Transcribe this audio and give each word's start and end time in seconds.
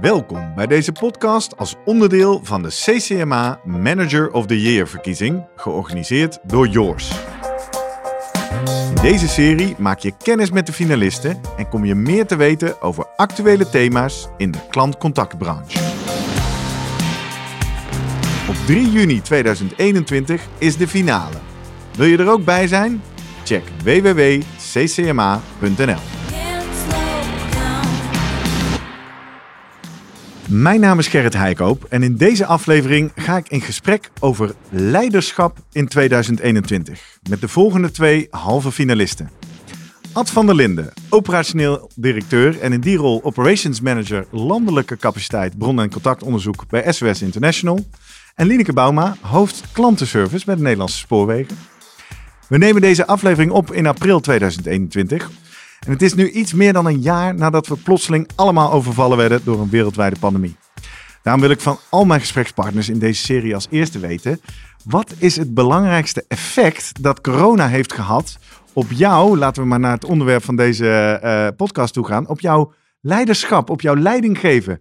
Welkom 0.00 0.54
bij 0.54 0.66
deze 0.66 0.92
podcast 0.92 1.56
als 1.56 1.74
onderdeel 1.84 2.40
van 2.42 2.62
de 2.62 2.68
CCMA 2.68 3.60
Manager 3.64 4.30
of 4.30 4.46
the 4.46 4.60
Year 4.60 4.88
verkiezing, 4.88 5.46
georganiseerd 5.56 6.38
door 6.42 6.68
Yours. 6.68 7.10
In 8.88 9.02
deze 9.02 9.28
serie 9.28 9.74
maak 9.78 9.98
je 9.98 10.12
kennis 10.22 10.50
met 10.50 10.66
de 10.66 10.72
finalisten 10.72 11.40
en 11.56 11.68
kom 11.68 11.84
je 11.84 11.94
meer 11.94 12.26
te 12.26 12.36
weten 12.36 12.82
over 12.82 13.06
actuele 13.16 13.70
thema's 13.70 14.28
in 14.36 14.50
de 14.50 14.58
klantcontactbranche. 14.70 15.78
Op 18.48 18.56
3 18.66 18.90
juni 18.90 19.20
2021 19.20 20.42
is 20.58 20.76
de 20.76 20.88
finale. 20.88 21.36
Wil 21.96 22.06
je 22.06 22.18
er 22.18 22.30
ook 22.30 22.44
bij 22.44 22.66
zijn? 22.66 23.02
Check 23.44 23.62
www.ccma.nl. 23.84 25.02
Mijn 30.56 30.80
naam 30.80 30.98
is 30.98 31.08
Gerrit 31.08 31.34
Heikoop 31.34 31.84
en 31.84 32.02
in 32.02 32.16
deze 32.16 32.46
aflevering 32.46 33.12
ga 33.14 33.36
ik 33.36 33.48
in 33.48 33.60
gesprek 33.60 34.10
over 34.20 34.54
leiderschap 34.70 35.58
in 35.72 35.88
2021 35.88 37.18
met 37.30 37.40
de 37.40 37.48
volgende 37.48 37.90
twee 37.90 38.26
halve 38.30 38.72
finalisten. 38.72 39.30
Ad 40.12 40.30
van 40.30 40.46
der 40.46 40.54
Linden, 40.54 40.92
operationeel 41.08 41.90
directeur 41.94 42.60
en 42.60 42.72
in 42.72 42.80
die 42.80 42.96
rol 42.96 43.20
operations 43.24 43.80
manager 43.80 44.26
landelijke 44.30 44.96
capaciteit 44.96 45.58
bron- 45.58 45.80
en 45.80 45.90
contactonderzoek 45.90 46.64
bij 46.68 46.92
SOS 46.92 47.22
International. 47.22 47.86
En 48.34 48.46
Lineke 48.46 48.72
Bauma, 48.72 49.16
hoofd 49.20 49.62
klantenservice 49.72 50.44
bij 50.44 50.54
de 50.54 50.62
Nederlandse 50.62 50.98
Spoorwegen. 50.98 51.56
We 52.48 52.58
nemen 52.58 52.80
deze 52.80 53.06
aflevering 53.06 53.50
op 53.50 53.72
in 53.72 53.86
april 53.86 54.20
2021 54.20 55.30
en 55.84 55.92
het 55.92 56.02
is 56.02 56.14
nu 56.14 56.30
iets 56.30 56.52
meer 56.52 56.72
dan 56.72 56.86
een 56.86 57.00
jaar 57.00 57.34
nadat 57.34 57.66
we 57.66 57.76
plotseling 57.76 58.28
allemaal 58.34 58.72
overvallen 58.72 59.16
werden 59.16 59.40
door 59.44 59.60
een 59.60 59.70
wereldwijde 59.70 60.18
pandemie. 60.18 60.56
Daarom 61.22 61.42
wil 61.42 61.50
ik 61.50 61.60
van 61.60 61.78
al 61.90 62.04
mijn 62.04 62.20
gesprekspartners 62.20 62.88
in 62.88 62.98
deze 62.98 63.24
serie 63.24 63.54
als 63.54 63.66
eerste 63.70 63.98
weten: 63.98 64.40
wat 64.84 65.14
is 65.18 65.36
het 65.36 65.54
belangrijkste 65.54 66.24
effect 66.28 67.02
dat 67.02 67.20
corona 67.20 67.68
heeft 67.68 67.92
gehad 67.92 68.38
op 68.72 68.90
jou? 68.90 69.38
Laten 69.38 69.62
we 69.62 69.68
maar 69.68 69.80
naar 69.80 69.92
het 69.92 70.04
onderwerp 70.04 70.44
van 70.44 70.56
deze 70.56 71.20
uh, 71.24 71.48
podcast 71.56 71.94
toe 71.94 72.06
gaan. 72.06 72.28
Op 72.28 72.40
jouw 72.40 72.72
leiderschap, 73.00 73.70
op 73.70 73.80
jouw 73.80 73.96
leiding 73.96 74.38
geven. 74.38 74.80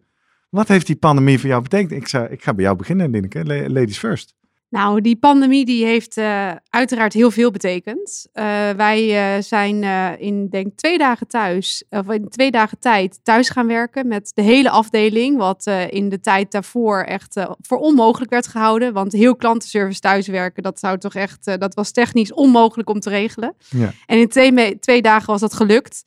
Wat 0.50 0.67
heeft 0.67 0.88
die 0.88 0.95
pandemie 0.95 1.39
voor 1.39 1.50
jou 1.50 1.61
betekend? 1.61 1.91
Ik, 1.91 2.31
ik 2.31 2.44
ga 2.44 2.53
bij 2.53 2.63
jou 2.63 2.78
beginnen, 2.78 3.11
Lineke. 3.11 3.69
Ladies 3.69 3.97
first. 3.97 4.35
Nou, 4.73 5.02
die 5.02 5.16
pandemie 5.16 5.66
die 5.66 5.85
heeft 5.85 6.17
uh, 6.17 6.52
uiteraard 6.69 7.13
heel 7.13 7.31
veel 7.31 7.52
betekend. 7.52 8.27
Uh, 8.33 8.43
wij 8.69 9.35
uh, 9.35 9.43
zijn 9.43 9.83
in 10.19 10.47
denk 10.49 10.75
twee 10.75 10.97
dagen 10.97 11.27
thuis, 11.27 11.83
of 11.89 12.09
in 12.09 12.29
twee 12.29 12.52
dagen 12.52 12.79
tijd 12.79 13.19
thuis 13.23 13.49
gaan 13.49 13.67
werken 13.67 14.07
met 14.07 14.31
de 14.33 14.41
hele 14.41 14.69
afdeling. 14.69 15.38
Wat 15.38 15.71
in 15.89 16.09
de 16.09 16.19
tijd 16.19 16.51
daarvoor 16.51 17.01
echt 17.01 17.45
voor 17.61 17.77
onmogelijk 17.77 18.31
werd 18.31 18.47
gehouden. 18.47 18.94
Want 18.94 19.11
heel 19.11 19.35
klantenservice 19.35 19.99
thuiswerken, 19.99 20.63
dat 20.63 20.79
zou 20.79 20.97
toch 20.97 21.16
echt, 21.16 21.59
dat 21.59 21.73
was 21.73 21.91
technisch 21.91 22.33
onmogelijk 22.33 22.89
om 22.89 22.99
te 22.99 23.09
regelen. 23.09 23.55
Ja. 23.69 23.91
En 24.05 24.17
in 24.17 24.27
twee, 24.27 24.79
twee 24.79 25.01
dagen 25.01 25.27
was 25.27 25.41
dat 25.41 25.53
gelukt. 25.53 26.05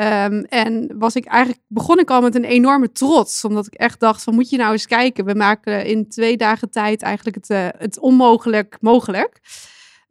Um, 0.00 0.44
en 0.44 0.94
was 0.98 1.14
ik 1.16 1.24
eigenlijk, 1.24 1.62
begon 1.66 1.98
ik 1.98 2.10
al 2.10 2.20
met 2.20 2.34
een 2.34 2.44
enorme 2.44 2.92
trots. 2.92 3.44
Omdat 3.44 3.66
ik 3.66 3.74
echt 3.74 4.00
dacht 4.00 4.22
van 4.22 4.34
moet 4.34 4.50
je 4.50 4.56
nou 4.56 4.72
eens 4.72 4.86
kijken. 4.86 5.24
We 5.24 5.34
maken 5.34 5.84
in 5.84 6.08
twee 6.08 6.36
dagen 6.36 6.70
tijd 6.70 7.02
eigenlijk 7.02 7.36
het, 7.36 7.50
uh, 7.50 7.68
het 7.78 7.98
onmogelijk 7.98 8.76
mogelijk. 8.80 9.40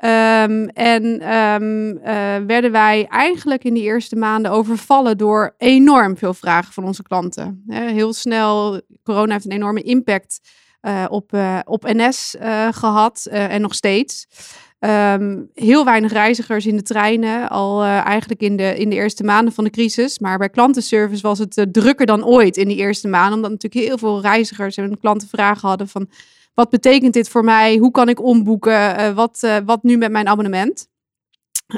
Um, 0.05 0.67
en 0.67 1.33
um, 1.35 1.97
uh, 1.97 2.35
werden 2.47 2.71
wij 2.71 3.05
eigenlijk 3.09 3.63
in 3.63 3.73
die 3.73 3.83
eerste 3.83 4.15
maanden 4.15 4.51
overvallen 4.51 5.17
door 5.17 5.55
enorm 5.57 6.17
veel 6.17 6.33
vragen 6.33 6.73
van 6.73 6.83
onze 6.83 7.03
klanten. 7.03 7.63
heel 7.67 8.13
snel, 8.13 8.81
corona 9.03 9.33
heeft 9.33 9.45
een 9.45 9.51
enorme 9.51 9.81
impact 9.81 10.39
uh, 10.81 11.05
op, 11.09 11.37
op 11.65 11.83
NS 11.83 12.35
gehad 12.71 13.25
en 13.29 13.61
nog 13.61 13.73
steeds. 13.73 14.27
Um, 14.79 15.49
heel 15.53 15.85
weinig 15.85 16.11
reizigers 16.11 16.65
in 16.65 16.75
de 16.75 16.83
treinen, 16.83 17.49
al 17.49 17.83
uh, 17.83 18.05
eigenlijk 18.05 18.41
in 18.41 18.57
de, 18.57 18.77
in 18.77 18.89
de 18.89 18.95
eerste 18.95 19.23
maanden 19.23 19.53
van 19.53 19.63
de 19.63 19.69
crisis. 19.69 20.19
Maar 20.19 20.37
bij 20.37 20.49
klantenservice 20.49 21.21
was 21.21 21.39
het 21.39 21.57
uh, 21.57 21.65
drukker 21.71 22.05
dan 22.05 22.25
ooit 22.25 22.57
in 22.57 22.67
die 22.67 22.77
eerste 22.77 23.07
maanden. 23.07 23.33
Omdat 23.33 23.51
natuurlijk 23.51 23.85
heel 23.85 23.97
veel 23.97 24.21
reizigers 24.21 24.77
en 24.77 24.99
klanten 24.99 25.27
vragen 25.27 25.67
hadden 25.67 25.87
van... 25.87 26.09
wat 26.53 26.69
betekent 26.69 27.13
dit 27.13 27.29
voor 27.29 27.43
mij? 27.43 27.77
Hoe 27.77 27.91
kan 27.91 28.09
ik 28.09 28.21
omboeken? 28.21 28.99
Uh, 28.99 29.09
wat, 29.09 29.47
wat 29.65 29.83
nu 29.83 29.97
met 29.97 30.11
mijn 30.11 30.27
abonnement? 30.27 30.87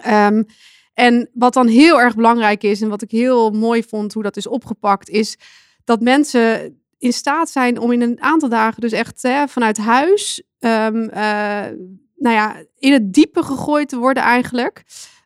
Um, 0.07 0.45
en 0.93 1.29
wat 1.33 1.53
dan 1.53 1.67
heel 1.67 2.01
erg 2.01 2.15
belangrijk 2.15 2.63
is 2.63 2.81
en 2.81 2.89
wat 2.89 3.01
ik 3.01 3.11
heel 3.11 3.51
mooi 3.51 3.83
vond 3.83 4.13
hoe 4.13 4.23
dat 4.23 4.37
is 4.37 4.47
opgepakt... 4.47 5.09
is 5.09 5.37
dat 5.83 6.01
mensen 6.01 6.77
in 6.97 7.13
staat 7.13 7.49
zijn 7.49 7.79
om 7.79 7.91
in 7.91 8.01
een 8.01 8.21
aantal 8.21 8.49
dagen 8.49 8.81
dus 8.81 8.91
echt 8.91 9.27
vanuit 9.47 9.77
huis... 9.77 10.43
Um, 10.59 11.09
nou 12.19 12.35
ja, 12.35 12.63
in 12.77 12.93
het 12.93 13.13
diepe 13.13 13.43
gegooid 13.43 13.89
te 13.89 13.97
worden 13.97 14.23
eigenlijk. 14.23 14.83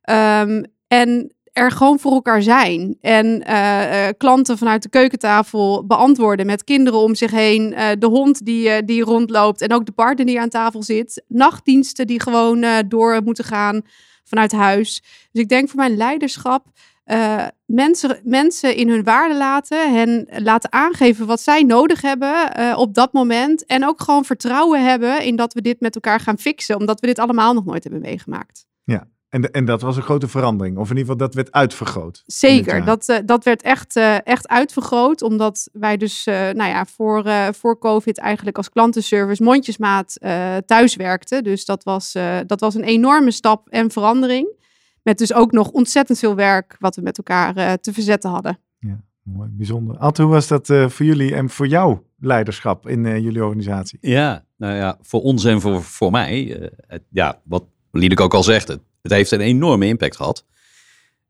Um, 0.10 0.66
en 0.88 1.34
er 1.54 1.72
gewoon 1.72 2.00
voor 2.00 2.12
elkaar 2.12 2.42
zijn. 2.42 2.98
En 3.02 3.26
uh, 3.26 4.06
uh, 4.06 4.10
klanten 4.18 4.58
vanuit 4.58 4.84
de 4.84 4.90
keukentafel 4.90 5.86
beantwoorden 5.86 6.46
met 6.46 6.64
kinderen 6.64 7.00
om 7.00 7.16
zich 7.16 7.32
heen. 7.32 7.72
Uh, 7.72 7.90
de 8.00 8.08
hond 8.08 8.46
die, 8.46 8.86
die 8.86 9.04
rondloopt 9.04 9.62
en 9.62 9.74
ook 9.74 9.86
de 9.86 9.92
partner 9.92 10.26
die 10.26 10.40
aan 10.40 10.50
tafel 10.50 10.84
zit. 10.84 11.24
Nachtdiensten 11.28 12.08
die 12.08 12.22
gewoon 12.22 12.66
door 12.88 13.22
moeten 13.24 13.44
gaan 13.44 13.82
vanuit 14.24 14.52
huis. 14.52 15.02
Dus 15.32 15.42
ik 15.42 15.50
denk 15.50 15.70
voor 15.70 15.80
mijn 15.80 15.98
leiderschap 15.98 16.66
uh, 17.06 17.48
mensen, 17.66 18.20
mensen 18.24 18.76
in 18.76 18.90
hun 18.90 19.04
waarde 19.04 19.36
laten, 19.36 19.94
hen 19.94 20.28
laten 20.38 20.72
aangeven 20.72 21.26
wat 21.26 21.42
zij 21.42 21.64
nodig 21.64 22.02
hebben 22.02 22.60
uh, 22.60 22.78
op 22.78 22.94
dat 22.94 23.14
moment. 23.14 23.66
En 23.66 23.88
ook 23.88 24.02
gewoon 24.02 24.26
vertrouwen 24.26 24.86
hebben 24.86 25.24
in 25.24 25.36
dat 25.36 25.54
we 25.54 25.62
dit 25.62 25.80
met 25.80 25.96
elkaar 25.96 26.20
gaan 26.20 26.38
fixen, 26.38 26.80
omdat 26.80 27.00
we 27.00 27.08
dit 27.08 27.20
allemaal 27.20 27.54
nog 27.54 27.66
nooit 27.66 27.84
hebben 27.84 28.02
meegemaakt. 28.02 28.66
Ja, 28.84 29.08
en, 29.30 29.52
en 29.52 29.66
dat 29.66 29.82
was 29.82 29.96
een 29.96 30.04
grote 30.04 30.28
verandering, 30.28 30.78
of 30.78 30.90
in 30.90 30.98
ieder 30.98 31.12
geval 31.12 31.28
dat 31.28 31.36
werd 31.36 31.52
uitvergroot. 31.52 32.24
Zeker, 32.26 32.86
dat, 32.86 33.10
uh, 33.10 33.18
dat 33.26 33.44
werd 33.44 33.62
echt, 33.62 33.96
echt 34.24 34.48
uitvergroot, 34.48 35.22
omdat 35.22 35.70
wij 35.74 35.98
dus 35.98 36.24
nou 36.26 36.66
ja, 36.66 36.86
voor, 36.86 37.24
voor 37.56 37.80
COVID 37.80 38.18
eigenlijk 38.18 38.58
als 38.58 38.70
klantenservice 38.70 39.44
mondjesmaat 39.44 40.18
thuis 40.66 40.96
werkten. 40.96 41.44
Dus 41.44 41.66
dat 41.66 41.84
was, 41.84 42.16
dat 42.46 42.60
was 42.60 42.76
een 42.76 42.84
enorme 42.84 43.32
stap 43.32 43.70
en 43.70 43.92
verandering. 43.92 44.62
Met 45.04 45.18
dus 45.18 45.34
ook 45.34 45.52
nog 45.52 45.70
ontzettend 45.70 46.20
veel 46.20 46.36
werk 46.36 46.76
wat 46.80 46.96
we 46.96 47.02
met 47.02 47.18
elkaar 47.18 47.58
uh, 47.58 47.74
te 47.74 47.94
verzetten 47.94 48.30
hadden. 48.30 48.60
Ja, 48.80 49.02
mooi, 49.24 49.50
bijzonder. 49.52 49.98
Ad, 49.98 50.18
hoe 50.18 50.28
was 50.28 50.48
dat 50.48 50.70
uh, 50.70 50.90
voor 50.90 51.06
jullie 51.06 51.36
en 51.36 51.50
voor 51.50 51.68
jou 51.68 51.98
leiderschap 52.20 52.88
in 52.88 53.06
uh, 53.06 53.18
jullie 53.18 53.44
organisatie? 53.44 53.98
Ja, 54.02 54.46
nou 54.58 54.76
ja, 54.76 54.98
voor 55.02 55.22
ons 55.22 55.46
en 55.46 55.62
voor, 55.62 55.84
voor 55.84 56.12
mij, 56.12 56.70
het, 56.88 57.04
ja, 57.10 57.42
wat 57.44 57.64
Liedek 57.92 58.20
ook 58.20 58.34
al 58.34 58.44
zegt, 58.44 58.68
het, 58.68 58.80
het, 59.02 59.12
heeft 59.12 59.32
een 59.32 59.42
enorme 59.42 59.86
impact 59.86 60.16
gehad. 60.16 60.46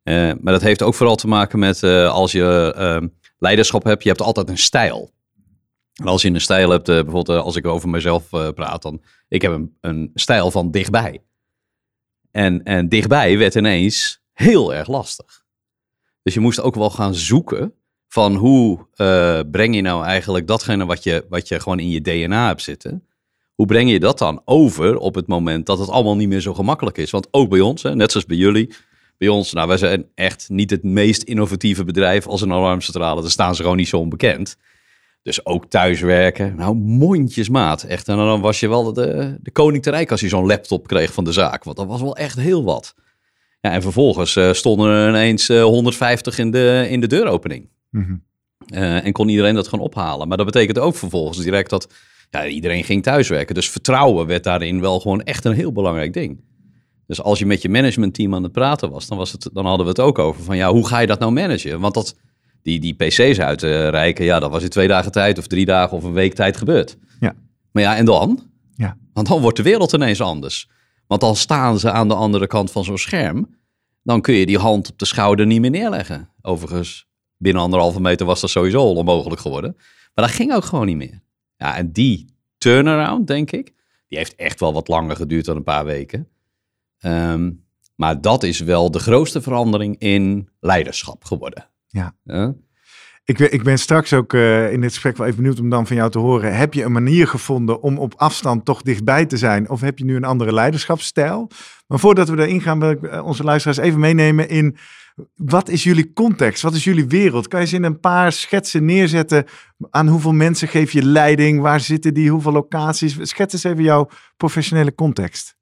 maar 0.04 0.40
dat 0.44 0.62
heeft 0.62 0.82
ook 0.82 0.94
vooral 0.94 1.16
te 1.16 1.28
maken 1.28 1.60
met 1.60 1.84
als 1.84 2.32
je 2.32 2.74
ehm, 2.78 3.08
leiderschap 3.38 3.84
hebt, 3.84 4.04
je 4.04 4.10
hebt 4.10 4.22
altijd 4.22 4.50
een 4.50 4.58
stijl. 4.58 5.12
En 5.94 6.08
als 6.08 6.22
je 6.22 6.30
een 6.30 6.42
stijl 6.42 6.70
hebt, 6.70 6.86
bijvoorbeeld 6.86 7.30
als 7.30 7.56
ik 7.56 7.66
over 7.66 7.90
mezelf 7.90 8.30
praat, 8.30 8.82
dan 8.82 9.02
ik 9.28 9.42
heb 9.42 9.52
een, 9.52 9.78
een 9.82 10.12
stijl 10.14 10.52
van 10.52 10.72
dichtbij. 10.72 11.22
En, 12.34 12.64
en 12.64 12.90
dichtbij 12.90 13.38
werd 13.38 13.56
ineens 13.56 14.22
heel 14.34 14.74
erg 14.74 14.88
lastig. 14.88 15.44
Dus 16.24 16.34
je 16.34 16.40
moest 16.40 16.62
ook 16.62 16.76
wel 16.76 16.90
gaan 16.90 17.16
zoeken 17.16 17.74
van 18.08 18.36
hoe 18.36 18.88
uh, 18.96 19.40
breng 19.52 19.76
je 19.76 19.82
nou 19.82 20.06
eigenlijk 20.06 20.48
datgene 20.48 20.86
wat 20.86 21.04
je, 21.04 21.26
wat 21.30 21.48
je 21.48 21.60
gewoon 21.60 21.80
in 21.80 21.90
je 21.90 22.02
DNA 22.02 22.48
hebt 22.48 22.62
zitten. 22.62 23.08
Hoe 23.54 23.66
breng 23.66 23.90
je 23.90 24.00
dat 24.00 24.18
dan 24.18 24.42
over 24.46 24.98
op 24.98 25.16
het 25.16 25.28
moment 25.28 25.66
dat 25.66 25.80
het 25.80 25.90
allemaal 25.90 26.16
niet 26.16 26.28
meer 26.28 26.40
zo 26.40 26.54
gemakkelijk 26.54 26.98
is? 26.98 27.12
Want 27.12 27.28
ook 27.32 27.50
bij 27.50 27.60
ons, 27.60 27.84
hè, 27.84 27.96
net 27.96 28.12
zoals 28.12 28.26
bij 28.26 28.38
jullie, 28.38 28.74
bij 29.18 29.28
ons, 29.28 29.54
nou 29.54 29.68
wij 29.68 29.78
zijn 29.78 30.06
echt 30.16 30.50
niet 30.50 30.70
het 30.70 30.84
meest 30.84 31.24
innovatieve 31.24 31.84
bedrijf 31.84 32.28
als 32.28 32.42
een 32.42 32.52
alarmcentrale. 32.52 33.22
Daar 33.22 33.32
staan 33.32 33.56
ze 33.56 33.62
gewoon 33.62 33.78
niet 33.78 33.88
zo 33.88 33.98
onbekend. 33.98 34.58
Dus 35.24 35.46
ook 35.46 35.66
thuiswerken. 35.66 36.56
Nou, 36.56 36.76
mondjesmaat. 36.76 37.84
Echt. 37.84 38.08
En 38.08 38.16
dan 38.16 38.42
was 38.42 38.60
je 38.60 38.70
wel 38.70 38.94
de, 38.94 39.38
de 39.42 39.52
koning 39.52 39.84
te 39.84 39.90
rijk 39.90 40.12
als 40.12 40.22
je 40.22 40.28
zo'n 40.28 40.46
laptop 40.46 40.88
kreeg 40.88 41.14
van 41.14 41.24
de 41.24 41.32
zaak. 41.32 41.64
Want 41.64 41.78
dat 41.78 41.88
was 41.88 42.02
wel 42.02 42.16
echt 42.16 42.40
heel 42.40 42.64
wat. 42.64 42.96
Ja, 43.62 43.72
en 43.72 43.82
vervolgens 43.82 44.36
uh, 44.36 44.54
stonden 44.54 44.90
er 44.90 45.10
ineens 45.10 45.50
uh, 45.50 45.64
150 45.64 46.38
in 46.38 46.52
de, 46.52 46.88
in 46.90 47.02
de 47.02 47.08
deuropening. 47.08 47.70
Mm 47.90 48.24
uh, 48.72 49.06
en 49.06 49.12
kon 49.12 49.30
iedereen 49.30 49.56
dat 49.56 49.68
gewoon 49.68 49.86
ophalen. 49.86 50.28
Maar 50.28 50.38
dat 50.38 50.46
betekent 50.46 50.80
ook 50.80 50.96
vervolgens 50.96 51.38
direct 51.38 51.70
dat 51.70 51.94
ja, 52.30 52.48
iedereen 52.48 52.84
ging 52.84 53.04
thuiswerken. 53.04 53.56
Dus 53.56 53.70
vertrouwen 53.70 54.28
werd 54.28 54.44
daarin 54.44 54.82
wel 54.82 55.00
gewoon 55.00 55.22
echt 55.22 55.46
een 55.46 55.54
heel 55.54 55.72
belangrijk 55.72 56.14
ding. 56.14 56.44
Dus 57.08 57.22
als 57.22 57.40
je 57.40 57.46
met 57.46 57.62
je 57.62 57.70
managementteam 57.70 58.36
aan 58.36 58.44
het 58.44 58.52
praten 58.52 58.90
was, 58.90 59.08
dan, 59.08 59.18
was 59.18 59.32
het, 59.32 59.50
dan 59.54 59.66
hadden 59.66 59.86
we 59.86 59.92
het 59.92 60.00
ook 60.00 60.20
over 60.20 60.44
van 60.44 60.58
ja, 60.58 60.72
hoe 60.72 60.88
ga 60.88 61.00
je 61.00 61.08
dat 61.08 61.20
nou 61.20 61.32
managen? 61.32 61.80
Want 61.80 61.94
dat 61.94 62.18
die, 62.64 62.80
die 62.80 62.94
PC's 62.94 63.40
uitreiken, 63.40 64.26
ja, 64.26 64.40
dat 64.40 64.52
was 64.52 64.64
in 64.64 64.70
twee 64.70 64.88
dagen 64.88 65.12
tijd 65.12 65.38
of 65.38 65.48
drie 65.48 65.66
dagen 65.66 65.98
of 65.98 66.04
een 66.04 66.14
week 66.14 66.34
tijd 66.34 66.58
gebeurd. 66.58 66.98
Ja. 67.20 67.36
Maar 67.72 67.84
ja, 67.84 67.96
en 67.96 68.06
dan? 68.06 68.52
Ja. 68.76 68.98
Want 69.14 69.28
dan 69.28 69.42
wordt 69.42 69.58
de 69.58 69.64
wereld 69.64 69.94
ineens 69.94 70.22
anders. 70.22 70.70
Want 71.08 71.22
dan 71.22 71.36
staan 71.36 71.80
ze 71.80 71.92
aan 71.92 72.08
de 72.08 72.14
andere 72.14 72.48
kant 72.48 72.72
van 72.72 72.84
zo'n 72.84 72.98
scherm. 72.98 73.62
dan 74.04 74.22
kun 74.22 74.34
je 74.34 74.46
die 74.46 74.58
hand 74.58 74.90
op 74.90 75.00
de 75.00 75.06
schouder 75.06 75.46
niet 75.46 75.62
meer 75.62 75.70
neerleggen. 75.70 76.30
Overigens, 76.42 77.08
binnen 77.38 77.62
anderhalve 77.62 78.02
meter 78.02 78.26
was 78.26 78.42
dat 78.42 78.50
sowieso 78.50 78.78
al 78.78 78.96
onmogelijk 78.96 79.42
geworden. 79.42 79.76
Maar 80.14 80.26
dat 80.26 80.36
ging 80.36 80.54
ook 80.54 80.66
gewoon 80.66 80.86
niet 80.86 80.98
meer. 80.98 81.22
Ja, 81.58 81.76
en 81.76 81.92
die 81.92 82.36
turnaround, 82.58 83.28
denk 83.28 83.52
ik, 83.52 83.74
die 84.08 84.18
heeft 84.18 84.36
echt 84.36 84.60
wel 84.60 84.74
wat 84.74 84.88
langer 84.88 85.16
geduurd 85.16 85.46
dan 85.46 85.56
een 85.56 85.64
paar 85.64 85.86
weken. 85.86 86.28
Ehm, 87.00 87.52
maar 87.96 88.22
dat 88.22 88.44
is 88.44 88.60
wel 88.60 88.92
de 88.92 89.00
grootste 89.00 89.42
verandering 89.42 90.00
in 90.00 90.50
leiderschap 90.60 91.26
geworden. 91.26 91.70
Ja. 91.94 92.16
Ja? 92.24 92.54
Ik, 93.26 93.38
ben- 93.38 93.54
ik 93.54 93.64
ben 93.64 93.80
straks 93.80 94.14
ook 94.14 94.34
eh, 94.34 94.72
in 94.72 94.82
dit 94.82 94.90
gesprek 94.90 95.18
wel 95.18 95.26
even 95.28 95.40
benieuwd 95.42 95.60
om 95.60 95.70
dan 95.70 95.88
van 95.88 95.96
jou 95.96 96.10
te 96.12 96.20
horen. 96.20 96.56
Heb 96.56 96.74
je 96.74 96.84
een 96.84 96.92
manier 96.92 97.28
gevonden 97.28 97.82
om 97.82 97.98
op 97.98 98.14
afstand 98.18 98.66
toch 98.66 98.82
dichtbij 98.82 99.26
te 99.26 99.38
zijn? 99.38 99.70
Of 99.70 99.82
heb 99.82 99.98
je 99.98 100.06
nu 100.06 100.16
een 100.16 100.24
andere 100.24 100.54
leiderschapsstijl? 100.54 101.50
Maar 101.88 102.00
voordat 102.00 102.30
we 102.30 102.36
daarin 102.36 102.62
gaan, 102.62 102.80
wil 102.80 102.90
ik 102.90 103.04
eh, 103.04 103.26
onze 103.26 103.44
luisteraars 103.44 103.78
even 103.80 104.00
meenemen 104.00 104.50
in... 104.50 104.78
Wat 105.36 105.70
is 105.70 105.84
jullie 105.84 106.14
context? 106.14 106.62
Wat 106.62 106.74
is 106.74 106.84
jullie 106.84 107.08
wereld? 107.08 107.48
Kan 107.48 107.60
je 107.60 107.66
eens 107.66 107.76
in 107.76 107.84
een 107.84 108.00
paar 108.00 108.32
schetsen 108.32 108.86
neerzetten 108.86 109.46
aan 109.90 110.08
hoeveel 110.08 110.32
mensen 110.34 110.68
geef 110.68 110.92
je 110.92 111.04
leiding? 111.04 111.62
Waar 111.62 111.80
zitten 111.80 112.14
die? 112.14 112.30
Hoeveel 112.32 112.52
locaties? 112.52 113.18
Schets 113.22 113.54
eens 113.54 113.64
even 113.64 113.84
jouw 113.84 114.10
professionele 114.38 114.96
context. 114.96 115.56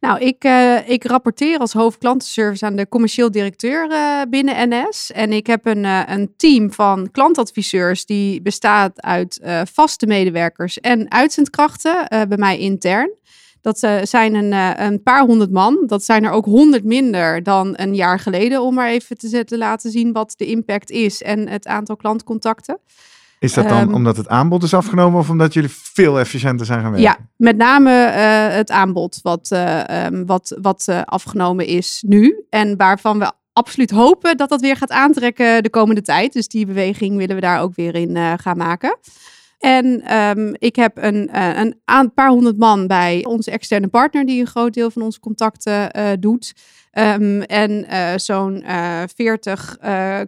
Nou, 0.00 0.20
ik, 0.20 0.44
eh, 0.44 0.88
ik 0.88 1.04
rapporteer 1.04 1.58
als 1.58 1.72
hoofdklantenservice 1.72 2.64
aan 2.64 2.76
de 2.76 2.88
commercieel 2.88 3.30
directeur 3.30 3.90
eh, 3.90 4.20
binnen 4.28 4.68
NS. 4.68 5.12
En 5.12 5.32
ik 5.32 5.46
heb 5.46 5.66
een, 5.66 5.84
eh, 5.84 6.02
een 6.06 6.34
team 6.36 6.72
van 6.72 7.10
klantadviseurs 7.10 8.06
die 8.06 8.42
bestaat 8.42 9.02
uit 9.02 9.40
vaste 9.72 10.06
medewerkers 10.06 10.80
en 10.80 11.10
uitzendkrachten 11.10 12.06
bij 12.08 12.36
mij 12.36 12.58
intern. 12.58 13.10
Dat 13.60 13.78
zijn 14.02 14.34
een, 14.34 14.52
een 14.84 15.02
paar 15.02 15.24
honderd 15.24 15.50
man. 15.50 15.82
Dat 15.86 16.04
zijn 16.04 16.24
er 16.24 16.30
ook 16.30 16.44
honderd 16.44 16.84
minder 16.84 17.42
dan 17.42 17.72
een 17.76 17.94
jaar 17.94 18.18
geleden. 18.18 18.62
Om 18.62 18.74
maar 18.74 18.88
even 18.88 19.18
te, 19.18 19.44
te 19.44 19.58
laten 19.58 19.90
zien 19.90 20.12
wat 20.12 20.34
de 20.36 20.46
impact 20.46 20.90
is 20.90 21.22
en 21.22 21.48
het 21.48 21.66
aantal 21.66 21.96
klantcontacten. 21.96 22.78
Is 23.46 23.54
dat 23.54 23.68
dan 23.68 23.86
Ehm, 23.86 23.94
omdat 23.94 24.16
het 24.16 24.28
aanbod 24.28 24.62
is 24.62 24.74
afgenomen 24.74 25.18
of 25.18 25.30
omdat 25.30 25.54
jullie 25.54 25.70
veel 25.72 26.18
efficiënter 26.18 26.66
zijn 26.66 26.80
gaan 26.80 26.90
werken? 26.90 27.10
Ja, 27.10 27.16
met 27.36 27.56
name 27.56 27.90
eh, 27.90 28.56
het 28.56 28.70
aanbod 28.70 29.18
wat, 29.22 29.50
eh, 29.50 30.04
ehm, 30.04 30.24
wat, 30.24 30.58
wat 30.60 30.84
eh, 30.88 31.02
afgenomen 31.04 31.66
is 31.66 32.04
nu. 32.06 32.44
En 32.50 32.76
waarvan 32.76 33.18
we 33.18 33.32
absoluut 33.52 33.90
hopen 33.90 34.36
dat 34.36 34.48
dat 34.48 34.60
weer 34.60 34.76
gaat 34.76 34.90
aantrekken 34.90 35.62
de 35.62 35.70
komende 35.70 36.02
tijd. 36.02 36.32
Dus 36.32 36.48
die 36.48 36.66
beweging 36.66 37.16
willen 37.16 37.34
we 37.34 37.40
daar 37.40 37.60
ook 37.60 37.74
weer 37.74 37.94
in 37.94 38.38
gaan 38.38 38.56
maken. 38.56 38.98
En 39.58 40.02
ehm, 40.02 40.54
ik 40.58 40.76
heb 40.76 40.96
een, 40.96 41.30
een 41.84 42.12
paar 42.14 42.28
honderd 42.28 42.58
man 42.58 42.86
bij 42.86 43.24
onze 43.24 43.50
externe 43.50 43.88
partner, 43.88 44.26
die 44.26 44.40
een 44.40 44.46
groot 44.46 44.74
deel 44.74 44.90
van 44.90 45.02
onze 45.02 45.20
contacten 45.20 45.90
doet. 46.20 46.54
Ehm, 46.96 47.40
en 47.40 47.84
eh, 47.88 48.12
zo'n 48.16 48.64
veertig 49.14 49.76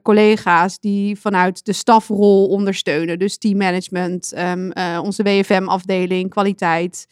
collega's 0.03 0.79
die 0.79 1.20
vanuit 1.20 1.65
de 1.65 1.73
stafrol 1.73 2.47
ondersteunen. 2.49 3.19
Dus 3.19 3.38
teammanagement, 3.38 4.32
ehm, 4.32 4.70
eh, 4.70 5.00
onze 5.03 5.23
WFM-afdeling, 5.23 6.31
kwaliteit. 6.31 7.06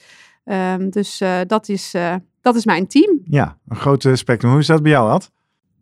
Ehm, 0.45 0.89
dus 0.91 1.21
eh, 1.21 1.41
dat, 1.47 1.69
is, 1.69 1.95
eh, 1.95 2.15
dat 2.41 2.57
is 2.57 2.65
mijn 2.65 2.87
team. 2.87 3.21
Ja, 3.25 3.59
een 3.69 3.77
groot 3.77 4.09
spectrum. 4.13 4.51
Hoe 4.51 4.61
is 4.61 4.67
dat 4.67 4.83
bij 4.83 4.91
jou, 4.93 5.11
Ad? 5.11 5.31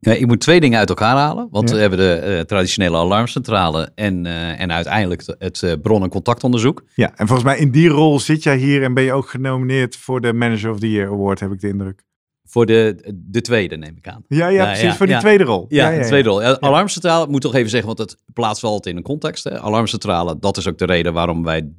Ik 0.00 0.26
moet 0.26 0.40
twee 0.40 0.60
dingen 0.60 0.78
uit 0.78 0.88
elkaar 0.88 1.16
halen. 1.16 1.48
Want 1.50 1.68
Ja. 1.68 1.74
we 1.74 1.80
hebben 1.80 1.98
de 1.98 2.14
eh, 2.14 2.40
traditionele 2.40 2.96
alarmcentrale 2.96 3.90
en, 3.94 4.26
eh, 4.26 4.60
en 4.60 4.72
uiteindelijk 4.72 5.22
het, 5.26 5.36
het 5.38 5.62
eh, 5.62 5.72
bron- 5.82 6.02
en 6.02 6.08
contactonderzoek. 6.08 6.82
Ja, 6.94 7.12
en 7.16 7.26
volgens 7.26 7.48
mij 7.48 7.58
in 7.58 7.70
die 7.70 7.88
rol 7.88 8.20
zit 8.20 8.42
jij 8.42 8.56
hier 8.56 8.82
en 8.82 8.94
ben 8.94 9.04
je 9.04 9.12
ook 9.12 9.28
genomineerd 9.28 9.96
voor 9.96 10.20
de 10.20 10.32
Manager 10.32 10.70
of 10.70 10.78
the 10.78 10.90
Year 10.90 11.08
Award, 11.10 11.40
heb 11.40 11.52
ik 11.52 11.60
de 11.60 11.68
indruk. 11.68 12.02
Voor 12.46 12.66
de, 12.66 13.12
de 13.14 13.40
tweede, 13.40 13.76
neem 13.76 13.96
ik 13.96 14.08
aan. 14.08 14.24
Ja, 14.28 14.48
ja, 14.48 14.62
Ja, 14.62 14.64
precies, 14.64 14.82
ja, 14.82 14.94
voor 14.94 15.06
die 15.06 15.18
tweede 15.18 15.44
rol. 15.44 15.66
Ja, 15.68 15.90
de 15.90 16.04
tweede 16.04 16.28
rol. 16.28 16.42
Alarmcentrale, 16.42 17.26
moet 17.26 17.40
toch 17.40 17.54
even 17.54 17.70
zeggen, 17.70 17.96
want 17.96 18.10
het 18.10 18.16
plaatst 18.32 18.62
wel 18.62 18.70
altijd 18.70 18.94
in 18.94 19.00
een 19.00 19.06
context. 19.06 19.44
Hè. 19.44 19.60
Alarmcentrale, 19.60 20.38
dat 20.38 20.56
is 20.56 20.68
ook 20.68 20.78
de 20.78 20.86
reden 20.86 21.12
waarom 21.12 21.44
wij 21.44 21.72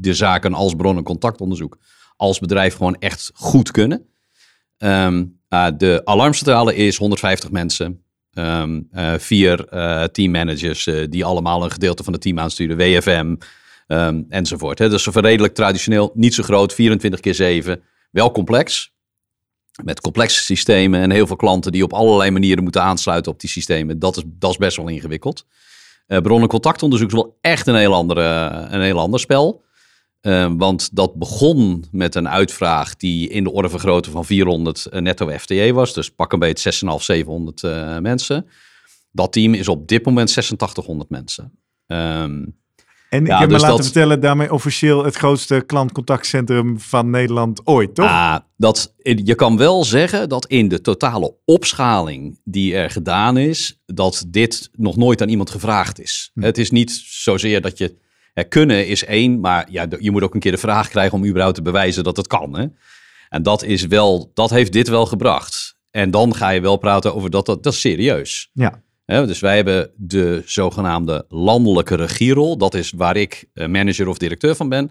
de 0.00 0.14
zaken 0.14 0.54
als 0.54 0.74
bron- 0.74 0.96
en 0.96 1.02
contactonderzoek 1.02 1.78
als 2.16 2.38
bedrijf 2.38 2.74
gewoon 2.74 2.96
echt 2.98 3.30
goed 3.34 3.70
kunnen. 3.70 4.06
Ehm, 4.78 5.24
ah, 5.48 5.78
de 5.78 6.00
alarmcentrale 6.04 6.74
is 6.74 6.96
150 6.96 7.50
mensen. 7.50 8.02
Eh, 8.32 8.64
vier 9.18 9.68
eh, 9.68 10.04
teammanagers 10.04 10.86
eh, 10.86 11.06
die 11.08 11.24
allemaal 11.24 11.64
een 11.64 11.70
gedeelte 11.70 12.04
van 12.04 12.12
het 12.12 12.22
team 12.22 12.38
aansturen. 12.38 12.76
WFM 12.76 13.36
ehm, 13.86 14.22
enzovoort. 14.28 14.78
Hè. 14.78 14.88
Dus 14.88 15.06
redelijk 15.06 15.54
traditioneel, 15.54 16.10
niet 16.14 16.34
zo 16.34 16.42
groot, 16.42 16.74
24 16.74 17.20
keer 17.20 17.34
7. 17.34 17.82
Wel 18.10 18.32
complex. 18.32 18.89
Met 19.82 20.00
complexe 20.00 20.42
systemen 20.42 21.00
en 21.00 21.10
heel 21.10 21.26
veel 21.26 21.36
klanten 21.36 21.72
die 21.72 21.84
op 21.84 21.92
allerlei 21.92 22.30
manieren 22.30 22.62
moeten 22.62 22.82
aansluiten 22.82 23.32
op 23.32 23.40
die 23.40 23.50
systemen. 23.50 23.98
Dat 23.98 24.16
is, 24.16 24.22
dat 24.26 24.50
is 24.50 24.56
best 24.56 24.76
wel 24.76 24.88
ingewikkeld. 24.88 25.46
Eh 26.06 26.18
bron- 26.18 26.42
en 26.42 26.48
contactonderzoek 26.48 27.08
is 27.08 27.14
wel 27.14 27.38
echt 27.40 27.66
een 27.66 27.74
heel, 27.74 27.94
andere, 27.94 28.22
een 28.70 28.82
heel 28.82 28.98
ander 28.98 29.20
spel. 29.20 29.62
Eh, 30.20 30.52
want 30.56 30.96
dat 30.96 31.14
begon 31.14 31.84
met 31.92 32.14
een 32.14 32.28
uitvraag 32.28 32.96
die 32.96 33.28
in 33.28 33.44
de 33.44 33.52
orde 33.52 33.68
van 33.68 33.80
grootte 33.80 34.10
van 34.10 34.24
400 34.24 34.86
netto 34.90 35.38
FTE 35.38 35.72
was. 35.72 35.94
Dus 35.94 36.10
pak 36.10 36.32
een 36.32 36.38
beetje 36.38 36.72
6,5, 36.72 37.02
700 37.02 37.62
eh, 37.62 37.98
mensen. 37.98 38.46
Dat 39.12 39.32
team 39.32 39.54
is 39.54 39.68
op 39.68 39.88
dit 39.88 40.04
moment 40.04 40.28
8600 40.28 41.10
mensen. 41.10 41.52
Ehm, 41.86 42.44
En 43.10 43.20
ik 43.20 43.26
Ja, 43.26 43.38
heb 43.38 43.46
me 43.48 43.52
dus 43.52 43.62
laten 43.62 43.76
dat- 43.76 43.84
vertellen, 43.86 44.20
daarmee 44.20 44.52
officieel 44.52 45.04
het 45.04 45.16
grootste 45.16 45.62
klantcontactcentrum 45.66 46.80
van 46.80 47.10
Nederland 47.10 47.60
ooit, 47.66 47.94
toch? 47.94 48.06
Ah, 48.06 48.36
dat, 48.56 48.94
je 49.02 49.34
kan 49.34 49.56
wel 49.56 49.84
zeggen 49.84 50.28
dat 50.28 50.46
in 50.46 50.68
de 50.68 50.80
totale 50.80 51.34
opschaling 51.44 52.40
die 52.44 52.74
er 52.74 52.90
gedaan 52.90 53.36
is, 53.36 53.80
dat 53.86 54.24
dit 54.28 54.70
nog 54.72 54.96
nooit 54.96 55.22
aan 55.22 55.28
iemand 55.28 55.50
gevraagd 55.50 56.00
is. 56.00 56.30
Hm. 56.34 56.42
Het 56.42 56.58
is 56.58 56.70
niet 56.70 57.02
zozeer 57.06 57.60
dat 57.60 57.78
je. 57.78 57.96
hè, 58.34 58.44
kunnen 58.44 58.86
is 58.86 59.04
één, 59.04 59.40
maar 59.40 59.66
ja, 59.70 59.86
je 59.98 60.10
moet 60.10 60.22
ook 60.22 60.34
een 60.34 60.40
keer 60.40 60.52
de 60.52 60.58
vraag 60.58 60.88
krijgen 60.88 61.18
om 61.18 61.24
überhaupt 61.26 61.56
te 61.56 61.62
bewijzen 61.62 62.04
dat 62.04 62.16
het 62.16 62.26
kan. 62.26 62.58
Hè? 62.58 62.66
En 63.28 63.42
dat 63.42 63.62
is 63.62 63.86
wel, 63.86 64.30
dat 64.34 64.50
heeft 64.50 64.72
dit 64.72 64.88
wel 64.88 65.06
gebracht. 65.06 65.76
En 65.90 66.10
dan 66.10 66.34
ga 66.34 66.48
je 66.50 66.60
wel 66.60 66.76
praten 66.76 67.14
over 67.14 67.30
dat, 67.30 67.46
dat, 67.46 67.62
dat 67.62 67.72
is 67.72 67.80
serieus. 67.80 68.50
Ja. 68.52 68.82
Dus 69.10 69.40
wij 69.40 69.56
hebben 69.56 69.90
de 69.96 70.42
zogenaamde 70.46 71.24
landelijke 71.28 71.94
regierol. 71.94 72.58
Dat 72.58 72.74
is 72.74 72.92
waar 72.96 73.16
ik 73.16 73.44
eh, 73.52 73.66
manager 73.66 74.08
of 74.08 74.18
directeur 74.18 74.54
van 74.56 74.68
ben. 74.68 74.90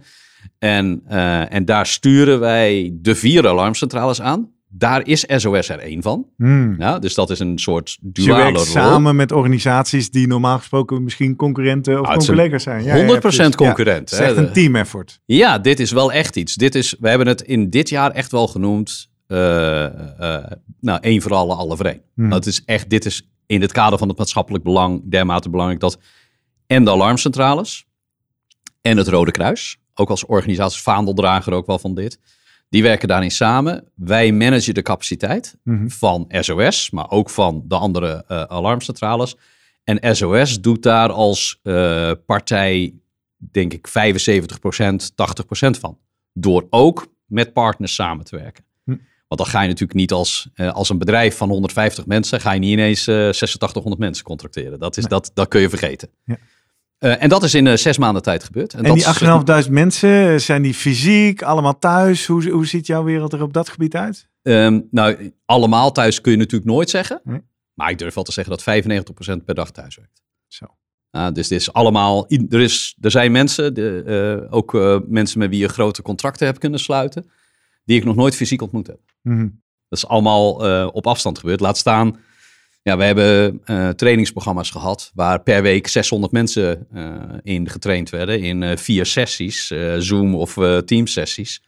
En, 0.60 1.02
eh, 1.08 1.54
en 1.54 1.66
daar 1.66 1.86
sturen 1.86 2.40
wij 2.40 2.92
de 2.94 3.16
vier 3.16 3.48
alarmcentrales 3.48 4.22
aan. 4.22 4.50
Daar 4.72 5.08
is 5.08 5.24
SOS 5.28 5.70
er 5.70 5.80
één 5.80 6.02
van. 6.02 6.26
Hmm. 6.38 6.76
Ja, 6.80 7.00
dus 7.00 7.14
dat 7.14 7.30
is 7.30 7.40
een 7.40 7.58
soort 7.60 7.98
Dus 8.02 8.26
duale 8.26 8.42
werkt 8.44 8.58
rol. 8.58 8.66
samen 8.66 9.16
met 9.16 9.32
organisaties 9.32 10.12
die 10.12 10.28
normaal 10.28 10.58
gesproken 10.58 11.04
misschien 11.04 11.36
concurrenten 11.36 12.00
of 12.02 12.08
Ah, 12.08 12.18
collega's 12.18 12.64
zijn. 12.64 12.84
Ja, 12.84 12.96
100% 12.96 13.10
ja, 13.14 13.20
precies. 13.20 13.56
concurrent, 13.56 14.10
Ja, 14.10 14.18
hè, 14.18 14.24
het 14.24 14.32
is 14.32 14.38
echt 14.38 14.48
een 14.48 14.54
team 14.54 14.76
effort. 14.76 15.20
Ja, 15.26 15.60
dit 15.60 15.80
is 15.80 15.92
wel 15.92 16.12
echt 16.12 16.36
iets. 16.36 16.56
Dit 16.56 16.76
is, 16.76 16.96
we 17.00 17.10
hebben 17.10 17.28
het 17.28 17.42
in 17.42 17.70
dit 17.70 17.90
jaar 17.90 18.12
echt 18.12 18.32
wel 18.32 18.48
genoemd. 18.48 19.10
eh 19.28 19.86
nou, 20.82 21.00
één 21.02 21.22
voor 21.22 21.34
alle, 21.34 21.54
alle 21.56 21.76
voor 21.76 21.86
één. 21.86 22.02
Hmm. 22.16 22.30
Dat 22.30 22.46
is 22.46 22.62
echt, 22.66 22.90
dit 22.90 23.06
is 23.06 23.30
in 23.50 23.62
het 23.62 23.72
kader 23.72 24.00
van 24.00 24.08
het 24.08 24.18
maatschappelijk 24.18 24.64
belang 24.64 25.02
dermate 25.06 25.50
belangrijk 25.50 25.80
dat 25.80 26.00
en 26.68 26.84
de 26.84 26.92
alarmcentrales 26.92 27.86
en 28.82 28.98
het 28.98 29.08
Rode 29.08 29.32
Kruis, 29.32 29.78
ook 29.94 30.10
als 30.10 30.26
organisatie 30.26 30.82
vaandeldrager 30.82 31.54
ook 31.54 31.66
wel 31.66 31.80
van 31.80 31.96
dit, 31.96 32.20
die 32.70 32.84
werken 32.84 33.08
daarin 33.08 33.32
samen. 33.32 33.92
Wij 33.96 34.32
managen 34.32 34.74
de 34.74 34.82
capaciteit 34.82 35.58
Mhm. 35.64 35.88
van 35.88 36.26
SOS, 36.30 36.90
maar 36.90 37.10
ook 37.12 37.30
van 37.30 37.64
de 37.66 37.76
andere 37.76 38.24
eh, 38.28 38.44
alarmcentrales. 38.44 39.36
En 39.84 40.16
SOS 40.16 40.62
doet 40.62 40.84
daar 40.84 41.12
als 41.12 41.60
eh, 41.64 42.12
partij, 42.26 42.94
denk 43.38 43.74
ik, 43.74 43.88
75%, 43.88 45.16
80% 45.16 45.80
van. 45.80 45.98
Door 46.34 46.68
ook 46.70 47.08
met 47.26 47.54
partners 47.54 47.94
samen 47.96 48.26
te 48.26 48.36
werken. 48.36 48.64
Want 49.30 49.42
dan 49.42 49.46
ga 49.50 49.62
je 49.62 49.68
natuurlijk 49.68 50.00
niet 50.00 50.12
als, 50.12 50.50
eh, 50.54 50.72
als 50.74 50.90
een 50.90 50.98
bedrijf 50.98 51.38
van 51.38 51.50
150 51.50 52.06
mensen, 52.06 52.42
ga 52.42 52.52
je 52.52 52.60
niet 52.60 52.72
ineens 52.72 53.08
eh 53.08 53.16
8600 53.16 54.02
mensen 54.02 54.24
contracteren. 54.26 54.80
Dat, 54.80 54.98
is, 54.98 55.04
Nee. 55.04 55.12
dat, 55.12 55.32
dat 55.34 55.48
kun 55.48 55.62
je 55.62 55.70
vergeten. 55.70 56.10
Ja. 56.26 56.38
Eh, 56.98 57.24
en 57.24 57.30
dat 57.30 57.44
is 57.44 57.54
in 57.54 57.68
eh, 57.68 57.76
zes 57.76 57.98
maanden 57.98 58.22
tijd 58.22 58.44
gebeurd. 58.44 58.74
En, 58.74 58.84
die 58.84 58.94
is- 58.96 59.06
8.500 59.06 59.70
mensen, 59.70 60.42
zijn 60.42 60.62
die 60.62 60.74
fysiek, 60.74 61.42
allemaal 61.42 61.80
thuis? 61.80 62.26
Hoe, 62.26 62.50
hoe 62.50 62.66
ziet 62.66 62.88
jouw 62.88 63.04
wereld 63.04 63.34
er 63.34 63.42
op 63.42 63.54
dat 63.54 63.70
gebied 63.70 63.96
uit? 63.96 64.28
Ehm, 64.42 64.80
nou, 64.92 65.34
allemaal 65.46 65.92
thuis 65.92 66.22
kun 66.22 66.32
je 66.32 66.38
natuurlijk 66.38 66.72
nooit 66.72 66.90
zeggen. 66.90 67.22
Nee. 67.24 67.42
Maar 67.74 67.90
ik 67.90 67.98
durf 67.98 68.14
wel 68.14 68.24
te 68.24 68.32
zeggen 68.32 68.54
dat 68.58 68.64
95% 69.42 69.46
per 69.46 69.56
dag 69.56 69.72
thuis 69.72 69.96
werkt. 69.96 70.22
Zo. 70.48 70.66
Ah, 71.12 71.34
dus 71.34 71.48
dit 71.48 71.60
is 71.60 71.74
allemaal. 71.74 72.26
Er, 72.50 72.60
is, 72.60 72.96
er 73.02 73.12
zijn 73.12 73.32
mensen, 73.32 73.74
de, 73.74 74.04
eh, 74.50 74.54
ook 74.56 74.76
eh, 74.76 74.98
mensen 75.08 75.40
met 75.40 75.50
wie 75.50 75.60
je 75.60 75.68
grote 75.68 76.02
contracten 76.02 76.46
hebt 76.46 76.60
kunnen 76.60 76.80
sluiten, 76.80 77.30
die 77.90 77.98
ik 77.98 78.06
nog 78.06 78.16
nooit 78.16 78.36
fysiek 78.36 78.62
ontmoet 78.62 78.88
heb. 78.88 79.00
Mhm. 79.22 79.48
Dat 79.88 80.00
is 80.00 80.08
allemaal 80.08 80.66
eh, 80.66 80.88
op 80.92 81.08
afstand 81.08 81.40
gebeurd. 81.40 81.60
Laat 81.60 81.78
staan. 81.78 82.20
Ja, 82.82 82.98
we 82.98 83.04
hebben 83.04 83.62
eh, 83.66 83.90
trainingsprogramma's 83.90 84.70
gehad 84.70 85.12
waar 85.14 85.42
per 85.42 85.62
week 85.62 85.88
600 85.88 86.32
mensen 86.32 86.88
eh, 86.94 87.14
in 87.42 87.70
getraind 87.70 88.10
werden 88.10 88.42
in 88.42 88.78
vier 88.78 89.06
sessies, 89.06 89.74
Zoom 89.98 90.36
of 90.36 90.54
Teams 90.86 91.12
sessies. 91.12 91.64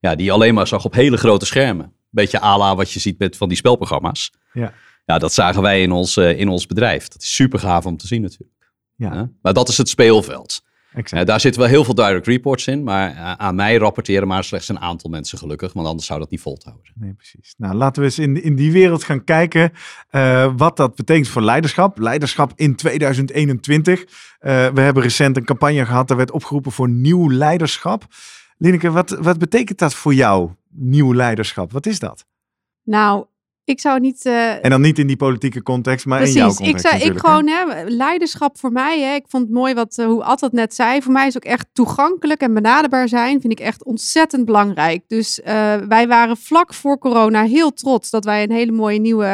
Ja, 0.00 0.14
die 0.14 0.26
je 0.26 0.32
alleen 0.32 0.54
maar 0.54 0.66
zag 0.66 0.84
op 0.84 0.94
hele 0.94 1.16
grote 1.16 1.46
schermen. 1.46 1.92
Beetje 2.08 2.42
à 2.42 2.58
la 2.58 2.74
wat 2.74 2.92
je 2.92 3.00
ziet 3.00 3.18
met 3.18 3.36
van 3.36 3.48
die 3.48 3.56
spelprogramma's. 3.56 4.32
Ja. 4.52 4.72
Ja, 5.06 5.18
dat 5.18 5.32
zagen 5.32 5.62
wij 5.62 5.82
in 5.82 5.92
ons, 5.92 6.16
in 6.16 6.48
ons 6.48 6.66
bedrijf. 6.66 7.08
Dat 7.08 7.22
is 7.22 7.34
super 7.34 7.58
gaaf 7.58 7.86
om 7.86 7.96
te 7.96 8.06
zien 8.06 8.22
natuurlijk. 8.22 8.72
Ja, 8.96 9.14
Ja? 9.14 9.30
Maar 9.42 9.52
dat 9.52 9.68
is 9.68 9.78
het 9.78 9.88
speelveld. 9.88 10.62
Exact. 10.94 11.22
Eh, 11.22 11.28
daar 11.28 11.40
zitten 11.40 11.60
wel 11.60 11.70
heel 11.70 11.84
veel 11.84 11.94
direct 11.94 12.26
reports 12.26 12.66
in, 12.66 12.82
maar 12.82 13.10
eh, 13.10 13.32
aan 13.32 13.54
mij 13.54 13.76
rapporteren 13.76 14.28
maar 14.28 14.44
slechts 14.44 14.68
een 14.68 14.80
aantal 14.80 15.10
mensen 15.10 15.38
gelukkig, 15.38 15.72
want 15.72 15.86
anders 15.86 16.06
zou 16.06 16.18
dat 16.20 16.30
niet 16.30 16.40
vol 16.40 16.56
te 16.56 16.68
houden. 16.68 16.92
Nee, 16.94 17.14
precies. 17.14 17.54
Nou, 17.56 17.74
laten 17.74 18.02
we 18.02 18.08
eens 18.08 18.18
in, 18.18 18.42
in 18.42 18.56
die 18.56 18.72
wereld 18.72 19.04
gaan 19.04 19.24
kijken 19.24 19.72
eh, 20.10 20.52
wat 20.56 20.76
dat 20.76 20.94
betekent 20.94 21.28
voor 21.28 21.42
leiderschap. 21.42 21.98
Leiderschap 21.98 22.52
in 22.56 22.76
2021. 22.76 24.00
Eh, 24.00 24.06
we 24.68 24.80
hebben 24.80 25.02
recent 25.02 25.36
een 25.36 25.44
campagne 25.44 25.86
gehad, 25.86 26.08
daar 26.08 26.16
werd 26.16 26.30
opgeroepen 26.30 26.72
voor 26.72 26.88
nieuw 26.88 27.30
leiderschap. 27.30 28.06
Lineke, 28.56 28.90
wat, 28.90 29.10
wat 29.10 29.38
betekent 29.38 29.78
dat 29.78 29.94
voor 29.94 30.14
jou, 30.14 30.50
nieuw 30.68 31.14
leiderschap? 31.14 31.72
Wat 31.72 31.86
is 31.86 31.98
dat? 31.98 32.26
Nou, 32.82 33.24
ik 33.70 33.80
zou 33.80 34.00
niet. 34.00 34.26
eh, 34.26 34.64
En 34.64 34.70
dan 34.70 34.80
niet 34.80 34.98
in 34.98 35.06
die 35.06 35.16
politieke 35.16 35.62
context, 35.62 36.06
maar 36.06 36.22
in 36.22 36.32
jouw 36.32 36.54
context 36.54 36.84
Ik, 36.84 36.90
zei, 36.90 37.02
ik 37.02 37.18
gewoon, 37.18 37.48
hè, 37.48 37.84
leiderschap 37.86 38.58
voor 38.58 38.72
mij, 38.72 39.00
hè, 39.00 39.14
ik 39.14 39.24
vond 39.28 39.42
het 39.42 39.52
mooi 39.52 39.74
wat, 39.74 39.98
eh, 39.98 40.06
hoe 40.06 40.24
Ad 40.24 40.40
dat 40.40 40.52
net 40.52 40.74
zei. 40.74 41.02
Voor 41.02 41.12
mij 41.12 41.26
is 41.26 41.36
ook 41.36 41.44
echt 41.44 41.66
toegankelijk 41.72 42.40
en 42.40 42.54
benaderbaar 42.54 43.08
zijn, 43.08 43.40
vind 43.40 43.52
ik 43.52 43.60
echt 43.60 43.84
ontzettend 43.84 44.44
belangrijk. 44.44 45.02
Dus 45.06 45.40
eh, 45.40 45.76
wij 45.76 46.08
waren 46.08 46.36
vlak 46.36 46.74
voor 46.74 46.98
corona 46.98 47.42
heel 47.42 47.72
trots 47.72 48.10
dat 48.10 48.24
wij 48.24 48.42
een 48.42 48.52
hele 48.52 48.72
mooie 48.72 48.98
nieuwe 48.98 49.28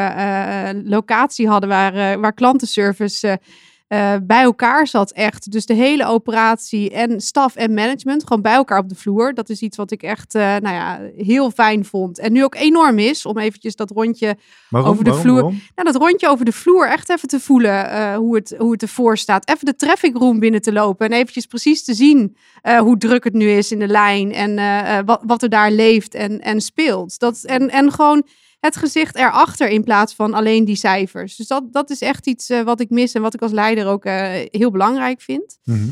locatie 0.85 1.49
hadden 1.49 1.69
waar, 1.69 2.21
waar 2.21 2.33
klantenservice 2.35 3.39
eh, 3.87 4.15
bij 4.23 4.43
elkaar 4.43 4.87
zat 4.87 5.13
echt. 5.13 5.53
Dus 5.53 5.67
de 5.67 5.75
hele 5.75 6.07
operatie 6.07 6.91
en 6.91 7.21
staf 7.21 7.57
en 7.57 7.75
management 7.75 8.23
gewoon 8.23 8.43
bij 8.43 8.55
elkaar 8.55 8.79
op 8.79 8.89
de 8.89 8.95
vloer. 8.95 9.35
Dat 9.35 9.49
is 9.49 9.61
iets 9.61 9.77
wat 9.77 9.91
ik 9.91 10.03
echt 10.03 10.35
eh, 10.35 10.43
nou 10.43 10.75
ja, 10.75 11.01
heel 11.17 11.51
fijn 11.51 11.85
vond. 11.85 12.19
En 12.19 12.33
nu 12.33 12.45
ook 12.45 12.55
enorm 12.55 12.99
is 12.99 13.27
om 13.27 13.39
eventjes 13.39 13.77
dat 13.77 13.91
rondje 13.91 14.37
Waarom, 14.69 14.91
over 14.91 15.05
de 15.05 15.11
waarom, 15.11 15.27
vloer. 15.27 15.43
waarom? 15.43 15.61
nou, 15.75 15.93
dat 15.93 16.03
rondje 16.03 16.29
over 16.29 16.45
de 16.45 16.53
vloer 16.53 16.89
echt 16.89 17.11
even 17.11 17.29
te 17.29 17.41
voelen 17.41 17.91
eh, 17.91 18.17
hoe, 18.17 18.35
het, 18.35 18.55
hoe 18.59 18.73
het 18.73 18.83
ervoor 18.83 19.19
staat. 19.19 19.49
Even 19.49 19.67
de 19.67 19.77
traffic 19.77 20.17
room 20.17 20.39
binnen 20.39 20.63
te 20.63 20.73
lopen 20.73 21.07
en 21.07 21.13
eventjes 21.13 21.47
precies 21.47 21.85
te 21.85 21.95
zien 21.95 22.37
hoe 22.79 22.99
druk 22.99 23.25
het 23.25 23.33
nu 23.33 23.51
is 23.51 23.73
in 23.73 23.79
de 23.79 23.89
lijn 23.89 24.33
en 24.33 25.05
wat, 25.05 25.23
wat 25.27 25.43
er 25.43 25.49
daar 25.49 25.71
leeft 25.71 26.15
en, 26.15 26.41
en 26.41 26.61
speelt. 26.61 27.19
Dat, 27.19 27.43
en, 27.45 27.71
en 27.71 27.93
gewoon 27.93 28.27
het 28.67 28.77
gezicht 28.77 29.17
erachter 29.17 29.69
in 29.69 29.85
plaats 29.85 30.15
van 30.15 30.35
alleen 30.35 30.65
die 30.65 30.77
cijfers. 30.77 31.37
Dus 31.37 31.47
dat, 31.47 31.73
dat 31.73 31.91
is 31.91 32.01
echt 32.01 32.27
iets 32.27 32.51
eh, 32.51 32.61
wat 32.61 32.81
ik 32.81 32.91
mis 32.91 33.13
en 33.13 33.23
wat 33.23 33.35
ik 33.35 33.43
als 33.43 33.53
leider 33.53 33.87
ook 33.87 34.05
eh, 34.05 34.31
heel 34.51 34.71
belangrijk 34.71 35.21
vind. 35.21 35.59
Mhm. 35.65 35.89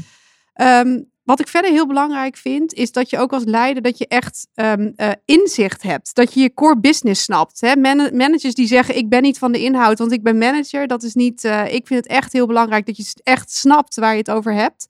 Ehm, 0.55 1.01
wat 1.23 1.41
ik 1.41 1.49
verder 1.49 1.71
heel 1.71 1.87
belangrijk 1.87 2.37
vind, 2.37 2.73
is 2.73 2.93
dat 2.93 3.11
je 3.11 3.19
ook 3.19 3.33
als 3.33 3.45
leider 3.45 3.83
dat 3.83 3.99
je 3.99 4.07
echt 4.09 4.47
ehm, 4.55 4.91
eh, 4.97 5.11
inzicht 5.25 5.83
hebt. 5.83 6.15
Dat 6.15 6.35
je 6.35 6.41
je 6.41 6.55
core 6.55 6.81
business 6.81 7.23
snapt. 7.23 7.61
Hè? 7.61 7.77
Man- 7.77 8.17
managers 8.17 8.55
die 8.55 8.67
zeggen, 8.67 8.97
ik 8.97 9.09
ben 9.09 9.23
niet 9.23 9.39
van 9.39 9.53
de 9.53 9.63
inhoud, 9.63 9.99
want 9.99 10.13
ik 10.13 10.23
ben 10.23 10.39
manager. 10.39 10.87
Dat 10.87 11.03
is 11.03 11.15
niet, 11.15 11.45
ik 11.69 11.87
vind 11.87 12.05
het 12.05 12.07
echt 12.07 12.33
heel 12.33 12.47
belangrijk 12.47 12.87
dat 12.87 12.97
je 12.97 13.05
echt 13.23 13.53
snapt 13.53 13.95
waar 13.95 14.13
je 14.13 14.19
het 14.19 14.31
over 14.31 14.53
hebt. 14.53 14.89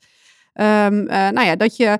Eh, 0.54 0.88
nou 0.88 1.42
ja, 1.42 1.56
dat 1.56 1.76
je 1.76 1.98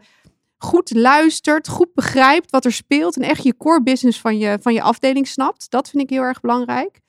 goed 0.65 0.95
luistert, 0.95 1.69
goed 1.69 1.95
begrijpt 1.95 2.51
wat 2.51 2.65
er 2.65 2.73
speelt 2.73 3.17
en 3.17 3.23
echt 3.23 3.43
je 3.43 3.57
core 3.57 3.83
business 3.83 4.21
van 4.21 4.39
je, 4.39 4.59
van 4.61 4.75
je 4.75 4.83
afdeling 4.83 5.27
snapt. 5.27 5.71
Dat 5.71 5.89
vind 5.89 6.03
ik 6.03 6.11
heel 6.11 6.23
erg 6.23 6.41
belangrijk. 6.41 7.01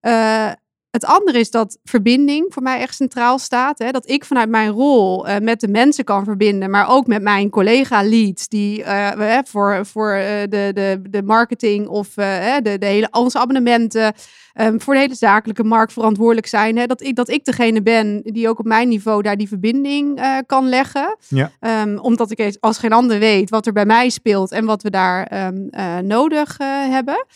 Eh, 0.00 0.52
het 0.96 1.04
andere 1.04 1.38
is 1.38 1.50
dat 1.50 1.78
verbinding 1.84 2.46
voor 2.48 2.62
mij 2.62 2.80
echt 2.80 2.94
centraal 2.94 3.38
staat. 3.38 3.78
Hè? 3.78 3.90
Dat 3.90 4.08
ik 4.08 4.24
vanuit 4.24 4.48
mijn 4.48 4.70
rol 4.70 5.26
eh, 5.26 5.38
met 5.40 5.60
de 5.60 5.68
mensen 5.68 6.04
kan 6.04 6.24
verbinden, 6.24 6.70
maar 6.70 6.88
ook 6.88 7.06
met 7.06 7.22
mijn 7.22 7.50
collega-leads 7.50 8.48
die 8.48 8.82
eh, 8.82 9.38
voor, 9.44 9.86
voor 9.86 10.12
eh, 10.12 10.40
de, 10.40 10.70
de, 10.74 11.00
de 11.10 11.22
marketing 11.22 11.88
of 11.88 12.08
de, 12.14 12.76
de 12.78 12.86
hele, 12.86 13.08
onze 13.10 13.38
abonnementen, 13.38 14.14
ehm, 14.52 14.78
voor 14.78 14.94
de 14.94 15.00
hele 15.00 15.14
zakelijke 15.14 15.64
markt 15.64 15.92
verantwoordelijk 15.92 16.46
zijn. 16.46 16.76
Hè? 16.76 16.86
Dat, 16.86 17.02
ik, 17.02 17.16
dat 17.16 17.28
ik 17.28 17.44
degene 17.44 17.82
ben 17.82 18.20
die 18.24 18.48
ook 18.48 18.58
op 18.58 18.66
mijn 18.66 18.88
niveau 18.88 19.22
daar 19.22 19.36
die 19.36 19.48
verbinding 19.48 20.20
kan 20.46 20.68
leggen. 20.68 21.16
Ja. 21.28 21.50
Ehm, 21.60 21.98
omdat 21.98 22.30
ik 22.30 22.56
als 22.60 22.78
geen 22.78 22.92
ander 22.92 23.18
weet 23.18 23.50
wat 23.50 23.66
er 23.66 23.72
bij 23.72 23.86
mij 23.86 24.08
speelt 24.08 24.52
en 24.52 24.64
wat 24.64 24.82
we 24.82 24.90
daar 24.90 25.26
ehm, 25.26 25.68
eh, 25.70 25.98
nodig 25.98 26.56
hebben. 26.90 27.26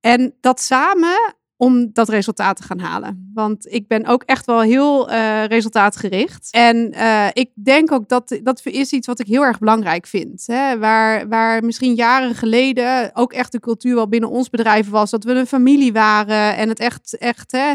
En 0.00 0.34
dat 0.40 0.60
samen 0.60 1.34
om 1.58 1.90
dat 1.92 2.08
resultaat 2.08 2.56
te 2.56 2.62
gaan 2.62 2.78
halen. 2.78 3.30
Want 3.34 3.72
ik 3.72 3.88
ben 3.88 4.06
ook 4.06 4.22
echt 4.22 4.46
wel 4.46 4.60
heel 4.60 5.10
eh, 5.10 5.44
resultaatgericht. 5.44 6.48
En 6.50 6.92
eh, 6.92 7.26
ik 7.32 7.50
denk 7.54 7.92
ook 7.92 8.08
dat 8.08 8.38
dat 8.42 8.60
is 8.64 8.92
iets 8.92 9.06
wat 9.06 9.20
ik 9.20 9.26
heel 9.26 9.44
erg 9.44 9.58
belangrijk 9.58 10.06
vind. 10.06 10.46
Hè? 10.46 10.78
Waar, 10.78 11.28
waar 11.28 11.64
misschien 11.64 11.94
jaren 11.94 12.34
geleden 12.34 13.10
ook 13.14 13.32
echt 13.32 13.52
de 13.52 13.60
cultuur 13.60 13.94
wel 13.94 14.08
binnen 14.08 14.30
ons 14.30 14.50
bedrijf 14.50 14.90
was. 14.90 15.10
Dat 15.10 15.24
we 15.24 15.32
een 15.32 15.46
familie 15.46 15.92
waren 15.92 16.56
en 16.56 16.68
het 16.68 16.78
echt, 16.78 17.16
echt 17.18 17.52
hè, 17.52 17.72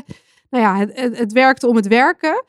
nou 0.50 0.64
ja, 0.64 0.78
het, 0.78 1.00
het, 1.00 1.18
het 1.18 1.32
werkte 1.32 1.68
om 1.68 1.76
het 1.76 1.88
werken. 1.88 2.44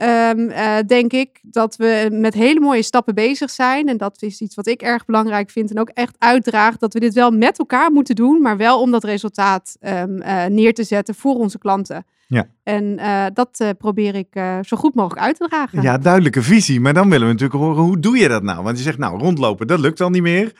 Ehm, 0.00 0.48
eh, 0.48 0.76
denk 0.86 1.12
ik 1.12 1.40
dat 1.42 1.76
we 1.76 2.08
met 2.12 2.34
hele 2.34 2.60
mooie 2.60 2.82
stappen 2.82 3.14
bezig 3.14 3.50
zijn. 3.50 3.88
En 3.88 3.96
dat 3.96 4.22
is 4.22 4.40
iets 4.40 4.54
wat 4.54 4.66
ik 4.66 4.82
erg 4.82 5.04
belangrijk 5.04 5.50
vind. 5.50 5.70
En 5.70 5.80
ook 5.80 5.88
echt 5.88 6.16
uitdraag 6.18 6.76
dat 6.76 6.92
we 6.92 7.00
dit 7.00 7.14
wel 7.14 7.30
met 7.30 7.58
elkaar 7.58 7.92
moeten 7.92 8.14
doen. 8.14 8.42
Maar 8.42 8.56
wel 8.56 8.80
om 8.80 8.90
dat 8.90 9.04
resultaat 9.04 9.76
ehm, 9.80 10.20
eh, 10.20 10.46
neer 10.46 10.74
te 10.74 10.84
zetten 10.84 11.14
voor 11.14 11.34
onze 11.34 11.58
klanten. 11.58 12.04
Ja. 12.30 12.46
En 12.62 12.98
eh, 12.98 13.26
dat 13.32 13.60
eh, 13.60 13.68
probeer 13.78 14.14
ik 14.14 14.28
eh, 14.30 14.58
zo 14.62 14.76
goed 14.76 14.94
mogelijk 14.94 15.22
uit 15.22 15.36
te 15.36 15.48
dragen. 15.48 15.82
Ja, 15.82 15.98
duidelijke 15.98 16.42
visie. 16.42 16.80
Maar 16.80 16.94
dan 16.94 17.10
willen 17.10 17.26
we 17.26 17.32
natuurlijk 17.32 17.60
horen, 17.60 17.82
hoe 17.82 17.98
doe 17.98 18.18
je 18.18 18.28
dat 18.28 18.42
nou? 18.42 18.62
Want 18.62 18.76
je 18.76 18.82
zegt, 18.82 18.98
nou, 18.98 19.18
rondlopen, 19.18 19.66
dat 19.66 19.80
lukt 19.80 20.00
al 20.00 20.10
niet 20.10 20.22
meer. 20.22 20.52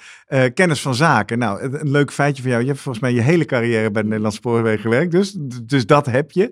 Kennis 0.55 0.83
van 0.83 0.95
zaken. 0.95 1.39
Nou, 1.39 1.63
een 1.63 1.91
leuk 1.91 2.13
feitje 2.13 2.43
van 2.43 2.51
jou. 2.51 2.63
Je 2.63 2.69
hebt 2.69 2.81
volgens 2.81 3.05
mij 3.05 3.15
je 3.15 3.21
hele 3.21 3.45
carrière 3.45 3.91
bij 3.91 4.03
de 4.03 4.09
Nederlandse 4.09 4.39
Spoorwegen 4.39 4.81
gewerkt. 4.81 5.11
Dus, 5.11 5.37
dus 5.65 5.87
dat 5.87 6.07
heb 6.07 6.31
je. 6.31 6.51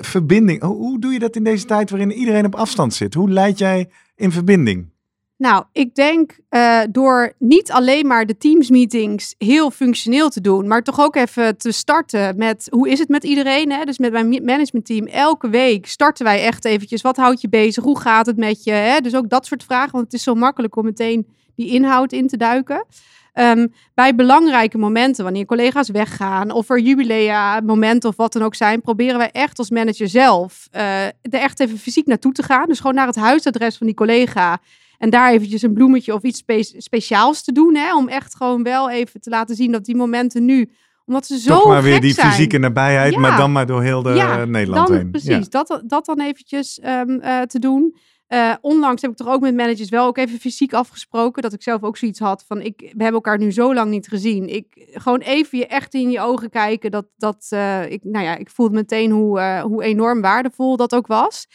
Verbinding. 0.00 0.62
Hoe, 0.62 0.76
hoe 0.76 1.00
doe 1.00 1.12
je 1.12 1.18
dat 1.18 1.36
in 1.36 1.44
deze 1.44 1.64
tijd 1.64 1.90
waarin 1.90 2.12
iedereen 2.12 2.46
op 2.46 2.54
afstand 2.54 2.94
zit? 2.94 3.14
Hoe 3.14 3.30
leid 3.30 3.58
jij 3.58 3.90
in 4.14 4.32
verbinding? 4.32 4.92
Nou, 5.38 5.64
ik 5.72 5.94
denk 5.94 6.38
eh, 6.48 6.80
door 6.90 7.32
niet 7.38 7.70
alleen 7.72 8.06
maar 8.06 8.26
de 8.26 8.36
Teams-meetings 8.38 9.34
heel 9.38 9.70
functioneel 9.70 10.28
te 10.28 10.40
doen, 10.40 10.66
maar 10.68 10.82
toch 10.82 11.00
ook 11.00 11.16
even 11.16 11.56
te 11.58 11.72
starten 11.72 12.36
met 12.36 12.68
hoe 12.70 12.88
is 12.88 12.98
het 12.98 13.08
met 13.08 13.24
iedereen? 13.24 13.72
Hè? 13.72 13.84
Dus 13.84 13.98
met 13.98 14.12
mijn 14.12 14.28
mi- 14.28 14.40
managementteam, 14.40 15.06
elke 15.06 15.48
week 15.48 15.86
starten 15.86 16.24
wij 16.24 16.42
echt 16.44 16.64
eventjes. 16.64 17.02
Wat 17.02 17.16
houdt 17.16 17.40
je 17.40 17.48
bezig? 17.48 17.84
Hoe 17.84 18.00
gaat 18.00 18.26
het 18.26 18.36
met 18.36 18.64
je? 18.64 18.70
Hè? 18.70 19.00
Dus 19.00 19.14
ook 19.14 19.28
dat 19.28 19.46
soort 19.46 19.64
vragen, 19.64 19.92
want 19.92 20.04
het 20.04 20.12
is 20.12 20.22
zo 20.22 20.34
makkelijk 20.34 20.76
om 20.76 20.84
meteen 20.84 21.26
die 21.54 21.68
inhoud 21.70 22.12
in 22.12 22.26
te 22.28 22.36
duiken. 22.36 22.84
Ehm, 23.32 23.66
bij 23.94 24.14
belangrijke 24.14 24.78
momenten, 24.78 25.24
wanneer 25.24 25.44
collega's 25.44 25.88
weggaan 25.88 26.50
of 26.50 26.70
er 26.70 26.78
jubilea, 26.80 27.60
momenten 27.60 28.08
of 28.08 28.16
wat 28.16 28.32
dan 28.32 28.42
ook 28.42 28.54
zijn, 28.54 28.80
proberen 28.80 29.18
wij 29.18 29.30
echt 29.30 29.58
als 29.58 29.70
manager 29.70 30.08
zelf 30.08 30.68
eh, 30.70 31.04
er 31.04 31.12
echt 31.22 31.60
even 31.60 31.78
fysiek 31.78 32.06
naartoe 32.06 32.32
te 32.32 32.42
gaan. 32.42 32.66
Dus 32.68 32.78
gewoon 32.80 32.94
naar 32.94 33.06
het 33.06 33.16
huisadres 33.16 33.76
van 33.76 33.86
die 33.86 33.96
collega. 33.96 34.60
En 34.98 35.10
daar 35.10 35.32
eventjes 35.32 35.62
een 35.62 35.72
bloemetje 35.74 36.14
of 36.14 36.22
iets 36.22 36.38
spe- 36.38 36.74
speciaals 36.76 37.44
te 37.44 37.52
doen. 37.52 37.76
Hè? 37.76 37.96
Om 37.96 38.08
echt 38.08 38.36
gewoon 38.36 38.62
wel 38.62 38.90
even 38.90 39.20
te 39.20 39.30
laten 39.30 39.56
zien 39.56 39.72
dat 39.72 39.84
die 39.84 39.96
momenten 39.96 40.44
nu, 40.44 40.70
omdat 41.04 41.26
ze 41.26 41.38
zo 41.38 41.54
Toch 41.54 41.66
maar 41.66 41.82
weer 41.82 42.00
die 42.00 42.12
zijn. 42.12 42.30
fysieke 42.30 42.58
nabijheid, 42.58 43.12
Ja. 43.12 43.20
maar 43.20 43.36
dan 43.36 43.52
maar 43.52 43.66
door 43.66 43.82
heel 43.82 44.02
de 44.02 44.10
Ja, 44.10 44.44
Nederland 44.44 44.88
dan, 44.88 44.96
heen. 44.96 45.10
Precies, 45.10 45.28
Ja. 45.28 45.62
dat, 45.64 45.82
dat 45.86 46.04
dan 46.06 46.20
eventjes 46.20 46.78
ehm, 46.80 47.10
eh, 47.18 47.40
te 47.40 47.58
doen. 47.58 47.96
Eh, 48.26 48.54
onlangs 48.60 49.02
heb 49.02 49.10
ik 49.10 49.16
toch 49.16 49.28
ook 49.28 49.40
met 49.40 49.54
managers 49.54 49.88
wel 49.88 50.06
ook 50.06 50.18
even 50.18 50.38
fysiek 50.38 50.72
afgesproken. 50.72 51.42
Dat 51.42 51.52
ik 51.52 51.62
zelf 51.62 51.82
ook 51.82 51.96
zoiets 51.96 52.18
had 52.18 52.44
van, 52.46 52.60
ik, 52.60 52.78
we 52.80 52.86
hebben 52.88 53.12
elkaar 53.12 53.38
nu 53.38 53.52
zo 53.52 53.74
lang 53.74 53.90
niet 53.90 54.08
gezien. 54.08 54.54
Ik, 54.54 54.66
gewoon 54.92 55.18
even 55.20 55.58
je 55.58 55.66
echt 55.66 55.94
in 55.94 56.10
je 56.10 56.20
ogen 56.20 56.50
kijken. 56.50 56.90
Dat, 56.90 57.06
dat, 57.16 57.46
eh, 57.50 57.90
ik, 57.90 58.04
nou 58.04 58.24
ja, 58.24 58.36
ik 58.36 58.50
voelde 58.50 58.74
meteen 58.74 59.10
hoe, 59.10 59.60
hoe 59.62 59.82
enorm 59.84 60.20
waardevol 60.20 60.76
dat 60.76 60.94
ook 60.94 61.06
was. 61.06 61.46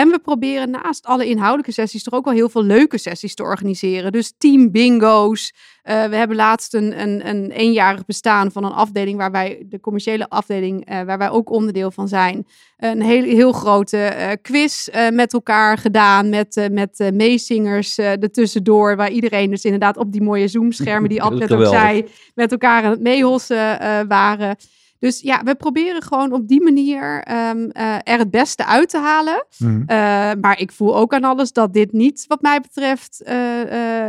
En 0.00 0.08
we 0.08 0.18
proberen 0.18 0.70
naast 0.70 1.06
alle 1.06 1.26
inhoudelijke 1.26 1.72
sessies 1.72 2.02
toch 2.02 2.14
ook 2.14 2.24
wel 2.24 2.34
heel 2.34 2.48
veel 2.48 2.64
leuke 2.64 2.98
sessies 2.98 3.34
te 3.34 3.42
organiseren. 3.42 4.12
Dus 4.12 4.32
team 4.38 4.70
bingo's. 4.70 5.54
Eh, 5.82 6.04
we 6.04 6.16
hebben 6.16 6.36
laatst 6.36 6.74
een, 6.74 7.00
een, 7.00 7.28
een 7.28 7.50
eenjarig 7.50 8.04
bestaan 8.04 8.52
van 8.52 8.64
een 8.64 8.72
afdeling 8.72 9.18
waar 9.18 9.30
wij, 9.30 9.66
de 9.68 9.80
commerciële 9.80 10.28
afdeling, 10.28 10.84
eh, 10.84 11.02
waar 11.02 11.18
wij 11.18 11.30
ook 11.30 11.50
onderdeel 11.50 11.90
van 11.90 12.08
zijn. 12.08 12.46
Een 12.76 13.02
heel, 13.02 13.22
heel 13.22 13.52
grote 13.52 13.96
eh, 13.96 14.36
quiz 14.42 14.88
met 15.12 15.32
elkaar 15.32 15.78
gedaan. 15.78 16.28
Met, 16.28 16.68
met 16.72 17.10
meezingers 17.14 17.98
ertussendoor. 17.98 18.96
Waar 18.96 19.10
iedereen 19.10 19.50
dus 19.50 19.64
inderdaad 19.64 19.96
op 19.96 20.12
die 20.12 20.22
mooie 20.22 20.48
Zoom-schermen 20.48 21.08
die 21.08 21.22
Ad 21.30 21.34
net 21.34 21.52
ook 21.52 21.66
zei. 21.66 22.08
Met 22.34 22.52
elkaar 22.52 22.84
aan 22.84 22.90
het 22.90 23.00
meehossen 23.00 23.80
eh, 23.80 24.00
waren. 24.08 24.56
Dus 25.00 25.20
ja, 25.20 25.42
we 25.44 25.54
proberen 25.54 26.02
gewoon 26.02 26.32
op 26.32 26.48
die 26.48 26.62
manier 26.62 27.22
ehm, 27.22 27.68
eh, 27.70 27.94
er 27.94 28.18
het 28.18 28.30
beste 28.30 28.66
uit 28.66 28.88
te 28.88 28.98
halen. 28.98 29.46
Mhm. 29.58 29.82
Eh, 29.86 29.96
maar 30.40 30.58
ik 30.58 30.72
voel 30.72 30.96
ook 30.96 31.14
aan 31.14 31.24
alles 31.24 31.52
dat 31.52 31.72
dit 31.72 31.92
niet, 31.92 32.24
wat 32.28 32.42
mij 32.42 32.60
betreft, 32.60 33.22
eh, 33.22 33.34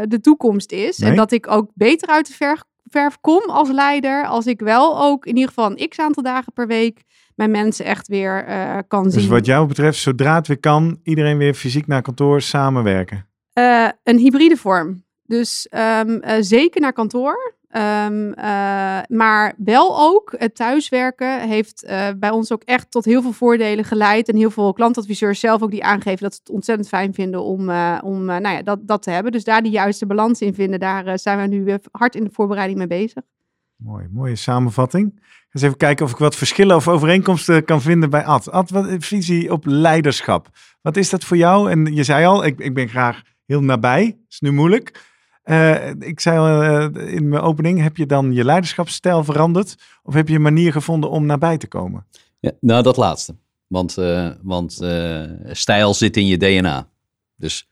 de 0.07 0.19
toekomst 0.21 0.71
is. 0.71 0.98
Nee? 0.98 1.10
En 1.10 1.15
dat 1.15 1.31
ik 1.31 1.48
ook 1.51 1.71
beter 1.74 2.07
uit 2.07 2.27
de 2.27 2.33
verf, 2.33 2.63
verf 2.89 3.17
kom 3.21 3.41
als 3.50 3.69
leider. 3.71 4.25
Als 4.25 4.45
ik 4.45 4.60
wel 4.60 5.01
ook 5.01 5.25
in 5.25 5.33
ieder 5.36 5.48
geval 5.48 5.71
een 5.71 5.89
x 5.89 6.00
aantal 6.00 6.24
dagen 6.24 6.53
per 6.53 6.67
week 6.67 7.03
mijn 7.36 7.51
mensen 7.51 7.86
echt 7.86 8.07
weer 8.07 8.45
kan 8.88 9.03
Dus 9.03 9.13
zien. 9.13 9.29
wat 9.29 9.45
jou 9.45 9.67
betreft, 9.67 10.00
zodra 10.00 10.36
het 10.36 10.48
weer 10.48 10.60
kan, 10.60 11.00
iedereen 11.03 11.38
weer 11.38 11.53
fysiek 11.53 11.88
naar 11.88 12.01
kantoor 12.01 12.41
samenwerken. 12.41 13.29
Een 14.03 14.17
hybride 14.17 14.57
vorm. 14.57 15.03
Dus 15.31 15.67
ehm, 15.69 16.10
eh, 16.10 16.38
zeker 16.39 16.81
naar 16.81 16.93
kantoor. 16.93 17.55
Ehm, 17.71 18.31
eh, 18.31 18.99
maar 19.07 19.53
wel 19.57 19.99
ook 19.99 20.35
het 20.37 20.55
thuiswerken 20.55 21.47
heeft 21.47 21.83
eh, 21.83 22.07
bij 22.17 22.29
ons 22.29 22.51
ook 22.51 22.63
echt 22.63 22.91
tot 22.91 23.05
heel 23.05 23.21
veel 23.21 23.31
voordelen 23.31 23.85
geleid. 23.85 24.29
En 24.29 24.35
heel 24.35 24.51
veel 24.51 24.73
klantadviseurs 24.73 25.39
zelf 25.39 25.61
ook 25.61 25.71
die 25.71 25.83
aangeven 25.83 26.21
dat 26.21 26.33
ze 26.33 26.39
het 26.43 26.53
ontzettend 26.53 26.87
fijn 26.87 27.13
vinden 27.13 27.43
om, 27.43 27.69
uh, 27.69 27.97
om 28.03 28.25
nou 28.25 28.49
ja, 28.49 28.61
dat, 28.61 28.87
dat 28.87 29.01
te 29.03 29.11
hebben. 29.11 29.31
Dus 29.31 29.43
daar 29.43 29.61
die 29.61 29.71
juiste 29.71 30.05
balans 30.05 30.41
in 30.41 30.53
vinden, 30.53 30.79
daar 30.79 31.19
zijn 31.19 31.39
we 31.39 31.55
nu 31.55 31.77
hard 31.91 32.15
in 32.15 32.23
de 32.23 32.29
voorbereiding 32.33 32.77
mee 32.77 32.87
bezig. 32.87 33.23
Mooi, 33.75 34.07
mooie 34.11 34.35
samenvatting. 34.35 35.21
Eens 35.51 35.63
even 35.63 35.77
kijken 35.77 36.05
of 36.05 36.11
ik 36.11 36.17
wat 36.17 36.35
verschillen 36.35 36.75
of 36.75 36.87
overeenkomsten 36.87 37.65
kan 37.65 37.81
vinden 37.81 38.09
bij 38.09 38.25
Ad. 38.25 38.51
Ad, 38.51 38.69
wat 38.69 38.87
is 38.87 39.07
visie 39.07 39.51
op 39.51 39.65
leiderschap? 39.65 40.49
Wat 40.81 40.97
is 40.97 41.09
dat 41.09 41.23
voor 41.23 41.37
jou? 41.37 41.71
En 41.71 41.95
je 41.95 42.03
zei 42.03 42.25
al, 42.25 42.45
ik, 42.45 42.59
ik 42.59 42.73
ben 42.73 42.89
graag 42.89 43.21
heel 43.45 43.61
nabij. 43.61 44.17
is 44.29 44.39
nu 44.39 44.51
moeilijk. 44.51 45.10
Uh, 45.45 45.89
ik 45.89 46.19
zei 46.19 46.38
al 46.38 46.63
uh, 46.63 47.13
in 47.13 47.29
mijn 47.29 47.41
opening, 47.41 47.81
heb 47.81 47.98
je 47.98 48.05
dan 48.05 48.33
je 48.33 48.43
leiderschapsstijl 48.43 49.24
veranderd? 49.24 49.75
Of 50.03 50.13
heb 50.13 50.27
je 50.27 50.36
een 50.36 50.41
manier 50.41 50.71
gevonden 50.71 51.10
om 51.10 51.25
nabij 51.25 51.57
te 51.57 51.67
komen? 51.67 52.05
Ja, 52.39 52.51
nou, 52.60 52.83
dat 52.83 52.98
laatste. 52.98 53.36
Want, 53.67 53.98
uh, 53.98 54.29
want 54.41 54.74
stijl 55.51 55.93
zit 55.93 56.17
in 56.17 56.27
je 56.27 56.38
DNA. 56.38 56.88
Dus 57.36 57.69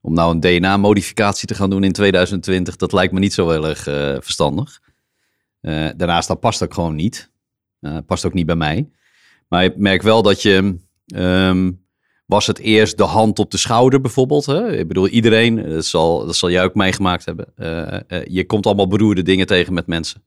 om 0.00 0.14
nou 0.14 0.34
een 0.34 0.40
DNA-modificatie 0.40 1.48
te 1.48 1.54
gaan 1.54 1.70
doen 1.70 1.84
in 1.84 1.92
2020, 1.92 2.76
dat 2.76 2.92
lijkt 2.92 3.12
me 3.12 3.18
niet 3.18 3.32
zo 3.32 3.50
heel 3.50 3.68
erg 3.68 3.82
verstandig. 4.24 4.80
daarnaast, 5.96 6.28
dat 6.28 6.40
past 6.40 6.62
ook 6.62 6.74
gewoon 6.74 6.94
niet. 6.94 7.30
past 8.06 8.24
ook 8.24 8.34
niet 8.34 8.46
bij 8.46 8.56
mij. 8.56 8.88
Maar 9.48 9.64
ik 9.64 9.76
merk 9.76 10.02
wel 10.02 10.22
dat 10.22 10.42
je... 10.42 10.78
Um, 11.14 11.86
was 12.28 12.46
het 12.46 12.58
eerst 12.58 12.96
de 12.96 13.04
hand 13.04 13.38
op 13.38 13.50
de 13.50 13.56
schouder 13.56 14.00
bijvoorbeeld. 14.00 14.46
Hè? 14.46 14.76
Ik 14.76 14.88
bedoel, 14.88 15.08
iedereen, 15.08 15.68
dat 15.68 15.84
zal, 15.84 16.26
dat 16.26 16.36
zal 16.36 16.50
jij 16.50 16.64
ook 16.64 16.74
meegemaakt 16.74 17.24
hebben. 17.24 17.46
Uh, 17.56 18.00
uh, 18.08 18.24
je 18.26 18.46
komt 18.46 18.66
allemaal 18.66 18.88
beroerde 18.88 19.22
dingen 19.22 19.46
tegen 19.46 19.74
met 19.74 19.86
mensen. 19.86 20.22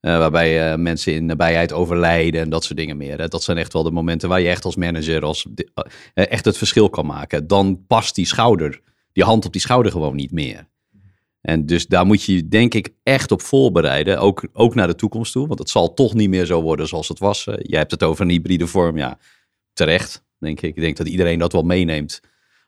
Uh, 0.00 0.18
waarbij 0.18 0.78
mensen 0.78 1.14
in 1.14 1.26
nabijheid 1.26 1.72
overlijden 1.72 2.40
en 2.40 2.50
dat 2.50 2.64
soort 2.64 2.78
dingen 2.78 2.96
meer. 2.96 3.28
Dat 3.28 3.42
zijn 3.42 3.58
echt 3.58 3.72
wel 3.72 3.82
de 3.82 3.90
momenten 3.90 4.28
waar 4.28 4.40
je 4.40 4.48
echt 4.48 4.64
als 4.64 4.76
manager 4.76 5.24
als, 5.24 5.46
echt 6.14 6.44
het 6.44 6.58
verschil 6.58 6.90
kan 6.90 7.06
maken. 7.06 7.46
Dan 7.46 7.84
past 7.86 8.14
die 8.14 8.26
schouder, 8.26 8.80
die 9.12 9.24
hand 9.24 9.46
op 9.46 9.52
die 9.52 9.60
schouder 9.60 9.92
gewoon 9.92 10.16
niet 10.16 10.32
meer. 10.32 10.68
En 11.40 11.66
dus 11.66 11.86
daar 11.86 12.06
moet 12.06 12.22
je 12.22 12.48
denk 12.48 12.74
ik 12.74 12.88
echt 13.02 13.32
op 13.32 13.42
voorbereiden, 13.42 14.18
ook, 14.18 14.48
ook 14.52 14.74
naar 14.74 14.86
de 14.86 14.94
toekomst 14.94 15.32
toe. 15.32 15.46
Want 15.46 15.58
het 15.58 15.70
zal 15.70 15.94
toch 15.94 16.14
niet 16.14 16.28
meer 16.28 16.46
zo 16.46 16.62
worden 16.62 16.88
zoals 16.88 17.08
het 17.08 17.18
was. 17.18 17.44
jij 17.44 17.78
hebt 17.78 17.90
het 17.90 18.02
over 18.02 18.24
een 18.24 18.30
hybride 18.30 18.66
vorm, 18.66 18.96
ja, 18.96 19.18
terecht 19.72 20.23
denk 20.38 20.60
ik. 20.60 20.76
Ik 20.76 20.82
denk 20.82 20.96
dat 20.96 21.08
iedereen 21.08 21.38
dat 21.38 21.52
wel 21.52 21.62
meeneemt 21.62 22.20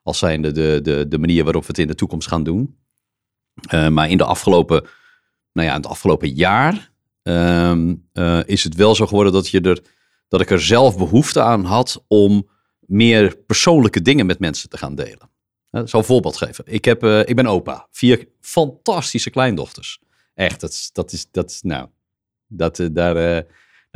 als 0.03 0.19
zijnde 0.19 0.53
de, 0.53 0.81
de, 0.83 1.09
de 1.09 1.19
manier 1.19 1.45
waarop 1.45 1.63
we 1.63 1.69
het 1.69 1.79
in 1.79 1.87
de 1.87 1.95
toekomst 1.95 2.29
gaan 2.29 2.43
doen. 2.43 2.79
Uh, 3.75 3.89
maar 3.89 4.11
in 4.11 4.17
de 4.17 4.25
afgelopen, 4.25 4.87
nou 5.53 5.69
ja, 5.69 5.75
het 5.75 5.87
afgelopen 5.87 6.29
jaar 6.29 6.93
uh, 7.23 7.73
uh, 8.13 8.41
is 8.45 8.65
het 8.65 8.75
wel 8.75 8.95
zo 8.95 9.07
geworden 9.07 9.33
dat, 9.33 9.49
je 9.49 9.61
er, 9.61 9.83
dat 10.29 10.41
ik 10.41 10.51
er 10.51 10.63
zelf 10.63 10.99
behoefte 10.99 11.43
aan 11.43 11.65
had 11.65 12.05
om 12.09 12.49
meer 12.81 13.37
persoonlijke 13.37 14.03
dingen 14.03 14.27
met 14.27 14.39
mensen 14.39 14.69
te 14.69 14.79
gaan 14.79 14.95
delen. 14.95 15.31
Ik 15.71 15.89
zal 15.89 16.01
een 16.01 16.07
voorbeeld 16.07 16.37
geven. 16.37 16.65
Ik, 16.67 16.85
heb, 16.85 17.05
ik 17.05 17.37
ben 17.37 17.47
opa. 17.47 17.89
Vier 17.91 18.29
fantastische 18.41 19.31
kleindochters. 19.31 20.01
Echt, 20.35 20.61
dat 20.61 20.91
dat 20.93 21.13
is, 21.13 21.31
dat 21.31 21.59
nou, 21.63 21.89
dat, 22.47 22.89
daar, 22.93 23.45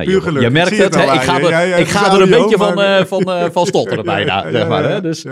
nou, 0.05 0.35
je, 0.35 0.41
je, 0.41 0.51
merkt 0.51 0.77
het, 0.77 0.95
hè? 0.95 1.03
ik 1.03 1.21
ga 1.21 1.41
er, 1.41 1.79
ik 1.79 1.89
ga 1.89 2.15
er 2.15 2.21
een 2.21 2.31
beetje 2.31 2.57
van, 2.57 2.81
uh, 2.81 3.05
van, 3.05 3.29
uh, 3.29 3.45
van 3.51 3.67
stotteren 3.73 4.05
bijna, 4.05 4.51
zeg 4.51 4.69
maar. 4.69 4.91
Hè? 4.91 5.01
Dus, 5.01 5.25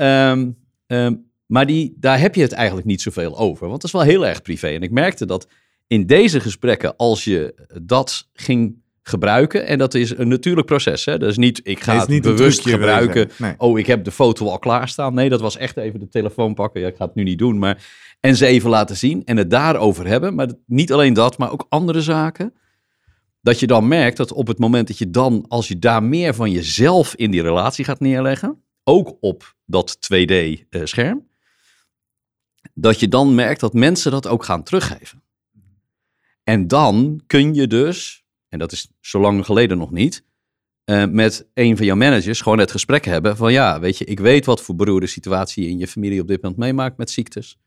um, 0.00 0.56
um, 0.86 1.28
maar 1.46 1.66
die, 1.66 1.96
daar 1.96 2.20
heb 2.20 2.34
je 2.34 2.42
het 2.42 2.52
eigenlijk 2.52 2.86
niet 2.86 3.02
zoveel 3.02 3.38
over, 3.38 3.68
want 3.68 3.82
het 3.82 3.84
is 3.84 3.92
wel 3.92 4.02
heel 4.02 4.26
erg 4.26 4.42
privé. 4.42 4.68
En 4.68 4.82
ik 4.82 4.90
merkte 4.90 5.26
dat 5.26 5.48
in 5.86 6.06
deze 6.06 6.40
gesprekken, 6.40 6.96
als 6.96 7.24
je 7.24 7.54
dat 7.82 8.28
ging 8.32 8.78
gebruiken, 9.02 9.66
en 9.66 9.78
dat 9.78 9.94
is 9.94 10.18
een 10.18 10.28
natuurlijk 10.28 10.66
proces, 10.66 11.04
hè? 11.04 11.18
dat 11.18 11.30
is 11.30 11.36
niet, 11.36 11.60
ik 11.62 11.80
ga 11.80 11.98
het, 11.98 12.08
het 12.08 12.22
bewust 12.22 12.68
gebruiken, 12.68 13.30
nee. 13.38 13.54
oh, 13.58 13.78
ik 13.78 13.86
heb 13.86 14.04
de 14.04 14.10
foto 14.10 14.48
al 14.48 14.58
klaarstaan. 14.58 15.14
Nee, 15.14 15.28
dat 15.28 15.40
was 15.40 15.56
echt 15.56 15.76
even 15.76 16.00
de 16.00 16.08
telefoon 16.08 16.54
pakken, 16.54 16.80
ja, 16.80 16.86
ik 16.86 16.96
ga 16.96 17.04
het 17.04 17.14
nu 17.14 17.22
niet 17.22 17.38
doen, 17.38 17.58
maar... 17.58 18.08
En 18.20 18.36
ze 18.36 18.46
even 18.46 18.70
laten 18.70 18.96
zien 18.96 19.24
en 19.24 19.36
het 19.36 19.50
daarover 19.50 20.06
hebben. 20.06 20.34
Maar 20.34 20.48
niet 20.66 20.92
alleen 20.92 21.12
dat, 21.12 21.38
maar 21.38 21.52
ook 21.52 21.66
andere 21.68 22.00
zaken 22.00 22.52
dat 23.40 23.60
je 23.60 23.66
dan 23.66 23.88
merkt 23.88 24.16
dat 24.16 24.32
op 24.32 24.46
het 24.46 24.58
moment 24.58 24.88
dat 24.88 24.98
je 24.98 25.10
dan, 25.10 25.44
als 25.48 25.68
je 25.68 25.78
daar 25.78 26.02
meer 26.02 26.34
van 26.34 26.50
jezelf 26.50 27.14
in 27.14 27.30
die 27.30 27.42
relatie 27.42 27.84
gaat 27.84 28.00
neerleggen, 28.00 28.62
ook 28.84 29.16
op 29.20 29.54
dat 29.64 29.98
2D-scherm, 30.00 31.18
eh, 31.18 32.70
dat 32.74 33.00
je 33.00 33.08
dan 33.08 33.34
merkt 33.34 33.60
dat 33.60 33.72
mensen 33.72 34.10
dat 34.10 34.26
ook 34.26 34.44
gaan 34.44 34.62
teruggeven. 34.62 35.22
En 36.44 36.68
dan 36.68 37.20
kun 37.26 37.54
je 37.54 37.66
dus, 37.66 38.24
en 38.48 38.58
dat 38.58 38.72
is 38.72 38.90
zo 39.00 39.20
lang 39.20 39.44
geleden 39.44 39.78
nog 39.78 39.90
niet, 39.90 40.24
uh, 40.84 41.04
met 41.06 41.48
een 41.54 41.76
van 41.76 41.86
jouw 41.86 41.96
managers 41.96 42.40
gewoon 42.40 42.58
het 42.58 42.70
gesprek 42.70 43.04
hebben 43.04 43.36
van 43.36 43.52
ja, 43.52 43.80
weet 43.80 43.98
je, 43.98 44.04
ik 44.04 44.20
weet 44.20 44.46
wat 44.46 44.60
voor 44.62 44.76
beroerde 44.76 45.06
situatie 45.06 45.64
je 45.64 45.70
in 45.70 45.78
je 45.78 45.86
familie 45.86 46.20
op 46.20 46.28
dit 46.28 46.42
moment 46.42 46.60
meemaakt 46.60 46.96
met 46.96 47.10
ziektes. 47.10 47.58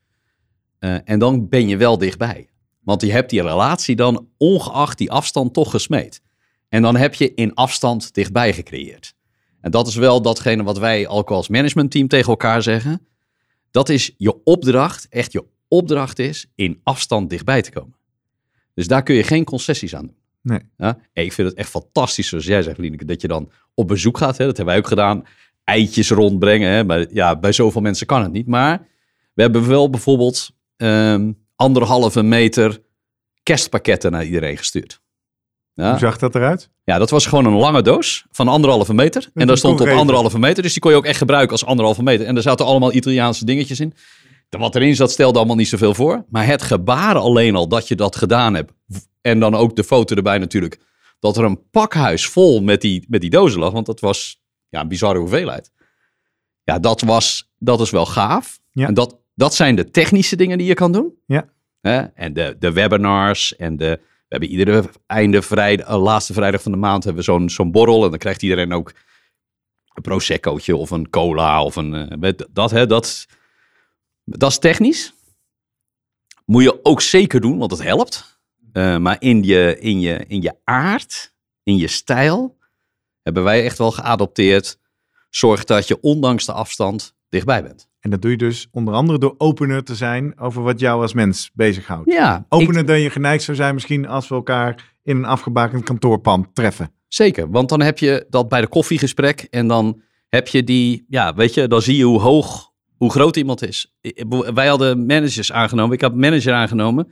Uh, 0.80 0.98
en 1.04 1.20
dan 1.20 1.50
ben 1.50 1.68
je 1.68 1.78
wel 1.78 1.98
dichtbij. 1.98 2.53
Want 2.84 3.02
je 3.02 3.12
hebt 3.12 3.30
die 3.30 3.42
relatie 3.42 3.96
dan 3.96 4.28
ongeacht 4.38 4.98
die 4.98 5.12
afstand 5.12 5.54
toch 5.54 5.72
gesmeed. 5.72 6.22
En 6.70 6.82
dan 6.82 6.96
heb 6.96 7.14
je 7.14 7.34
in 7.34 7.54
afstand 7.54 8.14
dichtbij 8.14 8.54
gecreëerd. 8.54 9.16
En 9.62 9.72
dat 9.72 9.88
is 9.88 9.96
wel 9.96 10.22
datgene 10.22 10.64
wat 10.64 10.78
wij 10.78 11.08
ook 11.08 11.32
als 11.32 11.48
managementteam 11.48 12.08
tegen 12.08 12.30
elkaar 12.30 12.62
zeggen. 12.62 13.08
Dat 13.72 13.90
is 13.90 14.14
je 14.18 14.44
opdracht, 14.44 15.08
echt 15.10 15.32
je 15.32 15.46
opdracht 15.68 16.20
is 16.20 16.46
in 16.56 16.80
afstand 16.84 17.30
dichtbij 17.30 17.62
te 17.62 17.72
komen. 17.72 17.96
Dus 18.74 18.88
daar 18.88 19.04
kun 19.04 19.16
je 19.16 19.24
geen 19.24 19.44
concessies 19.44 19.96
aan 19.96 20.06
doen. 20.06 20.16
Nee. 20.42 20.60
Ja? 20.78 20.98
ik 21.14 21.34
vind 21.34 21.50
het 21.50 21.58
echt 21.58 21.70
fantastisch, 21.70 22.28
zoals 22.28 22.46
jij 22.46 22.62
zegt, 22.62 22.78
Lieneke, 22.78 23.06
dat 23.06 23.22
je 23.22 23.28
dan 23.28 23.52
op 23.74 23.88
bezoek 23.88 24.18
gaat. 24.18 24.38
Hè? 24.38 24.46
Dat 24.46 24.58
hebben 24.58 24.76
wij 24.76 24.84
ook 24.84 24.90
gedaan. 24.90 25.24
Eitjes 25.64 26.10
rondbrengen. 26.10 26.72
Hè? 26.72 26.84
Maar 26.84 27.14
ja, 27.14 27.40
bij 27.40 27.52
zoveel 27.52 27.82
mensen 27.82 28.08
kan 28.08 28.22
het 28.24 28.32
niet. 28.32 28.48
Maar 28.48 28.88
we 29.34 29.42
hebben 29.42 29.68
wel 29.68 29.90
bijvoorbeeld 29.90 30.52
ehm, 30.78 31.32
anderhalve 31.56 32.24
meter 32.24 32.82
kerstpakketten 33.44 34.12
naar 34.12 34.26
iedereen 34.26 34.58
gestuurd. 34.58 35.02
Ja. 35.74 35.90
Hoe 35.90 36.00
zag 36.00 36.18
dat 36.18 36.36
eruit? 36.36 36.70
Ja, 36.84 36.98
dat 36.98 37.10
was 37.10 37.26
gewoon 37.26 37.46
een 37.46 37.54
lange 37.54 37.82
doos 37.82 38.26
van 38.32 38.48
anderhalve 38.48 38.94
meter. 38.94 39.30
En 39.34 39.48
daar 39.48 39.58
stond 39.58 39.82
op 39.82 39.88
anderhalve 39.88 40.40
meter, 40.40 40.64
dus 40.64 40.72
die 40.72 40.82
kon 40.82 40.92
je 40.92 40.98
ook 40.98 41.06
echt 41.06 41.18
gebruiken 41.18 41.52
als 41.52 41.66
anderhalve 41.66 42.04
meter. 42.04 42.26
En 42.26 42.36
er 42.36 42.42
zaten 42.42 42.66
allemaal 42.66 42.94
Italiaanse 42.94 43.46
dingetjes 43.46 43.80
in. 43.80 43.94
Wat 44.50 44.76
erin 44.76 44.96
zat 44.96 45.12
stelde 45.12 45.38
allemaal 45.38 45.56
niet 45.56 45.68
zoveel 45.68 45.94
voor. 45.94 46.26
Maar 46.30 46.46
het 46.46 46.62
gebaren 46.62 47.22
alleen 47.22 47.56
al 47.56 47.68
dat 47.68 47.88
je 47.88 47.96
dat 47.96 48.16
gedaan 48.16 48.54
hebt. 48.54 48.72
En 49.22 49.40
dan 49.40 49.56
ook 49.56 49.76
de 49.76 49.84
foto 49.84 50.16
erbij 50.16 50.38
natuurlijk. 50.38 50.80
Dat 51.20 51.38
er 51.38 51.44
een 51.44 51.70
pakhuis 51.70 52.28
vol 52.28 52.62
met 52.62 52.82
die, 52.82 53.06
met 53.08 53.22
die 53.22 53.30
dozen 53.30 53.60
lag. 53.60 53.72
Want 53.72 53.86
dat 53.86 54.00
was 54.00 54.42
ja, 54.70 54.82
een 54.82 54.88
bizarre 54.88 55.20
hoeveelheid. 55.20 55.72
Ja, 56.64 56.80
dat, 56.80 57.02
was, 57.02 57.50
dat 57.58 57.82
is 57.82 57.90
wel 57.90 58.06
gaaf. 58.06 58.60
Ja. 58.72 58.88
En 58.88 58.94
dat, 58.94 59.18
dat 59.34 59.56
zijn 59.56 59.76
de 59.76 59.92
technische 59.92 60.36
dingen 60.36 60.58
die 60.58 60.68
je 60.68 60.74
kan 60.74 60.92
doen. 60.92 61.14
Ja. 61.26 61.52
En 62.14 62.34
de, 62.34 62.56
de 62.60 62.72
webinars 62.72 63.56
en 63.56 63.78
de... 63.78 64.00
We 64.28 64.40
hebben 64.40 64.50
iedere 64.50 64.90
einde 65.06 65.42
vrijdag, 65.42 65.90
uh, 65.90 66.02
laatste 66.02 66.34
vrijdag 66.34 66.62
van 66.62 66.72
de 66.72 66.78
maand 66.78 67.04
hebben 67.04 67.24
we 67.24 67.32
zo'n 67.32 67.50
zo'n 67.50 67.72
borrel. 67.72 68.04
En 68.04 68.10
dan 68.10 68.20
krijgt 68.20 68.42
iedereen 68.42 68.74
ook 68.74 68.94
een 69.94 70.02
proseccootje 70.02 70.76
of 70.76 70.92
een 70.92 71.10
cola 71.10 71.64
of 71.64 71.76
een... 71.76 72.24
Uh, 72.24 72.32
dat, 72.52 72.72
hè, 72.72 72.88
dat, 72.88 73.28
dat 74.24 74.52
is 74.52 74.60
technisch. 74.60 75.14
Moet 76.46 76.64
je 76.64 76.86
ook 76.86 77.02
zeker 77.02 77.42
doen, 77.42 77.58
want 77.58 77.72
het 77.72 77.84
helpt. 77.84 78.42
Uh, 78.74 78.98
maar 78.98 79.16
in 79.20 79.44
je, 79.44 79.78
in, 79.80 80.00
je, 80.00 80.26
in 80.28 80.42
je 80.42 80.56
aard, 80.64 81.34
in 81.64 81.78
je 81.78 81.88
stijl, 81.88 82.58
hebben 83.22 83.44
wij 83.44 83.64
echt 83.64 83.78
wel 83.78 83.92
geadopteerd. 83.92 84.80
Zorg 85.30 85.64
dat 85.64 85.88
je 85.88 86.02
ondanks 86.02 86.46
de 86.46 86.54
afstand 86.54 87.16
dichtbij 87.30 87.64
bent. 87.64 87.92
En 88.04 88.10
dat 88.10 88.22
doe 88.22 88.32
je 88.32 88.38
dus 88.38 88.68
onder 88.72 88.94
andere 88.94 89.20
door 89.20 89.36
opener 89.38 89.84
te 89.84 89.96
zijn 89.96 90.40
over 90.40 90.62
wat 90.62 90.80
jou 90.80 91.02
als 91.02 91.14
mens 91.14 91.52
bezighoudt. 91.54 92.12
Ja. 92.12 92.46
Opener 92.50 92.82
ik... 92.82 92.88
dan 92.88 93.00
je 93.00 93.10
geneigd 93.10 93.44
zou 93.44 93.58
zijn 93.58 93.74
misschien 93.74 94.08
als 94.08 94.28
we 94.28 94.36
elkaar 94.36 94.96
in 95.04 95.18
een 95.18 95.26
afgebakend 95.26 95.84
kantoorpand 95.84 96.56
treffen. 96.56 96.92
Zeker, 97.08 97.52
want 97.52 97.70
dan 97.70 97.82
heb 97.82 97.98
je 97.98 98.26
dat 98.30 98.50
bij 98.50 98.62
de 98.62 98.68
koffiegesprek 98.68 99.48
en 99.50 99.68
dan 99.68 100.02
heb 100.30 100.48
je 100.48 100.64
die, 100.64 101.06
ja, 101.08 101.34
weet 101.34 101.54
je, 101.54 101.68
dan 101.68 101.82
zie 101.82 101.98
je 101.98 102.04
hoe 102.04 102.20
hoog, 102.20 102.72
hoe 102.98 103.12
groot 103.12 103.36
iemand 103.36 103.68
is. 103.68 103.94
Wij 104.54 104.68
hadden 104.68 105.06
managers 105.06 105.52
aangenomen, 105.52 105.94
ik 105.94 106.02
heb 106.02 106.14
manager 106.14 106.54
aangenomen 106.54 107.12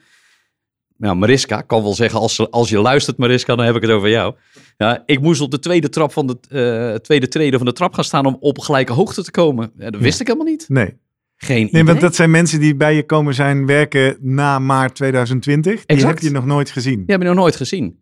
nou, 1.02 1.16
Mariska, 1.16 1.62
kan 1.62 1.84
wel 1.84 1.94
zeggen, 1.94 2.20
als, 2.20 2.52
als 2.52 2.70
je 2.70 2.80
luistert 2.80 3.18
Mariska, 3.18 3.56
dan 3.56 3.66
heb 3.66 3.76
ik 3.76 3.82
het 3.82 3.92
over 3.92 4.10
jou. 4.10 4.36
Ja, 4.78 5.04
ik 5.06 5.22
moest 5.22 5.42
op 5.42 5.52
de 5.52 5.60
tweede 5.60 5.90
trap 5.90 6.12
van 6.12 6.28
de 6.28 6.38
uh, 6.50 6.96
tweede 6.96 7.28
treden 7.28 7.60
van 7.60 7.68
de 7.68 7.74
trap 7.74 7.94
gaan 7.94 8.04
staan 8.04 8.26
om 8.26 8.38
op 8.40 8.60
gelijke 8.60 8.94
hoogte 8.94 9.24
te 9.24 9.32
komen. 9.32 9.72
Ja, 9.78 9.90
dat 9.90 10.02
wist 10.02 10.20
ik 10.20 10.28
helemaal 10.28 10.48
niet. 10.48 10.70
Nee. 10.70 10.98
Geen 11.36 11.70
nee, 11.72 11.84
want 11.84 12.02
dat 12.02 12.16
zijn 12.16 12.32
mensen 12.32 12.60
die 12.60 12.76
bij 12.76 12.96
je 12.96 13.06
komen 13.06 13.34
zijn 13.34 13.66
werken 13.66 14.18
na 14.20 14.60
maart 14.60 14.96
2020. 14.96 15.86
Die 15.86 16.06
heb 16.06 16.20
je 16.20 16.32
nog 16.32 16.46
nooit 16.46 16.70
gezien. 16.70 16.96
Die 16.96 17.06
heb 17.08 17.22
je 17.22 17.28
nog 17.28 17.36
nooit 17.36 17.56
gezien. 17.56 18.02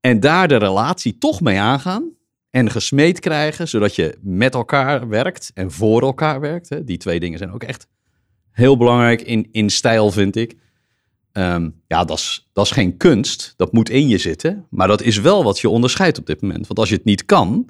En 0.00 0.20
daar 0.20 0.48
de 0.48 0.56
relatie 0.56 1.18
toch 1.18 1.40
mee 1.40 1.60
aangaan 1.60 2.10
en 2.50 2.70
gesmeed 2.70 3.20
krijgen, 3.20 3.68
zodat 3.68 3.94
je 3.94 4.18
met 4.22 4.54
elkaar 4.54 5.08
werkt 5.08 5.50
en 5.54 5.70
voor 5.70 6.02
elkaar 6.02 6.40
werkt. 6.40 6.68
Hè. 6.68 6.84
Die 6.84 6.96
twee 6.96 7.20
dingen 7.20 7.38
zijn 7.38 7.52
ook 7.52 7.62
echt 7.62 7.86
heel 8.50 8.76
belangrijk 8.76 9.22
in, 9.22 9.48
in 9.52 9.70
stijl, 9.70 10.10
vind 10.10 10.36
ik. 10.36 10.56
Ehm, 11.34 11.68
ja, 11.86 12.04
dat 12.04 12.18
is, 12.18 12.48
dat 12.52 12.64
is 12.64 12.70
geen 12.70 12.96
kunst. 12.96 13.54
Dat 13.56 13.72
moet 13.72 13.90
in 13.90 14.08
je 14.08 14.18
zitten. 14.18 14.66
Maar 14.70 14.88
dat 14.88 15.02
is 15.02 15.18
wel 15.20 15.44
wat 15.44 15.58
je 15.60 15.68
onderscheidt 15.68 16.18
op 16.18 16.26
dit 16.26 16.40
moment. 16.42 16.66
Want 16.66 16.78
als 16.78 16.88
je 16.88 16.94
het 16.94 17.04
niet 17.04 17.24
kan, 17.24 17.68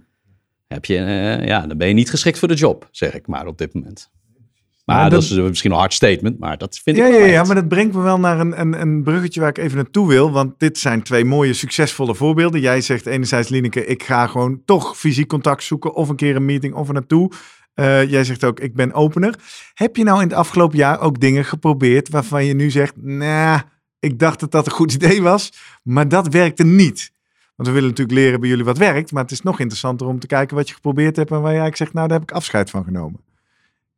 heb 0.67 0.85
je, 0.85 0.97
eh, 0.97 1.47
ja, 1.47 1.67
dan 1.67 1.79
ben 1.79 1.89
je 1.89 1.95
niet 1.95 2.11
geschikt 2.11 2.39
voor 2.39 2.49
de 2.49 2.55
job, 2.55 2.89
zeg 2.91 3.15
ik 3.15 3.27
maar 3.27 3.47
op 3.47 3.59
dit 3.59 3.75
moment. 3.75 4.11
Maar 4.85 5.11
dat, 5.11 5.23
dat- 5.29 5.31
is 5.31 5.49
misschien 5.49 5.71
een 5.71 5.77
hard 5.79 5.93
statement, 5.93 6.39
maar 6.39 6.59
dat 6.59 6.79
vind 6.79 6.97
Ja, 6.97 7.07
ik 7.07 7.13
ja, 7.13 7.19
wel 7.19 7.27
ja, 7.29 7.45
maar 7.45 7.55
dat 7.55 7.69
brengt 7.69 7.95
me 7.95 8.01
wel 8.03 8.19
naar 8.19 8.41
een, 8.41 8.61
een, 8.61 8.81
een 8.81 9.03
bruggetje 9.03 9.41
waar 9.41 9.49
ik 9.49 9.59
even 9.59 9.77
naartoe 9.77 10.09
wil. 10.09 10.31
Want 10.31 10.59
dit 10.59 10.79
zijn 10.79 11.03
twee 11.03 11.25
mooie, 11.25 11.53
succesvolle 11.53 12.15
voorbeelden. 12.15 12.61
Jij 12.61 12.81
zegt 12.81 13.07
enerzijds, 13.07 13.49
Lineke, 13.49 13.87
ik 13.87 14.03
ga 14.03 14.27
gewoon 14.27 14.63
toch 14.65 14.99
fysiek 14.99 15.29
contact 15.29 15.63
zoeken. 15.63 15.95
Of 15.95 16.09
een 16.09 16.17
keer 16.17 16.37
een 16.37 16.45
meeting 16.45 16.75
of 16.75 16.89
er 16.89 16.95
naartoe. 16.95 17.31
Eh, 17.75 18.11
jij 18.11 18.25
zegt 18.25 18.45
ook, 18.45 18.61
ik 18.61 18.75
ben 18.75 18.93
opener. 18.93 19.35
Heb 19.75 19.97
je 19.97 20.05
nou 20.05 20.23
in 20.23 20.29
het 20.29 20.37
afgelopen 20.37 20.79
jaar 20.79 21.01
ook 21.01 21.21
dingen 21.21 21.45
geprobeerd 21.45 22.09
waarvan 22.09 22.45
je 22.45 22.55
nu 22.55 22.71
zegt, 22.71 22.97
nou, 22.97 23.61
ik 23.99 24.19
dacht 24.19 24.41
dat 24.41 24.51
dat 24.51 24.67
een 24.67 24.73
goed 24.73 24.93
idee 25.03 25.23
was, 25.23 25.53
maar 25.83 26.09
dat 26.09 26.29
werkte 26.29 26.65
niet. 26.65 27.13
Want 27.57 27.69
we 27.69 27.75
willen 27.75 27.89
natuurlijk 27.89 28.19
leren 28.19 28.41
bij 28.41 28.49
jullie 28.49 28.65
wat 28.65 28.79
werkt, 28.79 29.13
maar 29.13 29.23
het 29.23 29.33
is 29.33 29.43
nog 29.43 29.61
interessanter 29.61 30.07
om 30.07 30.19
te 30.19 30.27
kijken 30.27 30.57
wat 30.57 30.69
je 30.69 30.75
geprobeerd 30.75 31.17
hebt 31.17 31.31
en 31.31 31.41
waar 31.41 31.53
jij 31.53 31.61
eigenlijk 31.61 31.77
zegt, 31.77 31.93
nou, 31.93 32.09
daar 32.09 32.19
heb 32.19 32.31
ik 32.31 32.37
afscheid 32.37 32.71
van 32.71 32.85
genomen. 32.85 33.21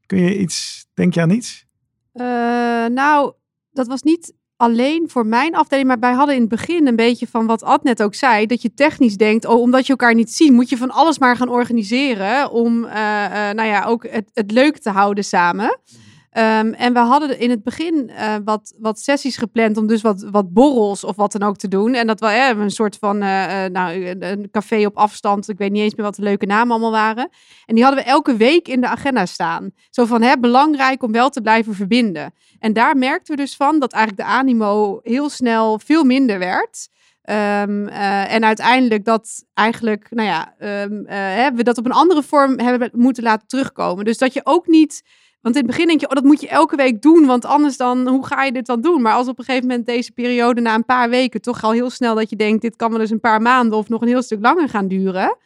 Kun 0.07 0.19
je 0.19 0.39
iets, 0.39 0.87
denk 0.95 1.15
je 1.15 1.21
aan 1.21 1.31
iets? 1.31 1.67
Eh, 2.13 2.25
nou, 2.87 3.33
dat 3.73 3.87
was 3.87 4.03
niet 4.03 4.35
alleen 4.57 5.05
voor 5.09 5.27
mijn 5.27 5.55
afdeling, 5.55 5.89
maar 5.89 5.99
wij 5.99 6.13
hadden 6.13 6.35
in 6.35 6.41
het 6.41 6.51
begin 6.51 6.87
een 6.87 6.97
beetje 6.97 7.27
van 7.27 7.47
wat 7.47 7.63
Ad 7.63 7.83
net 7.83 8.03
ook 8.03 8.15
zei, 8.15 8.47
dat 8.47 8.63
je 8.63 8.75
technisch 8.75 9.17
denkt, 9.17 9.45
oh, 9.45 9.61
omdat 9.61 9.85
je 9.85 9.91
elkaar 9.91 10.15
niet 10.15 10.33
ziet, 10.33 10.53
moet 10.53 10.69
je 10.69 10.77
van 10.77 10.91
alles 10.91 11.19
maar 11.19 11.37
gaan 11.37 11.49
organiseren 11.49 12.51
om, 12.51 12.85
eh, 12.85 13.25
eh, 13.25 13.57
nou 13.57 13.69
ja, 13.69 13.85
ook 13.85 14.07
het, 14.09 14.31
het 14.35 14.51
leuk 14.51 14.79
te 14.79 14.91
houden 14.91 15.25
samen. 15.25 15.79
Ehm, 16.37 16.73
en 16.73 16.93
we 16.93 16.99
hadden 16.99 17.39
in 17.39 17.51
het 17.51 17.63
begin 17.63 18.11
eh, 18.11 18.35
wat, 18.45 18.75
wat 18.79 19.01
sessies 19.01 19.37
gepland 19.37 19.77
om 19.77 19.87
dus 19.87 20.03
wat, 20.03 20.27
wat 20.31 20.53
borrels 20.53 21.05
of 21.05 21.17
wat 21.17 21.33
dan 21.33 21.43
ook 21.49 21.57
te 21.57 21.69
doen. 21.69 21.95
En 21.95 22.07
dat 22.07 22.21
we 22.21 22.27
eh, 22.27 22.59
een 22.59 22.71
soort 22.71 22.97
van 22.97 23.23
eh, 23.23 23.65
eh, 23.65 23.73
nou, 23.73 24.07
een- 24.07 24.51
café 24.51 24.87
op 24.87 24.97
afstand. 24.97 25.49
Ik 25.49 25.59
weet 25.59 25.71
niet 25.71 25.83
eens 25.83 25.95
meer 25.95 26.05
wat 26.07 26.15
de 26.15 26.23
leuke 26.23 26.47
namen 26.47 26.71
allemaal 26.71 26.91
waren. 26.91 27.29
En 27.67 27.75
die 27.75 27.85
hadden 27.85 28.05
we 28.05 28.11
elke 28.11 28.37
week 28.37 28.69
in 28.69 28.81
de 28.81 28.87
agenda 28.87 29.27
staan. 29.27 29.71
Zo 29.91 30.05
van, 30.05 30.23
hè, 30.23 30.39
belangrijk 30.39 31.03
om 31.03 31.13
wel 31.13 31.29
te 31.31 31.41
blijven 31.41 31.75
verbinden. 31.75 32.35
En 32.59 32.73
daar 32.73 32.97
merkten 32.97 33.37
we 33.37 33.43
dus 33.43 33.57
van 33.57 33.79
dat 33.79 33.93
eigenlijk 33.93 34.29
de 34.29 34.35
animo 34.35 35.01
heel 35.03 35.29
snel 35.29 35.79
veel 35.79 36.05
minder 36.05 36.39
werd. 36.39 36.89
Ehm, 37.23 37.87
eh, 37.87 38.33
en 38.33 38.45
uiteindelijk 38.45 39.05
dat 39.05 39.45
eigenlijk, 39.55 40.07
nou 40.11 40.29
ja, 40.29 40.55
ehm, 40.59 41.05
eh, 41.07 41.17
hè, 41.17 41.53
we 41.53 41.63
dat 41.63 41.79
op 41.79 41.85
een 41.85 41.93
andere 41.93 42.23
vorm 42.23 42.59
hebben 42.59 42.91
moeten 42.93 43.23
laten 43.23 43.49
terugkomen. 43.49 44.05
Dus 44.05 44.19
dat 44.19 44.33
je 44.33 44.41
ook 44.45 44.67
niet, 44.67 45.03
want 45.47 45.59
in 45.59 45.65
het 45.65 45.71
begin 45.71 45.89
denk 45.89 46.01
je, 46.01 46.09
oh, 46.09 46.15
dat 46.15 46.25
moet 46.25 46.41
je 46.41 46.49
elke 46.49 46.77
week 46.77 47.03
doen, 47.03 47.27
want 47.27 47.45
anders 47.45 47.77
dan, 47.77 48.09
hoe 48.09 48.27
ga 48.27 48.45
je 48.45 48.53
dit 48.53 48.67
dan 48.67 48.81
doen? 48.81 49.03
Maar 49.03 49.13
als 49.13 49.29
op 49.29 49.39
een 49.39 49.45
gegeven 49.45 49.69
moment 49.69 49.87
deze 49.87 50.13
periode 50.13 50.61
na 50.61 50.75
een 50.75 50.85
paar 50.85 51.09
weken 51.09 51.41
toch 51.41 51.63
al 51.63 51.73
heel 51.73 51.91
snel 51.91 52.15
dat 52.15 52.31
je 52.31 52.37
denkt, 52.37 52.63
dit 52.63 52.77
kan 52.77 52.91
wel 52.91 53.01
eens 53.01 53.11
een 53.11 53.21
paar 53.21 53.43
maanden 53.43 53.79
of 53.79 53.89
nog 53.89 54.01
een 54.01 54.09
heel 54.09 54.23
stuk 54.23 54.39
langer 54.43 54.69
gaan 54.69 54.89
duren. 54.89 55.37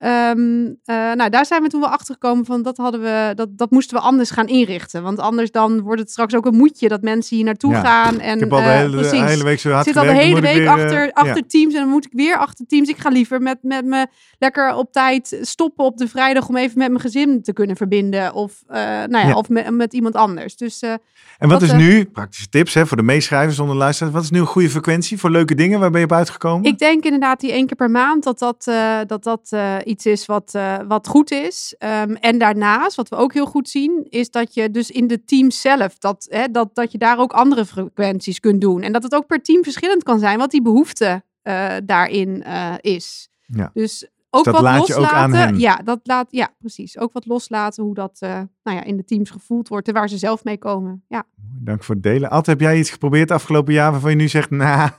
Ehm, 0.00 0.66
eh, 0.84 1.12
nou, 1.12 1.30
daar 1.30 1.46
zijn 1.46 1.62
we 1.62 1.68
toen 1.68 1.80
wel 1.80 1.88
achter 1.88 2.14
gekomen 2.14 2.44
van 2.44 2.62
dat 2.62 2.76
hadden 2.76 3.00
we, 3.00 3.32
dat, 3.34 3.48
dat 3.58 3.70
moesten 3.70 3.96
we 3.96 4.02
anders 4.02 4.30
gaan 4.30 4.46
inrichten. 4.46 5.02
Want 5.02 5.18
anders 5.18 5.50
dan 5.50 5.80
wordt 5.80 6.00
het 6.00 6.10
straks 6.10 6.34
ook 6.34 6.46
een 6.46 6.56
moedje 6.56 6.88
dat 6.88 7.02
mensen 7.02 7.36
hier 7.36 7.44
naartoe 7.44 7.72
Ja. 7.72 7.80
gaan. 7.80 8.20
En, 8.20 8.34
Ik 8.34 8.40
heb 8.40 8.52
al 8.52 8.58
de 8.58 8.64
eh, 8.64 8.70
hele, 8.76 8.90
de 8.90 8.96
precies. 8.96 9.20
hele 9.20 9.44
week 9.44 9.58
zo 9.60 9.70
hard 9.70 9.86
Ik 9.86 9.92
zit 9.92 10.02
al 10.02 10.08
de 10.08 10.18
hele 10.18 10.40
week 10.40 10.54
weer, 10.54 10.66
eh, 10.66 10.72
achter, 10.72 11.04
ja. 11.04 11.10
achter 11.12 11.46
teams 11.46 11.74
en 11.74 11.80
dan 11.80 11.88
moet 11.88 12.04
ik 12.04 12.12
weer 12.12 12.36
achter 12.36 12.66
teams. 12.66 12.88
Ik 12.88 12.98
ga 12.98 13.08
liever 13.08 13.40
met, 13.42 13.58
met 13.62 13.84
me 13.84 14.06
lekker 14.38 14.74
op 14.74 14.92
tijd 14.92 15.38
stoppen 15.40 15.84
op 15.84 15.96
de 15.96 16.08
vrijdag 16.08 16.48
om 16.48 16.56
even 16.56 16.78
met 16.78 16.88
mijn 16.88 17.00
gezin 17.00 17.42
te 17.42 17.52
kunnen 17.52 17.76
verbinden. 17.76 18.32
Of, 18.34 18.52
eh, 18.66 18.76
nou 18.84 19.10
ja, 19.18 19.26
Ja. 19.26 19.34
of 19.34 19.48
met, 19.48 19.70
met 19.70 19.92
iemand 19.92 20.14
anders. 20.14 20.56
Dus 20.56 20.80
En 20.82 20.98
wat 21.38 21.50
Wat, 21.50 21.62
is 21.62 21.72
nu, 21.72 22.04
praktische 22.04 22.48
tips 22.48 22.74
hè, 22.74 22.86
voor 22.86 22.96
de 22.96 23.02
meeschrijvers 23.02 23.58
onder 23.58 23.76
luisteraars, 23.76 24.14
wat 24.14 24.22
is 24.24 24.30
nu 24.30 24.38
een 24.40 24.46
goede 24.46 24.70
frequentie 24.70 25.18
voor 25.18 25.30
leuke 25.30 25.54
dingen? 25.54 25.80
Waar 25.80 25.90
ben 25.90 26.00
je 26.00 26.06
op 26.06 26.12
uitgekomen? 26.12 26.64
ik 26.70 26.78
denk 26.78 27.04
inderdaad 27.04 27.40
die 27.40 27.52
één 27.52 27.66
keer 27.66 27.76
per 27.76 27.90
maand 27.90 28.24
dat 28.24 28.38
dat, 28.38 28.64
dat, 29.06 29.22
dat 29.22 29.52
iets 29.90 30.06
is 30.06 30.26
wat, 30.26 30.54
eh, 30.54 30.76
wat 30.88 31.08
goed 31.08 31.30
is. 31.30 31.74
Ehm, 31.78 32.12
en 32.12 32.38
daarnaast, 32.38 32.96
wat 32.96 33.08
we 33.08 33.16
ook 33.16 33.32
heel 33.32 33.46
goed 33.46 33.68
zien, 33.68 34.06
is 34.08 34.30
dat 34.30 34.54
je 34.54 34.70
dus 34.70 34.90
in 34.90 35.06
de 35.06 35.24
team 35.24 35.50
zelf, 35.50 35.98
dat, 35.98 36.26
hè, 36.30 36.50
dat, 36.50 36.74
dat 36.74 36.92
je 36.92 36.98
daar 36.98 37.18
ook 37.18 37.32
andere 37.32 37.66
frequenties 37.66 38.40
kunt 38.40 38.60
doen. 38.60 38.82
En 38.82 38.92
dat 38.92 39.02
het 39.02 39.14
ook 39.14 39.26
per 39.26 39.42
team 39.42 39.62
verschillend 39.62 40.02
kan 40.02 40.18
zijn 40.18 40.38
wat 40.38 40.50
die 40.50 40.62
behoefte 40.62 41.22
eh, 41.42 41.74
daarin 41.84 42.42
eh, 42.42 42.74
is. 42.80 43.28
Ja. 43.46 43.70
Dus 43.72 44.08
ook 44.30 44.44
dat 44.44 44.54
wat 44.54 44.62
laat 44.62 44.80
ook 44.80 44.88
loslaten. 44.88 45.58
Ja, 45.58 45.76
dat 45.76 46.00
laat, 46.02 46.26
ja, 46.30 46.48
precies. 46.58 46.98
Ook 46.98 47.12
wat 47.12 47.26
loslaten, 47.26 47.84
hoe 47.84 47.94
dat 47.94 48.18
nou 48.62 48.76
ja, 48.76 48.84
in 48.84 48.96
de 48.96 49.04
teams 49.04 49.30
gevoeld 49.30 49.68
wordt 49.68 49.88
en 49.88 49.94
waar 49.94 50.08
ze 50.08 50.18
zelf 50.18 50.44
mee 50.44 50.58
komen. 50.58 51.04
Ja. 51.08 51.24
Dank 51.62 51.84
voor 51.84 51.94
het 51.94 52.04
delen. 52.04 52.30
Ad, 52.30 52.46
heb 52.46 52.60
jij 52.60 52.78
iets 52.78 52.90
geprobeerd 52.90 53.30
afgelopen 53.30 53.72
jaar 53.72 53.90
waarvan 53.90 54.10
je 54.10 54.16
nu 54.16 54.28
zegt, 54.28 54.50
nou, 54.50 54.90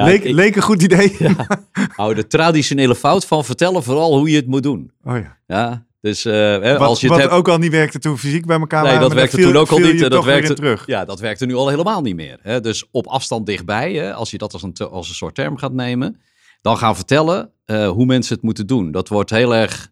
Ja, 0.00 0.04
leek, 0.06 0.24
ik- 0.24 0.34
leek 0.34 0.56
een 0.56 0.62
goed 0.62 0.82
idee? 0.82 1.16
hou 1.96 2.14
de 2.14 2.26
traditionele 2.26 2.94
fout 2.94 3.26
van 3.26 3.44
vertellen 3.44 3.82
vooral 3.82 4.18
hoe 4.18 4.30
je 4.30 4.36
het 4.36 4.46
moet 4.46 4.62
doen. 4.62 4.90
Oh 5.04 5.16
ja. 5.16 5.38
Ja, 5.46 5.86
dus 6.00 6.24
eh, 6.24 6.32
hè, 6.34 6.78
Wat, 6.78 6.88
als 6.88 7.00
je 7.00 7.08
wat 7.08 7.16
het 7.16 7.26
hebt... 7.26 7.38
ook 7.38 7.48
al 7.48 7.58
niet 7.58 7.70
werkte 7.70 7.98
toen 7.98 8.18
fysiek 8.18 8.46
bij 8.46 8.58
elkaar 8.58 8.82
Nee, 8.82 8.92
waren. 8.92 9.08
dat 9.08 9.16
werkte 9.18 9.36
viel- 9.36 9.46
toen 9.46 9.56
ook 9.56 9.70
al 9.70 9.78
niet, 9.78 10.02
en 10.02 10.10
dat 10.10 10.24
werkte- 10.24 10.54
terug. 10.54 10.86
Ja, 10.86 11.04
dat 11.04 11.20
werkte 11.20 11.46
nu 11.46 11.54
al 11.54 11.68
helemaal 11.68 12.00
niet 12.02 12.16
meer. 12.16 12.38
Hè? 12.42 12.60
Dus 12.60 12.84
op 12.90 13.06
afstand 13.06 13.46
dichtbij, 13.46 13.92
hè, 13.92 14.14
als 14.14 14.30
je 14.30 14.38
dat 14.38 14.52
als 14.52 14.62
een, 14.62 14.72
als 14.90 15.08
een 15.08 15.14
soort 15.14 15.34
term 15.34 15.56
gaat 15.56 15.72
nemen, 15.72 16.20
dan 16.60 16.76
gaan 16.76 16.96
vertellen 16.96 17.50
eh, 17.64 17.88
hoe 17.88 18.06
mensen 18.06 18.34
het 18.34 18.44
moeten 18.44 18.66
doen. 18.66 18.90
Dat 18.90 19.08
wordt 19.08 19.30
heel 19.30 19.54
erg 19.54 19.90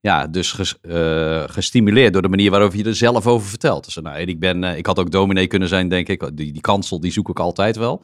ja, 0.00 0.26
dus 0.26 0.52
ges- 0.52 0.80
eh, 0.80 1.42
gestimuleerd 1.46 2.12
door 2.12 2.22
de 2.22 2.28
manier 2.28 2.50
waarop 2.50 2.74
je 2.74 2.84
er 2.84 2.94
zelf 2.94 3.26
over 3.26 3.48
vertelt. 3.48 3.84
Dus, 3.84 3.94
nou, 3.96 4.18
ik, 4.18 4.40
ben, 4.40 4.64
eh, 4.64 4.76
ik 4.76 4.86
had 4.86 4.98
ook 4.98 5.10
dominee 5.10 5.46
kunnen 5.46 5.68
zijn, 5.68 5.88
denk 5.88 6.08
ik. 6.08 6.30
Die, 6.34 6.52
die 6.52 6.60
kansel, 6.60 7.00
die 7.00 7.12
zoek 7.12 7.28
ik 7.28 7.38
altijd 7.40 7.76
wel. 7.76 8.02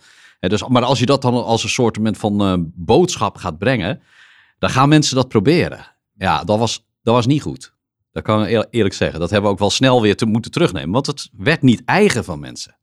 Dus, 0.48 0.66
maar 0.68 0.82
als 0.84 0.98
je 0.98 1.06
dat 1.06 1.22
dan 1.22 1.44
als 1.44 1.62
een 1.62 1.68
soort 1.68 1.98
van 2.02 2.40
eh, 2.40 2.54
boodschap 2.74 3.36
gaat 3.36 3.58
brengen, 3.58 4.02
dan 4.58 4.70
gaan 4.70 4.88
mensen 4.88 5.16
dat 5.16 5.28
proberen. 5.28 5.86
Ja, 6.16 6.44
dat 6.44 6.58
was, 6.58 6.86
dat 7.02 7.14
was 7.14 7.26
niet 7.26 7.42
goed. 7.42 7.74
Dat 8.12 8.22
kan 8.22 8.42
ik 8.42 8.48
eer- 8.50 8.66
eerlijk 8.70 8.94
zeggen. 8.94 9.20
Dat 9.20 9.30
hebben 9.30 9.48
we 9.48 9.54
ook 9.54 9.60
wel 9.60 9.70
snel 9.70 10.02
weer 10.02 10.16
te 10.16 10.26
moeten 10.26 10.50
terugnemen. 10.50 10.90
Want 10.90 11.06
het 11.06 11.28
werd 11.32 11.62
niet 11.62 11.82
eigen 11.84 12.24
van 12.24 12.40
mensen. 12.40 12.76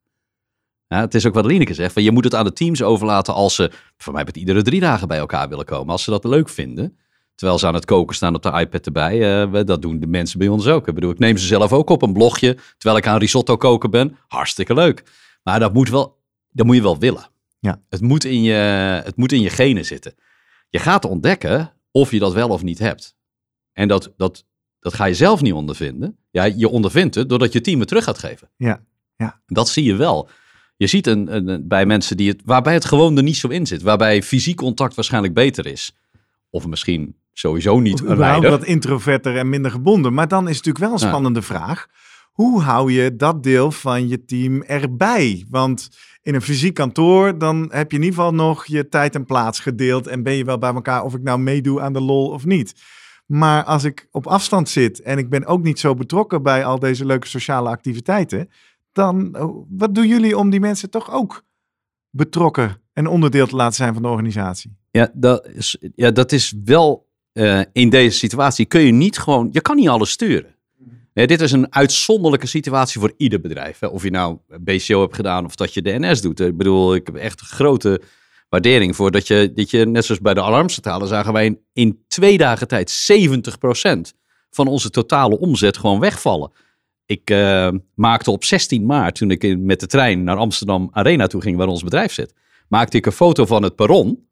Het 0.87 1.15
is 1.15 1.25
ook 1.25 1.33
wat 1.33 1.45
Lineke 1.45 1.73
zegt. 1.73 1.93
Van 1.93 2.03
je 2.03 2.11
moet 2.11 2.23
het 2.23 2.35
aan 2.35 2.45
de 2.45 2.53
teams 2.53 2.81
overlaten 2.81 3.33
als 3.33 3.55
ze, 3.55 3.71
voor 3.97 4.13
mij, 4.13 4.23
met 4.23 4.37
iedere 4.37 4.61
drie 4.61 4.79
dagen 4.79 5.07
bij 5.07 5.17
elkaar 5.17 5.49
willen 5.49 5.65
komen. 5.65 5.91
Als 5.91 6.03
ze 6.03 6.09
dat 6.09 6.23
leuk 6.23 6.49
vinden. 6.49 6.97
Terwijl 7.35 7.59
ze 7.59 7.67
aan 7.67 7.73
het 7.73 7.85
koken 7.85 8.15
staan 8.15 8.35
op 8.35 8.43
de 8.43 8.51
iPad 8.51 8.85
erbij. 8.85 9.43
Eh, 9.43 9.65
dat 9.65 9.81
doen 9.81 9.99
de 9.99 10.07
mensen 10.07 10.39
bij 10.39 10.47
ons 10.47 10.67
ook. 10.67 10.87
Ik 10.87 10.93
bedoel, 10.93 11.11
ik 11.11 11.19
neem 11.19 11.37
ze 11.37 11.45
zelf 11.47 11.73
ook 11.73 11.89
op 11.89 12.01
een 12.01 12.13
blogje. 12.13 12.57
Terwijl 12.77 12.97
ik 12.97 13.07
aan 13.07 13.17
risotto 13.19 13.57
koken 13.57 13.91
ben. 13.91 14.17
Hartstikke 14.27 14.73
leuk. 14.73 15.03
Maar 15.43 15.59
dat 15.59 15.73
moet, 15.73 15.89
wel, 15.89 16.17
dat 16.51 16.65
moet 16.65 16.75
je 16.75 16.81
wel 16.81 16.97
willen. 16.97 17.27
Ja. 17.59 17.81
Het, 17.89 18.01
moet 18.01 18.23
in 18.25 18.41
je, 18.43 18.53
het 19.03 19.15
moet 19.15 19.31
in 19.31 19.41
je 19.41 19.49
genen 19.49 19.85
zitten. 19.85 20.13
Je 20.69 20.79
gaat 20.79 21.05
ontdekken 21.05 21.73
of 21.91 22.11
je 22.11 22.19
dat 22.19 22.33
wel 22.33 22.49
of 22.49 22.63
niet 22.63 22.79
hebt. 22.79 23.15
En 23.73 23.87
dat, 23.87 24.13
dat, 24.17 24.45
dat 24.79 24.93
ga 24.93 25.05
je 25.05 25.13
zelf 25.13 25.41
niet 25.41 25.53
ondervinden. 25.53 26.17
Ja, 26.31 26.43
je 26.43 26.67
ondervindt 26.69 27.15
het 27.15 27.29
doordat 27.29 27.53
je 27.53 27.61
team 27.61 27.79
het 27.79 27.87
terug 27.87 28.03
gaat 28.03 28.17
geven. 28.17 28.49
Ja, 28.57 28.83
ja. 29.15 29.41
Dat 29.45 29.69
zie 29.69 29.83
je 29.83 29.95
wel. 29.95 30.29
Je 30.77 30.87
ziet 30.87 31.07
een, 31.07 31.35
een, 31.35 31.47
een- 31.47 31.67
bij 31.67 31.85
mensen 31.85 32.17
die 32.17 32.29
het, 32.29 32.41
waarbij 32.45 32.73
het 32.73 32.85
gewoon 32.85 33.17
er 33.17 33.23
niet 33.23 33.37
zo 33.37 33.47
in 33.47 33.67
zit. 33.67 33.81
Waarbij 33.81 34.23
fysiek 34.23 34.55
contact 34.57 34.95
waarschijnlijk 34.95 35.33
beter 35.33 35.65
is. 35.65 35.91
Of 36.49 36.67
misschien 36.67 37.15
sowieso 37.33 37.79
niet 37.79 38.01
Of 38.01 38.15
weinig. 38.17 38.49
wat 38.49 38.63
introverter 38.63 39.37
en 39.37 39.49
minder 39.49 39.71
gebonden. 39.71 40.13
Maar 40.13 40.27
dan 40.27 40.47
is 40.47 40.57
het 40.57 40.65
natuurlijk 40.65 40.85
wel 40.85 40.93
een 40.93 41.03
Ja. 41.03 41.07
spannende 41.07 41.41
vraag. 41.41 41.87
Hoe 42.31 42.61
hou 42.61 42.91
je 42.91 43.15
dat 43.15 43.43
deel 43.43 43.71
van 43.71 44.07
je 44.07 44.25
team 44.25 44.61
erbij? 44.61 45.45
Want 45.49 45.89
in 46.21 46.35
een 46.35 46.41
fysiek 46.41 46.73
kantoor, 46.73 47.37
dan 47.37 47.69
heb 47.71 47.91
je 47.91 47.97
in 47.97 48.03
ieder 48.03 48.19
geval 48.19 48.33
nog 48.33 48.65
je 48.65 48.89
tijd 48.89 49.15
en 49.15 49.25
plaats 49.25 49.59
gedeeld. 49.59 50.07
En 50.07 50.23
ben 50.23 50.33
je 50.33 50.43
wel 50.43 50.57
bij 50.57 50.73
elkaar 50.73 51.03
of 51.03 51.13
ik 51.13 51.21
nou 51.21 51.39
meedoe 51.39 51.81
aan 51.81 51.93
de 51.93 52.01
lol 52.01 52.29
of 52.29 52.45
niet. 52.45 52.73
Maar 53.25 53.63
als 53.63 53.83
ik 53.83 54.07
op 54.11 54.27
afstand 54.27 54.69
zit 54.69 55.01
en 55.01 55.17
ik 55.17 55.29
ben 55.29 55.45
ook 55.45 55.63
niet 55.63 55.79
zo 55.79 55.93
betrokken 55.93 56.43
bij 56.43 56.65
al 56.65 56.79
deze 56.79 57.05
leuke 57.05 57.27
sociale 57.27 57.69
activiteiten. 57.69 58.49
Dan, 58.91 59.37
oh, 59.37 59.65
wat 59.69 59.95
doen 59.95 60.07
jullie 60.07 60.37
om 60.37 60.49
die 60.49 60.59
mensen 60.59 60.89
toch 60.89 61.11
ook 61.11 61.43
betrokken 62.09 62.81
en 62.93 63.07
onderdeel 63.07 63.47
te 63.47 63.55
laten 63.55 63.75
zijn 63.75 63.93
van 63.93 64.01
de 64.01 64.07
organisatie? 64.07 64.77
Ja, 64.91 65.11
dat 65.13 65.47
is, 65.47 65.77
ja, 65.95 66.11
dat 66.11 66.31
is 66.31 66.53
wel 66.63 67.07
eh, 67.31 67.61
in 67.71 67.89
deze 67.89 68.17
situatie 68.17 68.65
kun 68.65 68.81
je 68.81 68.91
niet 68.91 69.17
gewoon, 69.17 69.49
je 69.51 69.61
kan 69.61 69.75
niet 69.75 69.89
alles 69.89 70.09
sturen. 70.09 70.55
Ja, 71.19 71.25
dit 71.25 71.41
is 71.41 71.51
een 71.51 71.73
uitzonderlijke 71.73 72.47
situatie 72.47 72.99
voor 72.99 73.13
ieder 73.17 73.41
bedrijf. 73.41 73.79
Hè. 73.79 73.87
Of 73.87 74.03
je 74.03 74.11
nou 74.11 74.37
BCO 74.59 75.01
hebt 75.01 75.15
gedaan 75.15 75.45
of 75.45 75.55
dat 75.55 75.73
je 75.73 75.81
DNS 75.81 76.21
doet. 76.21 76.39
Ik 76.39 76.57
bedoel, 76.57 76.95
ik 76.95 77.05
heb 77.05 77.15
echt 77.15 77.41
grote 77.41 78.01
waardering 78.49 78.95
voor 78.95 79.11
dat 79.11 79.27
je, 79.27 79.51
dat 79.55 79.69
je 79.69 79.85
net 79.85 80.05
zoals 80.05 80.21
bij 80.21 80.33
de 80.33 80.41
alarmcentrale 80.41 81.07
zagen 81.07 81.33
wij 81.33 81.59
in, 81.73 82.03
twee 82.07 82.37
dagen 82.37 82.67
tijd 82.67 83.09
70% 83.11 84.17
van 84.49 84.67
onze 84.67 84.89
totale 84.89 85.39
omzet 85.39 85.77
gewoon 85.77 85.99
wegvallen. 85.99 86.51
Ik 87.05 87.29
eh, 87.29 87.71
maakte 87.95 88.31
op 88.31 88.43
16 88.43 88.85
maart, 88.85 89.15
toen 89.15 89.31
ik 89.31 89.57
met 89.57 89.79
de 89.79 89.87
trein 89.87 90.23
naar 90.23 90.37
Amsterdam 90.37 90.89
Arena 90.91 91.27
toe 91.27 91.41
ging, 91.41 91.57
waar 91.57 91.67
ons 91.67 91.83
bedrijf 91.83 92.13
zit, 92.13 92.33
maakte 92.67 92.97
ik 92.97 93.05
een 93.05 93.11
foto 93.11 93.45
van 93.45 93.63
het 93.63 93.75
perron. 93.75 94.27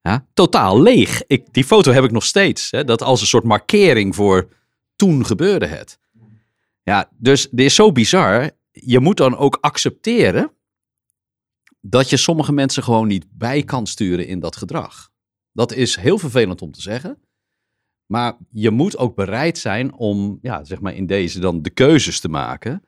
Ja, 0.00 0.26
totaal 0.34 0.82
leeg. 0.82 1.22
Ik, 1.26 1.52
die 1.52 1.64
foto 1.64 1.92
heb 1.92 2.04
ik 2.04 2.10
nog 2.10 2.24
steeds. 2.24 2.70
Hè, 2.70 2.84
dat 2.84 3.02
als 3.02 3.20
een 3.20 3.26
soort 3.26 3.44
markering 3.44 4.14
voor 4.14 4.48
toen 4.96 5.26
gebeurde 5.26 5.66
het. 5.66 6.00
Ja, 6.82 7.10
dus 7.16 7.48
dit 7.50 7.66
is 7.66 7.74
zo 7.74 7.92
bizar. 7.92 8.50
Je 8.70 9.00
moet 9.00 9.16
dan 9.16 9.36
ook 9.36 9.58
accepteren 9.60 10.52
dat 11.80 12.10
je 12.10 12.16
sommige 12.16 12.52
mensen 12.52 12.82
gewoon 12.82 13.06
niet 13.06 13.26
bij 13.30 13.62
kan 13.62 13.86
sturen 13.86 14.26
in 14.26 14.40
dat 14.40 14.56
gedrag. 14.56 15.10
Dat 15.52 15.72
is 15.72 15.96
heel 15.96 16.18
vervelend 16.18 16.62
om 16.62 16.72
te 16.72 16.80
zeggen. 16.80 17.18
Maar 18.06 18.36
je 18.50 18.70
moet 18.70 18.96
ook 18.96 19.14
bereid 19.14 19.58
zijn 19.58 19.92
om, 19.92 20.38
ja, 20.42 20.64
zeg 20.64 20.80
maar 20.80 20.94
in 20.94 21.06
deze 21.06 21.40
dan 21.40 21.62
de 21.62 21.70
keuzes 21.70 22.20
te 22.20 22.28
maken. 22.28 22.84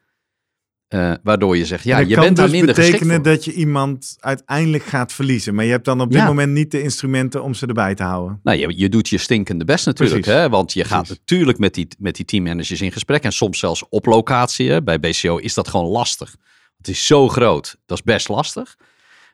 Eh, 0.88 1.12
waardoor 1.22 1.56
je 1.56 1.66
zegt, 1.66 1.84
ja, 1.84 1.98
dat 1.98 2.08
je 2.08 2.14
bent 2.20 2.36
daar 2.36 2.46
dus 2.46 2.54
minder 2.56 2.74
geschikt 2.74 2.98
betekenen 2.98 3.24
voor. 3.24 3.32
dat 3.32 3.44
je 3.44 3.52
iemand 3.52 4.16
uiteindelijk 4.20 4.84
gaat 4.84 5.12
verliezen. 5.12 5.54
Maar 5.54 5.64
je 5.64 5.70
hebt 5.70 5.84
dan 5.84 6.00
op 6.00 6.10
dit 6.10 6.20
Ja. 6.20 6.26
moment 6.26 6.52
niet 6.52 6.70
de 6.70 6.82
instrumenten 6.82 7.42
om 7.42 7.54
ze 7.54 7.66
erbij 7.66 7.94
te 7.94 8.02
houden. 8.02 8.40
Nou, 8.42 8.58
je, 8.58 8.72
je 8.76 8.88
doet 8.88 9.08
je 9.08 9.18
stinkende 9.18 9.64
best 9.64 9.86
natuurlijk. 9.86 10.20
Precies. 10.22 10.40
Hè? 10.40 10.48
Want 10.48 10.72
je 10.72 10.84
gaat 10.84 11.08
natuurlijk 11.08 11.58
met 11.58 11.74
die, 11.74 11.88
met 11.98 12.16
die 12.16 12.24
teammanagers 12.24 12.80
in 12.80 12.92
gesprek. 12.92 13.22
En 13.22 13.32
soms 13.32 13.58
zelfs 13.58 13.84
op 13.88 14.06
locatie. 14.06 14.70
Hè? 14.70 14.82
Bij 14.82 15.00
BCO 15.00 15.36
is 15.36 15.54
dat 15.54 15.68
gewoon 15.68 15.86
lastig. 15.86 16.36
Het 16.76 16.88
is 16.88 17.06
zo 17.06 17.28
groot. 17.28 17.76
Dat 17.86 17.98
is 17.98 18.04
best 18.04 18.28
lastig. 18.28 18.76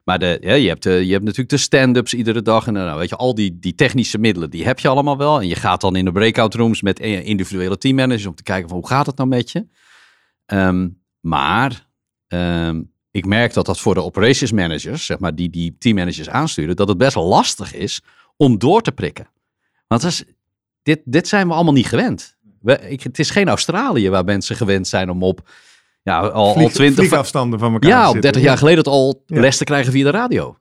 Maar 0.05 0.19
de, 0.19 0.39
ja, 0.41 0.55
je, 0.55 0.69
hebt, 0.69 0.83
de, 0.83 1.07
je 1.07 1.13
hebt 1.13 1.25
natuurlijk 1.25 1.51
de 1.51 1.57
stand-ups 1.57 2.15
iedere 2.15 2.43
dag. 2.43 2.67
En 2.67 2.73
nou, 2.73 2.99
weet 2.99 3.09
je, 3.09 3.17
al 3.17 3.35
die, 3.35 3.59
die 3.59 3.75
technische 3.75 4.19
middelen, 4.19 4.51
die 4.51 4.65
heb 4.65 4.79
je 4.79 4.89
allemaal 4.89 5.17
wel. 5.19 5.41
En 5.41 5.49
je 5.49 5.55
gaat 5.55 5.81
dan 5.81 5.97
in 5.97 6.05
de 6.05 6.13
breakout 6.13 6.55
rooms 6.55 6.83
met 6.83 7.01
eh, 7.01 7.27
individuele 7.27 7.79
teammanagers 7.79 8.27
om 8.27 8.35
te 8.35 8.43
kijken 8.43 8.69
van 8.69 8.79
hoe 8.79 8.87
gaat 8.89 9.07
het 9.07 9.17
nou 9.17 9.29
met 9.29 9.51
je. 9.51 9.67
Ehm, 10.47 10.89
maar 11.21 11.89
ehm, 12.27 12.83
ik 13.11 13.27
merk 13.27 13.53
dat 13.53 13.67
dat 13.67 13.81
voor 13.81 13.95
de 13.95 14.03
operations 14.03 14.53
managers, 14.53 15.07
zeg 15.07 15.19
maar, 15.19 15.35
die 15.35 15.51
die 15.51 15.77
teammanagers 15.79 16.29
aansturen, 16.29 16.77
dat 16.77 16.89
het 16.89 16.99
best 16.99 17.15
wel 17.15 17.27
lastig 17.27 17.75
is 17.75 18.03
om 18.37 18.59
door 18.59 18.83
te 18.83 18.93
prikken. 18.93 19.29
Want 19.87 20.03
dat 20.03 20.11
is, 20.11 20.25
dit, 20.83 21.01
dit 21.05 21.29
zijn 21.29 21.49
we 21.49 21.55
allemaal 21.55 21.73
niet 21.73 21.87
gewend. 21.87 22.39
We, 22.61 22.89
ik, 22.89 23.03
het 23.03 23.19
is 23.19 23.31
geen 23.31 23.49
Australië 23.49 24.11
waar 24.11 24.25
mensen 24.25 24.57
gewend 24.57 24.89
zijn 24.89 25.11
om 25.11 25.23
op 25.23 25.49
ja, 26.03 26.21
al, 26.21 26.31
al 26.31 26.53
Vlieg, 26.53 26.73
20, 26.73 26.97
vliegafstanden 26.97 27.59
van 27.59 27.73
elkaar 27.73 27.91
ja, 27.91 27.99
op 28.07 28.13
zitten. 28.13 28.21
30 28.23 28.43
jaar 28.43 28.59
geleden 28.59 28.79
het 28.79 28.89
al 28.89 29.23
Ja. 29.27 29.41
les 29.41 29.57
te 29.57 29.65
krijgen 29.65 29.93
via 29.93 30.05
de 30.05 30.11
radio. 30.11 30.57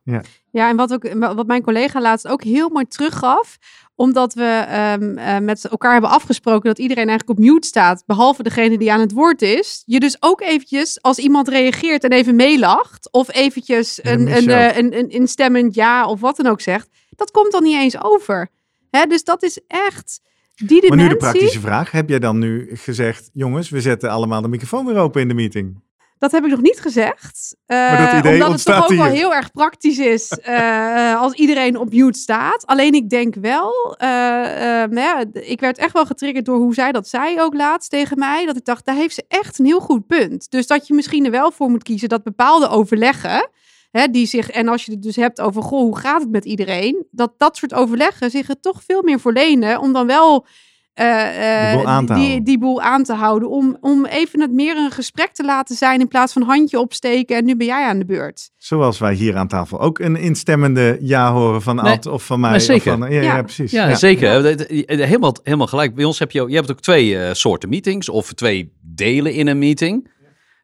Ja, 0.52 0.68
en 0.68 0.76
wat, 0.76 0.92
ook, 0.92 1.12
wat 1.18 1.46
mijn 1.46 1.62
collega 1.62 2.00
laatst 2.00 2.28
ook 2.28 2.42
heel 2.42 2.68
mooi 2.68 2.86
teruggaf, 2.86 3.58
omdat 4.00 4.34
we 4.34 4.64
ehm, 4.68 5.18
eh, 5.18 5.38
met 5.38 5.64
elkaar 5.64 5.92
hebben 5.92 6.10
afgesproken 6.10 6.68
dat 6.68 6.78
iedereen 6.78 7.08
eigenlijk 7.08 7.38
op 7.38 7.44
mute 7.44 7.66
staat, 7.66 8.02
behalve 8.06 8.42
degene 8.42 8.78
die 8.78 8.92
aan 8.92 9.00
het 9.00 9.12
woord 9.12 9.42
is. 9.42 9.82
Je 9.86 10.00
dus 10.00 10.16
ook 10.20 10.40
eventjes, 10.40 11.02
als 11.02 11.18
iemand 11.18 11.48
reageert 11.48 12.04
en 12.04 12.12
even 12.12 12.36
meelacht, 12.36 13.12
of 13.12 13.34
eventjes 13.34 14.00
Ja, 14.02 14.10
een, 14.10 14.36
een, 14.36 14.48
eh, 14.48 14.76
een, 14.76 14.98
een 14.98 15.10
instemmend 15.10 15.74
ja 15.74 16.06
of 16.06 16.20
wat 16.20 16.36
dan 16.36 16.46
ook 16.46 16.60
zegt, 16.60 16.88
dat 17.10 17.30
komt 17.30 17.52
dan 17.52 17.62
niet 17.62 17.76
eens 17.76 18.02
over. 18.02 18.48
Hè, 18.90 19.06
dus 19.06 19.24
dat 19.24 19.42
is 19.42 19.60
echt 19.66 20.20
die 20.54 20.88
Maar 20.88 20.96
nu 20.96 21.08
de 21.08 21.16
praktische 21.16 21.60
vraag. 21.60 21.90
Heb 21.90 22.08
jij 22.08 22.18
dan 22.18 22.38
nu 22.38 22.70
gezegd, 22.72 23.30
jongens, 23.32 23.70
we 23.70 23.80
zetten 23.80 24.10
allemaal 24.10 24.42
de 24.42 24.48
microfoon 24.48 24.86
weer 24.86 24.96
open 24.96 25.20
in 25.20 25.28
de 25.28 25.34
meeting? 25.34 25.80
Dat 26.20 26.32
heb 26.32 26.44
ik 26.44 26.50
nog 26.50 26.60
niet 26.60 26.80
gezegd. 26.80 27.56
Eh, 27.66 27.76
Maar 27.76 28.06
dat 28.06 28.18
idee 28.18 28.32
omdat 28.32 28.52
het 28.52 28.64
toch 28.64 28.82
ook 28.82 28.96
wel 28.96 29.04
heel 29.04 29.34
erg 29.34 29.50
praktisch 29.50 29.98
is 29.98 30.28
eh, 30.38 31.20
als 31.20 31.32
iedereen 31.32 31.76
op 31.76 31.92
mute 31.92 32.18
staat. 32.18 32.66
Alleen 32.66 32.94
ik 32.94 33.10
denk 33.10 33.34
wel, 33.34 33.96
eh, 33.98 34.82
eh, 34.82 34.90
nou 34.90 35.00
ja, 35.00 35.24
ik 35.32 35.60
werd 35.60 35.78
echt 35.78 35.92
wel 35.92 36.06
getriggerd 36.06 36.44
door 36.44 36.56
hoe 36.58 36.74
zij 36.74 36.92
dat 36.92 37.08
zei 37.08 37.40
ook 37.40 37.54
laatst 37.54 37.90
tegen 37.90 38.18
mij. 38.18 38.46
Dat 38.46 38.56
ik 38.56 38.64
dacht, 38.64 38.84
daar 38.84 38.94
heeft 38.94 39.14
ze 39.14 39.24
echt 39.28 39.58
een 39.58 39.64
heel 39.64 39.80
goed 39.80 40.06
punt. 40.06 40.50
Dus 40.50 40.66
dat 40.66 40.86
je 40.86 40.94
misschien 40.94 41.24
er 41.24 41.30
wel 41.30 41.50
voor 41.50 41.70
moet 41.70 41.82
kiezen 41.82 42.08
dat 42.08 42.22
bepaalde 42.22 42.68
overleggen, 42.68 43.48
hè, 43.90 44.06
die 44.06 44.26
zich, 44.26 44.50
en 44.50 44.68
als 44.68 44.84
je 44.84 44.92
het 44.92 45.02
dus 45.02 45.16
hebt 45.16 45.40
over, 45.40 45.62
goh, 45.62 45.80
hoe 45.80 45.98
gaat 45.98 46.20
het 46.20 46.30
met 46.30 46.44
iedereen? 46.44 47.06
Dat 47.10 47.32
dat 47.36 47.56
soort 47.56 47.74
overleggen 47.74 48.30
zich 48.30 48.48
er 48.48 48.60
toch 48.60 48.82
veel 48.86 49.02
meer 49.02 49.20
voor 49.20 49.32
lenen 49.32 49.80
om 49.80 49.92
dan 49.92 50.06
wel... 50.06 50.46
eh, 50.94 51.62
eh, 51.62 51.68
Die 51.70 51.76
boel 51.78 51.86
aan 51.88 52.06
te 52.06 52.40
die, 52.42 52.58
boel 52.58 52.80
aan 52.82 53.02
te 53.04 53.12
houden. 53.14 53.48
Om, 53.50 53.76
om 53.80 54.06
even 54.06 54.40
het 54.40 54.52
meer 54.52 54.76
een 54.76 54.90
gesprek 54.90 55.32
te 55.32 55.44
laten 55.44 55.76
zijn 55.76 56.00
in 56.00 56.08
plaats 56.08 56.32
van 56.32 56.42
handje 56.42 56.78
opsteken 56.80 57.36
en 57.36 57.44
nu 57.44 57.56
ben 57.56 57.66
jij 57.66 57.84
aan 57.86 57.98
de 57.98 58.04
beurt. 58.04 58.50
Zoals 58.56 58.98
wij 58.98 59.14
hier 59.14 59.36
aan 59.36 59.48
tafel 59.48 59.80
ook 59.80 59.98
een 59.98 60.16
instemmende 60.16 60.98
ja 61.00 61.32
horen 61.32 61.62
van 61.62 61.76
Nee, 61.76 61.92
Ad 61.92 62.06
of 62.06 62.26
van 62.26 62.40
mij. 62.40 62.58
zeker. 62.58 62.92
Of 62.92 62.98
van, 62.98 63.10
ja, 63.12 63.20
ja, 63.20 63.36
Ja. 63.36 63.42
precies. 63.42 63.70
Ja, 63.70 63.94
zeker. 63.94 64.46
Eh, 64.46 64.98
Helemaal, 65.06 65.36
helemaal 65.42 65.66
gelijk. 65.66 65.94
Bij 65.94 66.04
ons 66.04 66.18
heb 66.18 66.30
je, 66.30 66.42
ook- 66.42 66.48
je 66.48 66.54
hebt 66.54 66.70
ook 66.70 66.80
twee 66.80 67.18
eh, 67.18 67.32
soorten 67.34 67.68
meetings 67.68 68.08
of 68.08 68.32
twee 68.32 68.72
delen 68.80 69.32
in 69.34 69.46
een 69.46 69.58
meeting. 69.58 70.10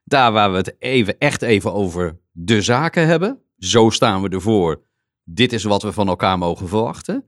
Daar 0.04 0.32
waar 0.32 0.50
we 0.50 0.56
het 0.56 0.76
even, 0.78 1.18
echt 1.18 1.42
even 1.42 1.72
over 1.74 2.18
de 2.32 2.60
zaken 2.62 3.06
hebben. 3.06 3.38
Zo 3.58 3.90
staan 3.90 4.22
we 4.22 4.28
ervoor. 4.28 4.82
Dit 5.24 5.52
is 5.52 5.64
wat 5.64 5.82
we 5.82 5.92
van 5.92 6.08
elkaar 6.08 6.38
mogen 6.38 6.68
verwachten. 6.68 7.24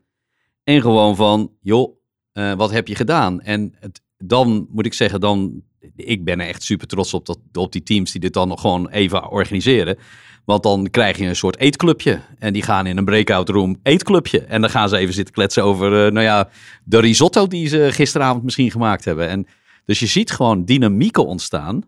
En 0.64 0.80
gewoon 0.80 1.16
van, 1.16 1.52
joh, 1.60 1.97
eh, 2.38 2.52
wat 2.54 2.70
heb 2.70 2.88
je 2.88 2.94
gedaan? 2.94 3.40
En 3.40 3.74
het, 3.80 4.00
dan 4.18 4.66
moet 4.70 4.86
ik 4.86 4.94
zeggen, 4.94 5.20
dan, 5.20 5.62
ik 5.96 6.24
ben 6.24 6.40
er 6.40 6.46
echt 6.46 6.62
super 6.62 6.86
trots 6.86 7.14
op, 7.14 7.26
dat, 7.26 7.38
op 7.52 7.72
die 7.72 7.82
teams 7.82 8.12
die 8.12 8.20
dit 8.20 8.32
dan 8.32 8.48
nog 8.48 8.60
gewoon 8.60 8.88
even 8.88 9.30
organiseren. 9.30 9.98
Want 10.44 10.62
dan 10.62 10.90
krijg 10.90 11.18
je 11.18 11.26
een 11.26 11.36
soort 11.36 11.58
eetclubje. 11.58 12.20
En 12.38 12.52
die 12.52 12.62
gaan 12.62 12.86
in 12.86 12.96
een 12.96 13.04
breakout 13.04 13.48
room 13.48 13.76
eetclubje. 13.82 14.40
En 14.40 14.60
dan 14.60 14.70
gaan 14.70 14.88
ze 14.88 14.96
even 14.96 15.14
zitten 15.14 15.34
kletsen 15.34 15.64
over, 15.64 16.06
eh, 16.06 16.12
nou 16.12 16.24
ja, 16.24 16.48
de 16.84 16.98
risotto 17.00 17.46
die 17.46 17.68
ze 17.68 17.88
gisteravond 17.92 18.44
misschien 18.44 18.70
gemaakt 18.70 19.04
hebben. 19.04 19.28
En 19.28 19.46
dus 19.84 19.98
je 19.98 20.06
ziet 20.06 20.30
gewoon 20.30 20.64
dynamieken 20.64 21.26
ontstaan. 21.26 21.82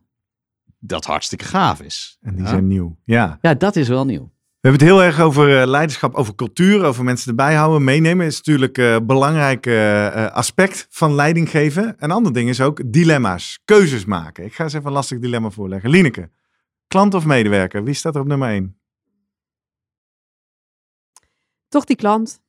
Dat 0.78 1.04
hartstikke 1.04 1.44
gaaf 1.44 1.80
is. 1.82 2.18
En 2.20 2.34
die 2.34 2.42
Ja? 2.44 2.48
zijn 2.48 2.66
nieuw. 2.66 2.96
Ja. 3.04 3.38
Ja, 3.42 3.54
dat 3.54 3.76
is 3.76 3.88
wel 3.88 4.04
nieuw. 4.04 4.30
We 4.60 4.68
hebben 4.68 4.86
het 4.86 4.96
heel 4.96 5.06
erg 5.06 5.20
over 5.20 5.60
eh, 5.60 5.66
leiderschap, 5.66 6.14
over 6.14 6.34
cultuur, 6.34 6.84
over 6.84 7.04
mensen 7.04 7.28
erbij 7.28 7.54
houden, 7.54 7.84
meenemen. 7.84 8.26
is 8.26 8.36
natuurlijk 8.36 8.76
een 8.76 9.06
belangrijk 9.06 9.66
eh, 9.66 10.06
eh, 10.06 10.32
aspect 10.32 10.86
van 10.90 11.14
leiding 11.14 11.50
geven. 11.50 11.94
Een 11.98 12.10
ander 12.10 12.32
ding 12.32 12.48
is 12.48 12.60
ook 12.60 12.92
dilemma's, 12.92 13.60
keuzes 13.64 14.04
maken. 14.04 14.44
Ik 14.44 14.54
ga 14.54 14.64
eens 14.64 14.72
even 14.72 14.86
een 14.86 14.92
lastig 14.92 15.18
dilemma 15.18 15.50
voorleggen. 15.50 15.90
Lineke, 15.90 16.30
klant 16.86 17.14
of 17.14 17.24
medewerker, 17.24 17.84
wie 17.84 17.94
staat 17.94 18.14
er 18.14 18.20
op 18.20 18.26
nummer 18.26 18.48
1? 18.48 18.80
Toch 21.68 21.84
die 21.84 21.96
klant. 21.96 22.42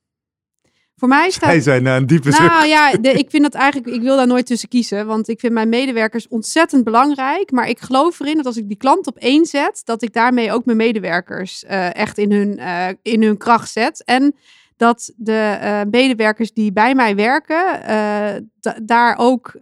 Voor 1.02 1.10
mij 1.10 1.30
staat... 1.30 1.48
Hij 1.48 1.60
zei 1.60 1.80
na 1.80 1.96
een 1.96 2.06
diepe 2.06 2.30
zucht. 2.30 2.52
Nou 2.52 2.66
ja, 2.66 2.90
de- 2.90 3.12
ik 3.12 3.30
vind 3.30 3.42
dat 3.42 3.54
eigenlijk, 3.54 3.94
ik 3.94 4.02
wil 4.02 4.16
daar 4.16 4.26
nooit 4.26 4.46
tussen 4.46 4.68
kiezen. 4.68 5.06
Want 5.06 5.28
ik 5.28 5.40
vind 5.40 5.52
mijn 5.52 5.68
medewerkers 5.68 6.28
ontzettend 6.28 6.84
belangrijk. 6.84 7.50
Maar 7.50 7.68
ik 7.68 7.78
geloof 7.80 8.20
erin 8.20 8.36
dat 8.36 8.46
als 8.46 8.56
ik 8.56 8.68
die 8.68 8.76
klant 8.76 9.06
op 9.06 9.16
één 9.16 9.46
zet, 9.46 9.82
dat 9.84 10.02
ik 10.02 10.12
daarmee 10.12 10.52
ook 10.52 10.64
mijn 10.64 10.76
medewerkers 10.76 11.64
eh, 11.64 11.94
echt 11.94 12.18
in 12.18 12.32
hun, 12.32 12.58
eh, 12.58 12.88
in 13.02 13.22
hun 13.22 13.36
kracht 13.36 13.70
zet. 13.70 14.02
En 14.04 14.34
dat 14.76 15.12
de 15.16 15.56
eh, 15.60 15.80
medewerkers 15.90 16.52
die 16.52 16.72
bij 16.72 16.94
mij 16.94 17.16
werken, 17.16 17.64
da- 18.60 18.78
daar 18.82 19.16
ook. 19.18 19.52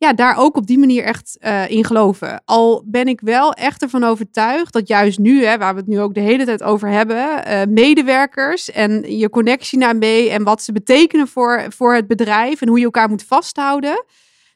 Ja, 0.00 0.12
daar 0.12 0.36
ook 0.36 0.56
op 0.56 0.66
die 0.66 0.78
manier 0.78 1.04
echt 1.04 1.36
eh, 1.40 1.70
in 1.70 1.84
geloven. 1.84 2.42
Al 2.44 2.82
ben 2.86 3.06
ik 3.06 3.20
wel 3.20 3.52
echt 3.52 3.82
ervan 3.82 4.04
overtuigd 4.04 4.72
dat 4.72 4.88
juist 4.88 5.18
nu, 5.18 5.44
hè, 5.44 5.58
waar 5.58 5.74
we 5.74 5.80
het 5.80 5.88
nu 5.88 6.00
ook 6.00 6.14
de 6.14 6.20
hele 6.20 6.44
tijd 6.44 6.62
over 6.62 6.88
hebben, 6.88 7.44
eh, 7.44 7.66
medewerkers 7.68 8.70
en 8.70 9.18
je 9.18 9.30
connectie 9.30 9.78
daarmee 9.78 10.30
en 10.30 10.42
wat 10.42 10.62
ze 10.62 10.72
betekenen 10.72 11.28
voor, 11.28 11.66
voor 11.68 11.94
het 11.94 12.06
bedrijf 12.06 12.60
en 12.60 12.68
hoe 12.68 12.78
je 12.78 12.84
elkaar 12.84 13.08
moet 13.08 13.24
vasthouden, 13.24 14.04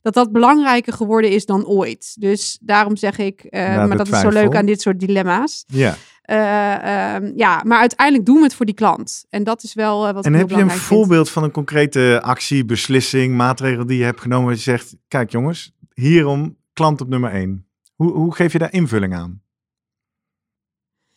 dat 0.03 0.15
dat 0.15 0.33
belangrijker 0.33 0.93
geworden 0.93 1.31
is 1.31 1.47
dan 1.47 1.67
ooit. 1.67 2.21
Dus 2.21 2.59
daarom 2.61 2.97
zeg 2.97 3.19
ik, 3.19 3.45
eh, 3.45 3.87
maar 3.87 3.97
dat 3.97 4.09
is 4.09 4.21
zo 4.21 4.29
leuk 4.29 4.57
aan 4.57 4.67
dit 4.67 4.81
soort 4.81 5.01
dilemma's. 5.01 5.65
Ja. 5.67 5.95
Eh, 6.25 7.15
ehm, 7.15 7.33
ja, 7.37 7.63
maar 7.65 7.79
uiteindelijk 7.79 8.27
doen 8.27 8.37
we 8.37 8.43
het 8.43 8.55
voor 8.55 8.67
die 8.67 8.75
klant. 8.75 9.25
En 9.29 9.45
dat 9.45 9.63
is 9.63 9.75
wel 9.75 10.07
eh, 10.07 10.15
wat 10.15 10.25
En 10.25 10.33
ik 10.33 10.39
heb 10.39 10.49
heel 10.49 10.59
je 10.59 10.65
een 10.65 10.71
vind. 10.71 10.83
voorbeeld 10.83 11.31
van 11.31 11.43
een 11.43 11.51
concrete 11.51 12.21
actie, 12.23 12.65
beslissing, 12.65 13.37
maatregel 13.37 13.87
die 13.87 13.99
je 13.99 14.05
hebt 14.05 14.21
genomen? 14.21 14.45
waar 14.45 14.55
je 14.55 14.61
zegt, 14.61 14.97
kijk 15.09 15.31
jongens, 15.31 15.73
hierom 15.95 16.57
klant 16.73 17.01
op 17.01 17.09
nummer 17.09 17.31
1. 17.31 17.67
Hoe, 17.95 18.13
hoe 18.13 18.35
geef 18.35 18.53
je 18.53 18.59
daar 18.59 18.73
invulling 18.73 19.15
aan? 19.15 19.43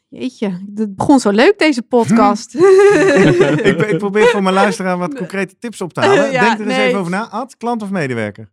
Jeetje, 0.08 0.62
het 0.76 0.96
begon 0.96 1.20
zo 1.20 1.30
leuk 1.30 1.60
deze 1.60 1.82
podcast. 1.82 2.56
ik, 3.64 3.82
ik 3.82 3.98
probeer 3.98 4.26
voor 4.28 4.44
mijn 4.44 4.56
luisteraar 4.56 4.98
wat 4.98 5.16
concrete 5.16 5.58
tips 5.60 5.82
op 5.82 5.94
te 5.94 6.00
halen. 6.00 6.32
Ja, 6.32 6.42
Denk 6.44 6.60
er 6.60 6.66
eens 6.66 6.76
nee. 6.76 6.88
even 6.88 7.00
over 7.00 7.12
na. 7.12 7.30
Ad, 7.30 7.58
klant 7.58 7.82
of 7.82 7.90
medewerker? 7.90 8.50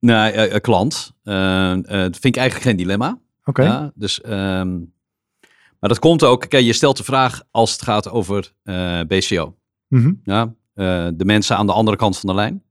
Nou, 0.00 0.32
eh, 0.32 0.60
klant. 0.60 1.12
Dat 1.22 2.18
vind 2.18 2.24
ik 2.24 2.36
eigenlijk 2.36 2.66
geen 2.66 2.76
dilemma. 2.76 3.18
Oké. 3.44 3.62
Ja, 3.62 3.92
dus, 3.94 4.20
ehm, 4.20 4.78
maar 5.80 5.88
dat 5.88 5.98
komt 5.98 6.24
ook, 6.24 6.48
kijk, 6.48 6.64
je 6.64 6.72
stelt 6.72 6.96
de 6.96 7.04
vraag 7.04 7.42
als 7.50 7.72
het 7.72 7.82
gaat 7.82 8.10
over 8.10 8.52
eh, 8.62 9.00
BCO. 9.00 9.56
Mhm. 9.88 10.12
Ja, 10.22 10.54
eh, 10.74 11.08
de 11.14 11.24
mensen 11.24 11.56
aan 11.56 11.66
de 11.66 11.72
andere 11.72 11.96
kant 11.96 12.18
van 12.18 12.28
de 12.28 12.34
lijn. 12.34 12.62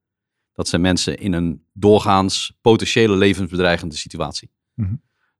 Dat 0.53 0.67
zijn 0.67 0.81
mensen 0.81 1.17
in 1.17 1.33
een 1.33 1.63
doorgaans 1.73 2.57
potentiële 2.61 3.15
levensbedreigende 3.15 3.95
situatie. 3.95 4.51
Mhm. 4.73 4.93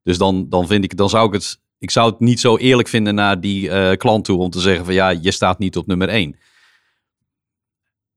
Dus 0.03 0.17
dan, 0.17 0.49
dan 0.49 0.67
vind 0.67 0.83
ik, 0.83 0.97
dan 0.97 1.09
zou 1.09 1.27
ik 1.27 1.33
het, 1.33 1.61
ik 1.77 1.91
zou 1.91 2.11
het 2.11 2.19
niet 2.19 2.39
zo 2.39 2.57
eerlijk 2.57 2.87
vinden 2.87 3.15
naar 3.15 3.39
die 3.39 3.69
eh, 3.69 3.97
klant 3.97 4.25
toe 4.25 4.39
om 4.39 4.49
te 4.49 4.59
zeggen 4.59 4.85
van 4.85 4.93
ja, 4.93 5.09
je 5.09 5.31
staat 5.31 5.59
niet 5.59 5.77
op 5.77 5.87
nummer 5.87 6.09
één. 6.09 6.35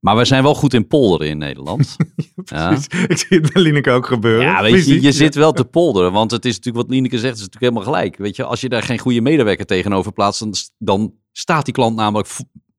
Maar 0.04 0.16
we 0.16 0.24
zijn 0.24 0.42
wel 0.42 0.54
goed 0.54 0.74
in 0.74 0.86
polderen 0.86 1.28
in 1.28 1.38
Nederland. 1.38 1.96
ja. 2.44 2.68
Precies. 2.68 3.06
Ik 3.08 3.18
zie 3.18 3.40
het 3.40 3.52
bij 3.52 3.62
Lineke 3.62 3.90
ook 3.90 4.06
gebeuren. 4.06 4.46
Ja, 4.46 4.62
weet 4.62 4.86
je, 4.86 5.02
je 5.02 5.12
zit 5.12 5.34
wel 5.34 5.52
te 5.52 5.64
polderen. 5.64 6.12
Want 6.12 6.30
het 6.30 6.44
is 6.44 6.56
natuurlijk 6.56 6.84
wat 6.84 6.94
Lieneke 6.94 7.18
zegt, 7.18 7.34
is 7.34 7.40
natuurlijk 7.40 7.72
helemaal 7.72 7.94
gelijk. 7.94 8.16
Weet 8.16 8.36
je, 8.36 8.44
als 8.44 8.60
je 8.60 8.68
daar 8.68 8.82
geen 8.82 8.98
goede 8.98 9.20
medewerker 9.20 9.66
tegenover 9.66 10.12
plaatst, 10.12 10.40
dan, 10.40 10.54
dan 10.78 11.14
staat 11.32 11.64
die 11.64 11.74
klant 11.74 11.96
namelijk 11.96 12.28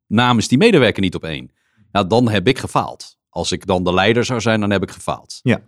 namens 0.08 0.48
die 0.48 0.58
medewerker 0.58 1.02
niet 1.02 1.16
op 1.16 1.24
één. 1.24 1.52
Ja, 1.92 2.04
dan 2.04 2.30
heb 2.30 2.48
ik 2.48 2.58
gefaald. 2.60 3.18
Als 3.30 3.52
ik 3.52 3.66
dan 3.66 3.84
de 3.84 3.94
leider 3.94 4.26
zou 4.26 4.42
zijn, 4.42 4.60
dan 4.60 4.72
heb 4.72 4.84
ik 4.84 4.92
gefaald. 4.92 5.40
Ja. 5.42 5.62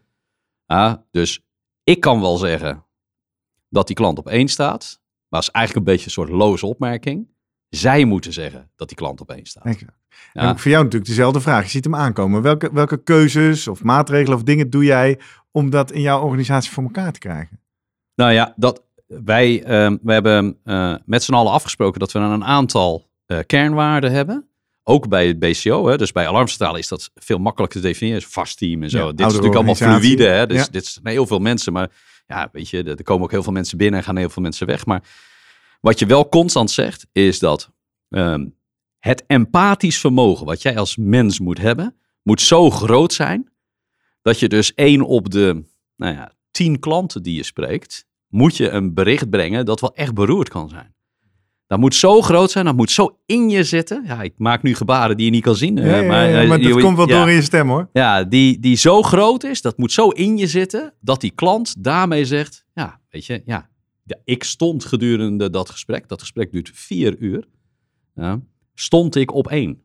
Ja, 0.66 1.06
dus 1.12 1.46
ik 1.84 2.00
kan 2.00 2.22
wel 2.22 2.38
zeggen 2.38 2.86
dat 3.70 3.88
die 3.88 3.96
klant 3.96 4.18
op 4.18 4.28
één 4.28 4.48
staat. 4.48 5.02
Maar 5.28 5.42
is 5.42 5.52
eigenlijk 5.52 5.86
een 5.86 5.94
beetje 5.94 6.06
een 6.06 6.12
soort 6.12 6.30
loze 6.30 6.66
opmerking. 6.66 7.28
Zij 7.76 8.06
moeten 8.06 8.34
zeggen 8.34 8.70
dat 8.76 8.88
die 8.88 8.98
klant 8.98 9.22
op 9.22 9.32
één 9.32 9.46
staat. 9.46 9.66
Exact. 9.66 9.94
Ja. 10.34 10.42
En 10.42 10.50
ook 10.50 10.60
voor 10.60 10.72
jou 10.72 10.84
natuurlijk 10.84 11.10
dezelfde 11.12 11.42
vraag. 11.42 11.64
Je 11.64 11.70
ziet 11.70 11.84
hem 11.84 11.96
aankomen. 11.96 12.42
Welke, 12.42 12.70
welke 12.74 13.04
keuzes 13.04 13.68
of 13.68 13.84
maatregelen 13.84 14.38
of 14.38 14.44
dingen 14.44 14.70
doe 14.70 14.84
jij 14.84 15.20
om 15.52 15.70
dat 15.70 15.92
in 15.92 16.02
jouw 16.02 16.22
organisatie 16.22 16.72
voor 16.72 16.84
elkaar 16.84 17.12
te 17.12 17.20
krijgen? 17.20 17.60
Nou 18.16 18.32
ja, 18.32 18.54
dat, 18.56 18.84
wij, 19.08 19.62
we 20.02 20.14
hebben 20.14 20.58
eh, 20.64 20.96
met 21.06 21.24
z'n 21.24 21.34
allen 21.34 21.52
afgesproken 21.52 22.00
dat 22.00 22.12
we 22.12 22.20
een 22.20 22.46
aantal 22.46 23.10
eh, 23.26 23.40
kernwaarden 23.46 24.12
hebben. 24.12 24.48
Ook 24.84 25.08
bij 25.08 25.28
het 25.28 25.40
BCO, 25.40 25.88
hè, 25.88 25.98
dus 25.98 26.12
bij 26.12 26.28
alarmcentrale 26.28 26.80
is 26.80 26.88
dat 26.88 27.12
veel 27.16 27.38
makkelijker 27.38 27.82
te 27.82 27.88
definiëren. 27.88 28.22
Vast 28.22 28.58
team 28.58 28.84
en 28.84 28.90
zo. 28.90 28.98
Ja, 28.98 29.06
dit 29.06 29.20
is 29.20 29.26
natuurlijk 29.26 29.56
allemaal 29.56 29.76
fluïde. 29.76 30.28
Hè, 30.28 30.48
dus 30.48 30.58
Ja. 30.58 30.68
dit 30.72 30.86
zijn 30.86 31.08
heel 31.08 31.28
veel 31.28 31.40
mensen. 31.40 31.74
Maar 31.74 31.90
ja, 32.28 32.50
weet 32.52 32.70
je, 32.70 32.84
er 32.84 33.04
komen 33.04 33.24
ook 33.24 33.32
heel 33.32 33.44
veel 33.44 33.52
mensen 33.54 33.78
binnen 33.78 34.00
en 34.00 34.06
gaan 34.06 34.18
heel 34.18 34.30
veel 34.30 34.42
mensen 34.42 34.68
weg. 34.68 34.86
Maar 34.86 35.02
wat 35.86 36.00
je 36.00 36.06
wel 36.06 36.30
constant 36.30 36.72
zegt, 36.72 37.08
is 37.12 37.40
dat 37.40 37.72
ehm, 38.10 38.48
het 39.00 39.24
empathisch 39.28 40.00
vermogen 40.00 40.46
wat 40.46 40.62
jij 40.62 40.78
als 40.78 40.98
mens 40.98 41.40
moet 41.40 41.58
hebben, 41.58 41.96
moet 42.24 42.42
zo 42.42 42.70
groot 42.70 43.14
zijn 43.14 43.50
dat 44.22 44.40
je 44.40 44.50
dus 44.50 44.74
één 44.74 45.02
op 45.02 45.32
de 45.32 45.64
nou 45.96 46.14
ja, 46.16 46.32
tien 46.52 46.80
klanten 46.80 47.24
die 47.24 47.36
je 47.36 47.44
spreekt, 47.44 48.06
moet 48.28 48.58
je 48.58 48.70
een 48.70 48.94
bericht 48.94 49.30
brengen 49.30 49.66
dat 49.66 49.80
wel 49.82 49.96
echt 49.96 50.14
beroerd 50.14 50.50
kan 50.50 50.70
zijn. 50.70 50.94
Dat 51.68 51.80
moet 51.80 51.96
zo 51.96 52.22
groot 52.22 52.52
zijn, 52.52 52.66
dat 52.66 52.76
moet 52.76 52.92
zo 52.92 53.20
in 53.26 53.50
je 53.50 53.64
zitten. 53.64 54.04
Ja, 54.06 54.22
ik 54.22 54.34
maak 54.38 54.64
nu 54.64 54.76
gebaren 54.76 55.18
die 55.18 55.26
je 55.26 55.32
niet 55.32 55.44
kan 55.44 55.56
zien. 55.56 55.78
eh, 55.78 55.86
Ja, 55.86 55.96
ja, 55.98 56.08
maar, 56.08 56.30
ja, 56.30 56.42
eh, 56.42 56.48
maar 56.48 56.62
dat 56.62 56.68
je- 56.76 56.82
komt 56.82 56.98
wel 56.98 57.08
door 57.08 57.30
in 57.30 57.36
je 57.36 57.42
stem 57.42 57.68
hoor. 57.70 57.90
Ja, 57.94 58.24
die, 58.24 58.60
die 58.60 58.76
zo 58.76 59.02
groot 59.02 59.44
is, 59.44 59.62
dat 59.62 59.78
moet 59.78 59.92
zo 59.92 60.10
in 60.10 60.38
je 60.38 60.48
zitten, 60.48 60.94
dat 61.02 61.22
die 61.22 61.32
klant 61.32 61.84
daarmee 61.84 62.26
zegt, 62.26 62.66
ja, 62.74 63.02
weet 63.10 63.26
je, 63.26 63.42
ja, 63.46 63.70
ja, 64.06 64.18
ik 64.24 64.44
stond 64.44 64.86
gedurende 64.86 65.50
dat 65.50 65.70
gesprek, 65.70 66.08
dat 66.08 66.20
gesprek 66.20 66.52
duurt 66.52 66.72
vier 66.74 67.18
uur, 67.18 67.48
ja, 68.16 68.40
stond 68.74 69.16
ik 69.16 69.34
op 69.34 69.48
één. 69.48 69.84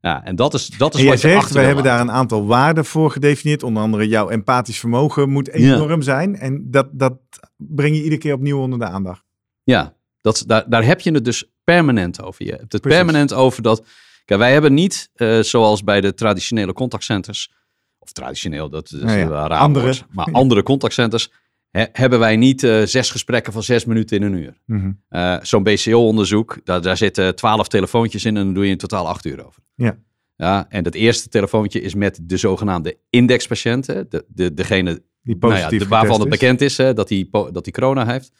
Ja, 0.00 0.24
en 0.24 0.36
dat 0.36 0.54
is, 0.54 0.66
dat 0.66 0.94
is 0.94 1.00
En 1.00 1.06
wat 1.06 1.20
je 1.20 1.28
zegt, 1.28 1.52
wil 1.52 1.62
hebben 1.62 1.84
daar 1.84 2.00
een 2.00 2.10
aantal 2.10 2.46
waarden 2.46 2.84
voor 2.84 3.10
gedefinieerd. 3.10 3.62
Onder 3.62 3.82
andere 3.82 4.08
jouw 4.08 4.28
empathisch 4.28 4.78
vermogen 4.78 5.30
moet 5.30 5.48
enorm 5.48 6.02
zijn. 6.02 6.36
En 6.36 6.70
dat, 6.70 6.88
dat 6.92 7.18
breng 7.56 7.94
je 7.94 8.02
iedere 8.02 8.20
keer 8.20 8.34
opnieuw 8.34 8.60
onder 8.60 8.78
de 8.78 8.84
aandacht. 8.84 9.24
Ja, 9.62 9.94
dat, 10.20 10.44
daar, 10.46 10.70
daar 10.70 10.84
heb 10.84 11.00
je 11.00 11.10
het 11.12 11.24
dus 11.24 11.52
permanent 11.64 12.22
over. 12.22 12.44
Je 12.44 12.50
hebt 12.50 12.72
het 12.72 12.80
Precies. 12.80 12.98
permanent 12.98 13.32
over 13.32 13.62
dat. 13.62 13.86
Kijk, 14.24 14.40
wij 14.40 14.52
hebben 14.52 14.74
niet, 14.74 15.10
eh, 15.14 15.40
zoals 15.40 15.84
bij 15.84 16.00
de 16.00 16.14
traditionele 16.14 16.72
contactcenters, 16.72 17.52
of 17.98 18.12
traditioneel, 18.12 18.68
dat 18.70 18.92
is 18.92 19.00
Nou 19.00 19.18
ja, 19.18 19.24
een 19.24 19.30
raar 19.30 19.50
andere. 19.50 19.84
woord, 19.84 20.04
maar 20.10 20.28
andere 20.32 20.62
contactcenters, 20.62 21.30
he- 21.70 21.86
hebben 21.92 22.18
wij 22.18 22.36
niet 22.36 22.62
eh, 22.62 22.82
zes 22.82 23.10
gesprekken 23.10 23.52
van 23.52 23.62
zes 23.62 23.84
minuten 23.84 24.16
in 24.16 24.22
een 24.22 24.32
uur. 24.34 24.60
Mhm. 24.64 24.92
Eh, 25.08 25.36
Zo'n 25.42 25.62
BCO-onderzoek, 25.62 26.60
daar, 26.64 26.82
daar 26.82 26.96
zitten 26.96 27.34
twaalf 27.36 27.68
telefoontjes 27.68 28.24
in 28.24 28.36
en 28.36 28.44
dan 28.44 28.54
doe 28.54 28.64
je 28.64 28.70
in 28.70 28.78
totaal 28.78 29.08
acht 29.08 29.24
uur 29.24 29.46
over. 29.46 29.62
Ja. 29.74 29.98
Ja, 30.36 30.66
en 30.68 30.82
dat 30.82 30.94
eerste 30.94 31.28
telefoontje 31.28 31.80
is 31.80 31.94
met 31.94 32.18
de 32.22 32.36
zogenaamde 32.36 32.98
indexpatiënten, 33.10 34.06
de, 34.10 34.24
de, 34.28 34.54
degene 34.54 35.02
Die 35.22 35.36
nou 35.38 35.52
ja, 35.54 35.68
de- 35.68 35.88
waarvan 35.88 36.20
het 36.20 36.28
bekend 36.28 36.60
is 36.60 36.76
hè, 36.76 36.94
dat 36.94 37.08
hij 37.08 37.28
dat 37.30 37.64
hij 37.64 37.72
corona 37.72 38.06
heeft. 38.06 38.32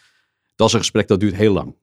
Dat 0.57 0.67
is 0.67 0.73
een 0.73 0.79
gesprek 0.81 1.09
dat 1.09 1.21
duurt 1.21 1.35
heel 1.35 1.53
lang. 1.53 1.75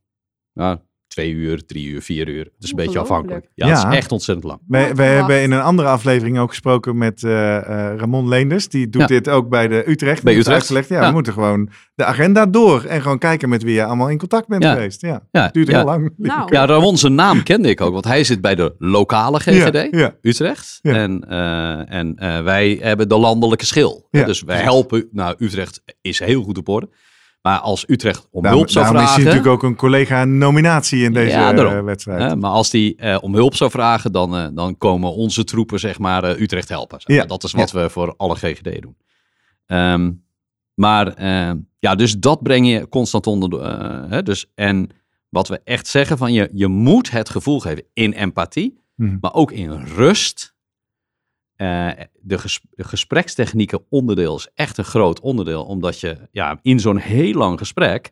Ja, 0.54 0.82
twee 1.16 1.32
uur, 1.32 1.66
drie 1.66 1.88
uur, 1.88 2.02
vier 2.02 2.28
uur. 2.28 2.44
Het 2.44 2.64
is 2.64 2.70
een 2.70 2.76
beetje 2.76 3.00
afhankelijk. 3.00 3.48
Ja, 3.54 3.68
het 3.68 3.82
Ja. 3.82 3.90
is 3.92 3.98
echt 3.98 4.12
ontzettend 4.12 4.48
lang. 4.48 4.60
Wij 4.68 4.86
verwacht. 4.86 5.10
hebben 5.10 5.42
in 5.42 5.52
een 5.52 5.62
andere 5.62 5.88
aflevering 5.88 6.40
ook 6.40 6.50
gesproken 6.50 6.98
met 6.98 7.24
eh, 7.24 7.56
eh, 7.58 7.98
Ramon 7.98 8.28
Leenders. 8.28 8.70
Die 8.70 8.90
doet 8.90 9.02
Ja. 9.02 9.08
dit 9.08 9.30
ook 9.30 9.50
bij 9.50 9.68
de 9.68 9.84
Utrecht. 9.90 10.24
Bij 10.24 10.34
Utrecht. 10.36 10.56
Uitgelegd, 10.58 10.90
ja, 10.90 11.02
Ja. 11.02 11.08
we 11.08 11.14
moeten 11.14 11.34
gewoon 11.34 11.70
de 11.96 12.06
agenda 12.06 12.46
door. 12.46 12.84
En 12.84 13.02
gewoon 13.02 13.18
kijken 13.18 13.50
met 13.50 13.64
wie 13.64 13.74
je 13.74 13.84
allemaal 13.84 14.10
in 14.10 14.18
contact 14.18 14.48
bent 14.48 14.64
Ja. 14.64 14.74
geweest. 14.74 15.02
Ja, 15.02 15.28
Ja, 15.32 15.50
duurt 15.52 15.68
ja. 15.68 15.76
heel 15.78 15.86
lang. 15.86 16.14
Nou, 16.18 16.54
Ja, 16.54 16.66
Ramon 16.66 16.98
zijn 16.98 17.16
naam 17.16 17.44
kende 17.44 17.70
ik 17.70 17.82
ook, 17.82 17.94
want 17.94 18.06
hij 18.06 18.24
zit 18.24 18.42
bij 18.42 18.56
de 18.56 18.76
lokale 18.80 19.40
GGD, 19.40 19.74
Ja, 19.74 19.88
ja. 20.00 20.16
Utrecht. 20.22 20.80
Ja. 20.82 20.94
En, 20.94 21.30
eh, 21.30 21.94
en 21.98 22.16
eh, 22.16 22.42
wij 22.44 22.78
hebben 22.82 23.10
de 23.10 23.18
landelijke 23.18 23.66
schil. 23.66 24.08
Ja, 24.12 24.24
dus 24.26 24.42
wij 24.42 24.58
helpen, 24.62 25.08
nou 25.12 25.36
Utrecht 25.40 25.82
is 26.02 26.20
heel 26.20 26.44
goed 26.44 26.58
op 26.58 26.70
orde. 26.70 26.90
Maar 27.46 27.60
als 27.60 27.84
Utrecht 27.88 28.28
om 28.32 28.42
Daarom, 28.42 28.60
hulp 28.60 28.72
zou 28.72 28.86
daarom 28.86 29.02
is 29.04 29.10
hij 29.10 29.22
vragen... 29.22 29.36
natuurlijk 29.38 29.64
ook 29.64 29.70
een 29.70 29.78
collega-nominatie 29.78 31.04
in 31.04 31.14
deze 31.14 31.30
Ja, 31.38 31.54
eh, 31.54 31.84
wedstrijd. 31.84 32.40
Maar 32.40 32.52
als 32.52 32.70
die 32.70 32.96
eh, 32.96 33.18
om 33.22 33.34
hulp 33.34 33.56
zou 33.56 33.72
vragen, 33.72 34.12
dan, 34.12 34.36
eh, 34.38 34.48
dan 34.54 34.78
komen 34.78 35.14
onze 35.14 35.44
troepen 35.44 35.80
zeg 35.80 36.00
maar 36.00 36.40
Utrecht 36.40 36.70
helpen. 36.70 37.00
Zeg 37.02 37.08
maar. 37.08 37.18
Ja, 37.18 37.26
Dat 37.26 37.44
is 37.44 37.52
wat 37.52 37.72
we 37.72 37.90
voor 37.90 38.14
alle 38.18 38.36
GGD 38.36 38.82
doen. 38.82 38.98
Ehm, 39.66 40.12
maar 40.74 41.24
ja, 41.80 41.96
dus 41.96 42.18
dat 42.20 42.44
breng 42.44 42.68
je 42.68 42.90
constant 42.90 43.28
onder. 43.28 43.50
de- 43.50 44.06
hè, 44.10 44.24
dus, 44.24 44.52
en 44.56 44.90
wat 45.30 45.48
we 45.48 45.62
echt 45.64 45.88
zeggen 45.88 46.18
van 46.18 46.34
je, 46.34 46.50
je 46.54 46.68
moet 46.68 47.12
het 47.12 47.30
gevoel 47.30 47.60
geven 47.60 47.84
in 47.94 48.14
empathie, 48.14 48.84
Mhm. 48.96 49.18
maar 49.22 49.34
ook 49.34 49.52
in 49.52 49.72
rust. 49.96 50.55
Eh, 51.56 51.90
de, 52.22 52.38
ges- 52.38 52.62
de 52.70 52.84
gesprekstechnieken 52.84 53.86
onderdeel 53.90 54.36
is 54.36 54.50
echt 54.54 54.78
een 54.78 54.84
groot 54.84 55.20
onderdeel, 55.20 55.64
omdat 55.64 56.00
je 56.00 56.18
ja, 56.32 56.60
in 56.62 56.80
zo'n 56.80 56.98
heel 56.98 57.34
lang 57.34 57.58
gesprek 57.58 58.12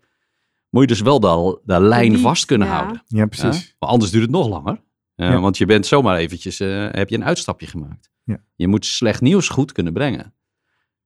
moet 0.69 0.81
je 0.81 0.87
dus 0.87 1.01
wel 1.01 1.19
de, 1.19 1.59
de 1.63 1.81
lijn 1.81 2.19
vast 2.19 2.45
kunnen 2.45 2.67
ja. 2.67 2.73
houden. 2.73 3.03
Ja, 3.07 3.25
precies. 3.25 3.65
Ja? 3.67 3.73
Maar 3.79 3.89
anders 3.89 4.11
duurt 4.11 4.23
het 4.23 4.31
nog 4.31 4.47
langer. 4.47 4.81
Eh, 5.15 5.29
Ja. 5.29 5.39
Want 5.39 5.57
je 5.57 5.65
bent 5.65 5.85
zomaar 5.85 6.17
eventjes, 6.17 6.59
eh, 6.59 6.87
heb 6.91 7.09
je 7.09 7.15
een 7.15 7.25
uitstapje 7.25 7.67
gemaakt. 7.67 8.11
Ja. 8.23 8.43
Je 8.55 8.67
moet 8.67 8.85
slecht 8.85 9.21
nieuws 9.21 9.49
goed 9.49 9.71
kunnen 9.71 9.93
brengen. 9.93 10.33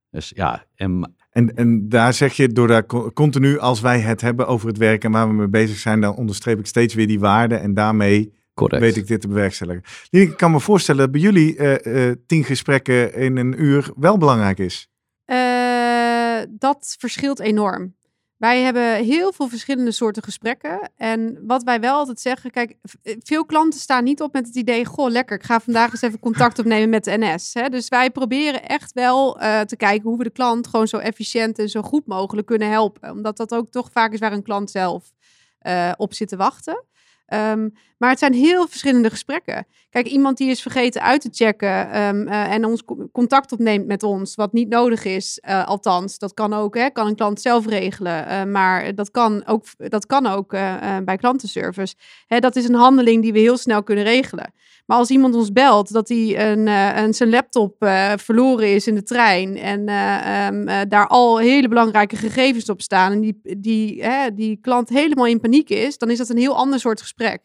Dus 0.09 0.31
ja, 0.35 0.65
en, 0.75 1.15
En, 1.29 1.55
en 1.55 1.89
daar 1.89 2.13
zeg 2.13 2.33
je, 2.33 2.47
door 2.47 2.67
daar 2.67 2.85
co- 2.85 3.11
continu, 3.11 3.59
als 3.59 3.81
wij 3.81 3.99
het 3.99 4.21
hebben 4.21 4.47
over 4.47 4.67
het 4.67 4.77
werk 4.77 5.03
en 5.03 5.11
waar 5.11 5.27
we 5.27 5.33
mee 5.33 5.47
bezig 5.47 5.77
zijn, 5.77 6.01
dan 6.01 6.15
onderstreep 6.15 6.59
ik 6.59 6.65
steeds 6.65 6.93
weer 6.93 7.07
die 7.07 7.19
waarden. 7.19 7.61
En 7.61 7.73
daarmee 7.73 8.33
correct. 8.57 8.81
weet 8.81 8.97
ik 8.97 9.07
dit 9.07 9.21
te 9.21 9.27
bewerkstelligen. 9.27 9.83
Ik 10.09 10.37
kan 10.37 10.51
me 10.51 10.59
voorstellen 10.59 11.01
dat 11.01 11.11
bij 11.11 11.21
jullie 11.21 11.57
eh, 11.57 12.09
eh, 12.09 12.15
tien 12.27 12.43
gesprekken 12.43 13.13
in 13.13 13.37
een 13.37 13.61
uur 13.63 13.91
wel 13.95 14.17
belangrijk 14.17 14.59
is. 14.59 14.89
Eh, 15.25 16.39
dat 16.49 16.95
verschilt 16.99 17.39
enorm. 17.39 17.95
Wij 18.37 18.61
hebben 18.61 19.03
heel 19.03 19.31
veel 19.31 19.47
verschillende 19.47 19.91
soorten 19.91 20.23
gesprekken. 20.23 20.91
En 20.95 21.39
wat 21.47 21.63
wij 21.63 21.79
wel 21.79 21.95
altijd 21.95 22.19
zeggen, 22.19 22.51
kijk, 22.51 22.75
veel 23.19 23.45
klanten 23.45 23.79
staan 23.79 24.03
niet 24.03 24.21
op 24.21 24.33
met 24.33 24.47
het 24.47 24.55
idee, 24.55 24.85
goh, 24.85 25.09
lekker, 25.09 25.35
ik 25.35 25.43
ga 25.43 25.59
vandaag 25.59 25.91
eens 25.91 26.01
even 26.01 26.19
contact 26.19 26.59
opnemen 26.59 26.89
met 26.89 27.03
de 27.03 27.17
NS. 27.17 27.53
Hè? 27.53 27.69
Dus 27.69 27.87
wij 27.87 28.11
proberen 28.11 28.63
echt 28.63 28.93
wel 28.93 29.39
eh, 29.39 29.61
te 29.61 29.75
kijken 29.75 30.09
hoe 30.09 30.17
we 30.17 30.23
de 30.23 30.29
klant 30.29 30.67
gewoon 30.67 30.87
zo 30.87 30.97
efficiënt 30.97 31.59
en 31.59 31.69
zo 31.69 31.81
goed 31.81 32.07
mogelijk 32.07 32.47
kunnen 32.47 32.69
helpen. 32.69 33.11
Omdat 33.11 33.37
dat 33.37 33.53
ook 33.53 33.71
toch 33.71 33.89
vaak 33.91 34.13
is 34.13 34.19
waar 34.19 34.33
een 34.33 34.43
klant 34.43 34.71
zelf 34.71 35.11
eh, 35.59 35.91
op 35.97 36.13
zit 36.13 36.27
te 36.27 36.37
wachten. 36.37 36.83
Ehm, 37.27 37.69
maar 37.97 38.09
het 38.09 38.19
zijn 38.19 38.33
heel 38.33 38.67
verschillende 38.67 39.09
gesprekken. 39.09 39.67
Kijk, 39.97 40.09
iemand 40.09 40.37
die 40.37 40.49
is 40.49 40.61
vergeten 40.61 41.01
uit 41.01 41.21
te 41.21 41.29
checken 41.31 41.91
ehm, 41.91 42.27
eh, 42.27 42.53
en 42.53 42.65
ons 42.65 42.85
co- 42.85 43.09
contact 43.11 43.51
opneemt 43.51 43.87
met 43.87 44.03
ons, 44.03 44.35
wat 44.35 44.53
niet 44.53 44.69
nodig 44.69 45.05
is, 45.05 45.39
eh, 45.39 45.67
althans, 45.67 46.17
dat 46.17 46.33
kan 46.33 46.53
ook, 46.53 46.75
hè, 46.75 46.89
kan 46.89 47.07
een 47.07 47.15
klant 47.15 47.41
zelf 47.41 47.65
regelen, 47.65 48.27
eh, 48.27 48.43
maar 48.43 48.95
dat 48.95 49.11
kan 49.11 49.45
ook, 49.45 49.63
dat 49.77 50.05
kan 50.05 50.27
ook 50.27 50.49
bij 51.05 51.17
klantenservice. 51.17 51.95
Hè, 52.27 52.39
dat 52.39 52.55
is 52.55 52.67
een 52.67 52.75
handeling 52.75 53.21
die 53.21 53.33
we 53.33 53.39
heel 53.39 53.57
snel 53.57 53.83
kunnen 53.83 54.03
regelen. 54.03 54.53
Maar 54.85 54.97
als 54.97 55.09
iemand 55.09 55.35
ons 55.35 55.51
belt 55.51 55.91
dat 55.91 56.07
hij 56.07 56.51
een, 56.51 56.67
een, 56.67 57.13
zijn 57.13 57.29
laptop 57.29 57.75
verloren 58.15 58.73
is 58.73 58.87
in 58.87 58.95
de 58.95 59.03
trein 59.03 59.57
en 59.57 59.87
eh, 59.87 60.45
ehm, 60.47 60.67
eh, 60.67 60.79
daar 60.87 61.07
al 61.07 61.37
hele 61.37 61.67
belangrijke 61.67 62.15
gegevens 62.15 62.69
op 62.69 62.81
staan 62.81 63.11
en 63.11 63.21
die, 63.21 63.39
die, 63.57 64.03
hè, 64.03 64.33
die 64.33 64.57
klant 64.61 64.89
helemaal 64.89 65.25
in 65.25 65.39
paniek 65.39 65.69
is, 65.69 65.97
dan 65.97 66.09
is 66.09 66.17
dat 66.17 66.29
een 66.29 66.37
heel 66.37 66.55
ander 66.55 66.79
soort 66.79 67.01
gesprek. 67.01 67.41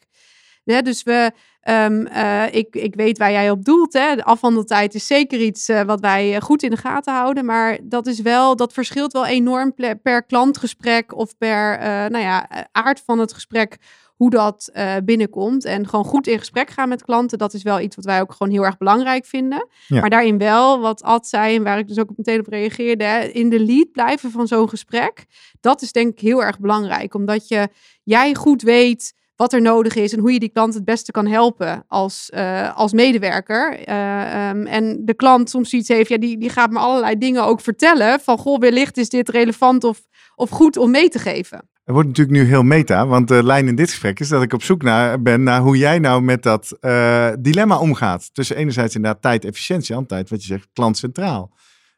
Hè, 0.64 0.83
dus 0.83 1.03
we, 1.03 1.31
ehm, 1.61 2.07
eh, 2.07 2.55
ik, 2.55 2.75
ik 2.75 2.94
weet 2.94 3.18
waar 3.18 3.31
jij 3.31 3.51
op 3.51 3.64
doelt. 3.64 3.92
Hè. 3.92 4.16
De 4.16 4.25
afhandeltijd 4.25 4.94
is 4.94 5.07
zeker 5.07 5.40
iets 5.40 5.68
eh, 5.68 5.83
wat 5.83 6.01
wij 6.01 6.35
eh, 6.35 6.40
goed 6.40 6.62
in 6.62 6.70
de 6.70 6.77
gaten 6.77 7.14
houden. 7.14 7.44
Maar 7.44 7.79
dat 7.83 8.07
is 8.07 8.20
wel, 8.20 8.57
dat 8.57 8.72
verschilt 8.72 9.12
wel 9.12 9.27
enorm 9.27 9.75
per 10.03 10.22
klantgesprek 10.22 11.17
of 11.17 11.37
per 11.38 11.79
nou 12.10 12.25
ja, 12.25 12.48
aard 12.73 13.02
van 13.04 13.19
het 13.19 13.33
gesprek. 13.33 13.77
Hoe 14.13 14.31
dat 14.31 14.73
binnenkomt. 15.04 15.65
En 15.65 15.88
gewoon 15.88 16.04
goed 16.04 16.27
in 16.27 16.38
gesprek 16.38 16.71
gaan 16.71 16.88
met 16.88 17.04
klanten. 17.04 17.38
Dat 17.38 17.54
is 17.54 17.63
wel 17.63 17.81
iets 17.81 17.96
wat 17.96 18.04
wij 18.04 18.21
ook 18.21 18.33
gewoon 18.33 18.52
heel 18.52 18.65
erg 18.65 18.77
belangrijk 18.77 19.27
vinden. 19.27 19.69
Ja. 19.87 20.00
Maar 20.00 20.10
daarin 20.10 20.38
wel, 20.38 20.81
wat 20.81 21.02
Ad 21.02 21.27
zei 21.27 21.56
en 21.56 21.63
waar 21.63 21.79
ik 21.79 21.88
dus 21.88 21.98
ook 21.98 22.13
meteen 22.17 22.40
op 22.40 22.46
reageerde. 22.46 23.04
hè, 23.04 23.21
In 23.21 23.48
de 23.48 23.60
lead 23.60 23.92
blijven 23.92 24.31
van 24.31 24.46
zo'n 24.46 24.69
gesprek. 24.69 25.25
Dat 25.60 25.83
is 25.83 25.92
denk 25.92 26.13
ik 26.13 26.21
heel 26.21 26.44
erg 26.44 26.58
belangrijk. 26.58 27.15
Omdat 27.15 27.48
je, 27.48 27.69
jij 28.02 28.35
goed 28.35 28.63
weet 28.63 29.15
wat 29.43 29.53
er 29.53 29.63
nodig 29.63 29.95
is 29.95 30.13
en 30.13 30.19
hoe 30.19 30.33
je 30.33 30.38
die 30.38 30.53
klant 30.53 30.75
het 30.75 30.85
beste 30.85 31.13
kan 31.13 31.27
helpen 31.27 31.85
als, 31.88 32.31
eh, 32.31 32.77
als 32.77 32.93
medewerker. 32.93 33.79
Eh, 33.79 34.49
ehm, 34.49 34.67
en 34.67 35.05
de 35.05 35.15
klant 35.15 35.51
soms 35.51 35.71
zoiets 35.71 35.88
heeft, 35.88 36.09
ja, 36.09 36.19
die, 36.19 36.38
die 36.38 36.49
gaat 36.49 36.71
me 36.71 36.79
allerlei 36.79 37.19
dingen 37.19 37.45
ook 37.45 37.61
vertellen. 37.61 38.21
Van, 38.21 38.38
goh, 38.38 38.59
wellicht 38.59 38.97
is 38.97 39.09
dit 39.09 39.29
relevant 39.29 39.85
of, 39.85 40.03
of 40.35 40.51
goed 40.51 40.77
om 40.77 40.90
mee 40.90 41.09
te 41.09 41.19
geven. 41.19 41.59
Het 41.59 41.95
wordt 41.95 42.09
natuurlijk 42.09 42.37
nu 42.37 42.45
heel 42.45 42.63
meta, 42.63 43.07
want 43.07 43.29
de 43.29 43.45
lijn 43.45 43.69
in 43.69 43.75
dit 43.75 43.90
gesprek 43.90 44.21
is 44.21 44.29
dat 44.29 44.43
ik 44.43 44.53
op 44.53 44.63
zoek 44.63 44.83
naar, 44.83 45.23
ben 45.23 45.43
naar 45.43 45.61
hoe 45.61 45.77
jij 45.77 45.99
nou 45.99 46.23
met 46.23 46.43
dat 46.43 46.77
eh, 46.81 47.29
dilemma 47.38 47.79
omgaat. 47.79 48.35
Tussen 48.35 48.57
enerzijds 48.57 48.95
inderdaad 48.95 49.23
tijd, 49.23 49.45
efficiëntie, 49.45 49.97
aan 49.97 50.07
tijd, 50.07 50.31
wat 50.31 50.40
je 50.43 50.47
zegt, 50.47 50.69
klant 50.73 50.97
centraal. 50.97 51.51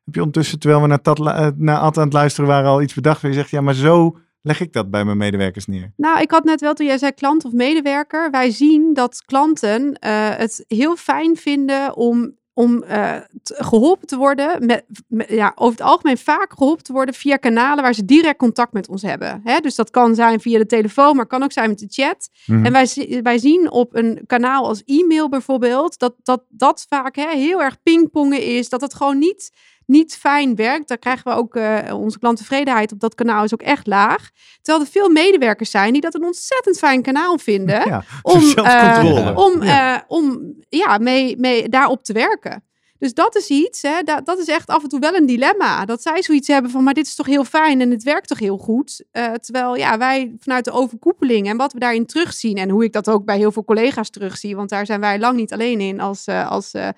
Heb 0.05 0.15
je 0.15 0.21
ondertussen, 0.21 0.59
terwijl 0.59 0.83
we 0.83 0.89
naar, 0.89 1.03
dat, 1.03 1.19
naar 1.57 1.79
Ad 1.79 1.99
aan 1.99 2.05
het 2.05 2.13
luisteren 2.13 2.49
waren, 2.49 2.71
al 2.71 2.83
iets 2.83 2.95
bedacht 2.95 3.23
waar 3.23 3.31
je 3.31 3.37
zegt, 3.37 3.51
ja, 3.51 3.61
maar 3.61 3.75
zo 3.75 4.17
leg 4.45 4.61
ik 4.61 4.73
dat 4.73 4.91
bij 4.91 5.05
mijn 5.05 5.17
medewerkers 5.17 5.67
neer? 5.67 5.93
Nou, 5.97 6.21
ik 6.21 6.31
had 6.31 6.45
net 6.45 6.61
wel 6.61 6.75
toen 6.75 6.87
jij 6.87 6.99
zei 6.99 7.13
klant 7.13 7.45
of 7.45 7.53
medewerker. 7.53 8.31
Wij 8.31 8.51
zien 8.51 8.95
dat 8.95 9.23
klanten 9.25 9.99
eh, 9.99 10.37
het 10.37 10.65
heel 10.69 10.97
fijn 10.97 11.37
vinden 11.37 11.97
om 11.97 12.35
om 12.55 12.83
eh, 12.83 13.17
geholpen 13.43 14.07
te 14.07 14.17
worden, 14.17 14.67
met, 14.67 14.85
ja, 15.29 15.53
over 15.55 15.79
het 15.79 15.87
algemeen 15.87 16.19
vaak 16.19 16.53
geholpen 16.53 16.85
te 16.85 16.93
worden 16.93 17.15
via 17.15 17.37
kanalen 17.37 17.83
waar 17.83 17.95
ze 17.95 18.05
direct 18.05 18.39
contact 18.39 18.73
met 18.73 18.89
ons 18.89 19.03
hebben. 19.03 19.41
Hè? 19.45 19.61
Dus 19.61 19.75
dat 19.75 19.91
kan 19.91 20.15
zijn 20.15 20.41
via 20.41 20.59
de 20.59 20.67
telefoon, 20.67 21.17
maar 21.17 21.27
kan 21.27 21.43
ook 21.43 21.53
zijn 21.53 21.69
met 21.69 21.79
de 21.79 21.87
chat. 21.89 22.29
Mhm. 22.47 22.65
En 22.65 22.73
wij, 22.73 23.21
wij 23.23 23.39
zien 23.39 23.71
op 23.71 23.95
een 23.95 24.21
kanaal 24.27 24.67
als 24.67 24.83
e-mail 24.85 25.29
bijvoorbeeld, 25.29 25.99
dat 25.99 26.15
dat, 26.23 26.45
dat 26.49 26.87
vaak 26.89 27.17
hè, 27.17 27.31
heel 27.37 27.63
erg 27.63 27.83
pingpongen 27.83 28.43
is, 28.43 28.69
dat 28.69 28.81
het 28.81 28.95
gewoon 28.95 29.19
niet 29.19 29.53
niet 29.87 30.17
fijn 30.17 30.55
werkt, 30.55 30.89
dan 30.89 30.99
krijgen 30.99 31.25
we 31.25 31.39
ook 31.39 31.57
uh, 31.57 31.79
onze 31.93 32.19
klanttevredenheid 32.19 32.93
op 32.93 33.01
dat 33.01 33.15
kanaal 33.15 33.45
is 33.45 33.53
ook 33.53 33.63
echt 33.63 33.87
laag. 33.87 34.31
Terwijl 34.63 34.85
er 34.85 34.93
veel 34.93 35.09
medewerkers 35.09 35.71
zijn 35.71 35.93
die 35.93 36.01
dat 36.01 36.15
een 36.15 36.25
ontzettend 36.25 36.79
fijn 36.79 37.03
kanaal 37.03 37.39
vinden 37.39 38.05
om, 38.23 38.43
uh, 38.59 39.33
om, 39.35 39.63
ja. 39.63 39.97
Uh, 39.97 40.03
om 40.07 40.55
ja, 40.69 40.99
mee, 40.99 41.37
mee 41.39 41.69
daarop 41.69 42.05
te 42.05 42.13
werken. 42.13 42.65
Dus 43.05 43.15
dat 43.15 43.37
is 43.37 43.49
iets, 43.49 43.83
hè, 43.83 44.03
dat, 44.03 44.27
dat 44.27 44.39
is 44.39 44.49
echt 44.49 44.69
af 44.69 44.83
en 44.83 44.89
toe 44.89 45.01
wel 45.01 45.15
een 45.15 45.27
dilemma. 45.27 45.85
Dat 45.85 46.03
zij 46.03 46.23
zoiets 46.23 46.49
hebben 46.49 46.71
van, 46.71 46.85
maar 46.85 46.95
dit 46.95 47.07
is 47.07 47.15
toch 47.15 47.27
heel 47.27 47.45
fijn 47.45 47.81
en 47.81 47.91
het 47.91 48.03
werkt 48.03 48.29
toch 48.29 48.39
heel 48.39 48.59
goed. 48.59 49.05
Uh, 49.13 49.33
terwijl 49.33 49.77
ja, 49.77 49.99
wij 49.99 50.35
vanuit 50.39 50.65
de 50.65 50.71
overkoepeling 50.71 51.49
en 51.49 51.57
wat 51.57 51.73
we 51.73 51.79
daarin 51.79 52.07
terugzien 52.07 52.57
en 52.57 52.71
hoe 52.71 52.85
ik 52.85 52.93
dat 52.93 53.09
ook 53.09 53.25
bij 53.25 53.37
heel 53.37 53.53
veel 53.53 53.65
collega's 53.65 54.11
terugzie, 54.11 54.57
want 54.57 54.69
daar 54.69 54.87
zijn 54.87 55.01
wij 55.01 55.19
lang 55.19 55.37
niet 55.37 55.53
alleen 55.53 55.81
in 55.81 56.01
als, 56.01 56.27
uh, 56.27 56.51
als 56.51 56.75
uh, 56.75 56.89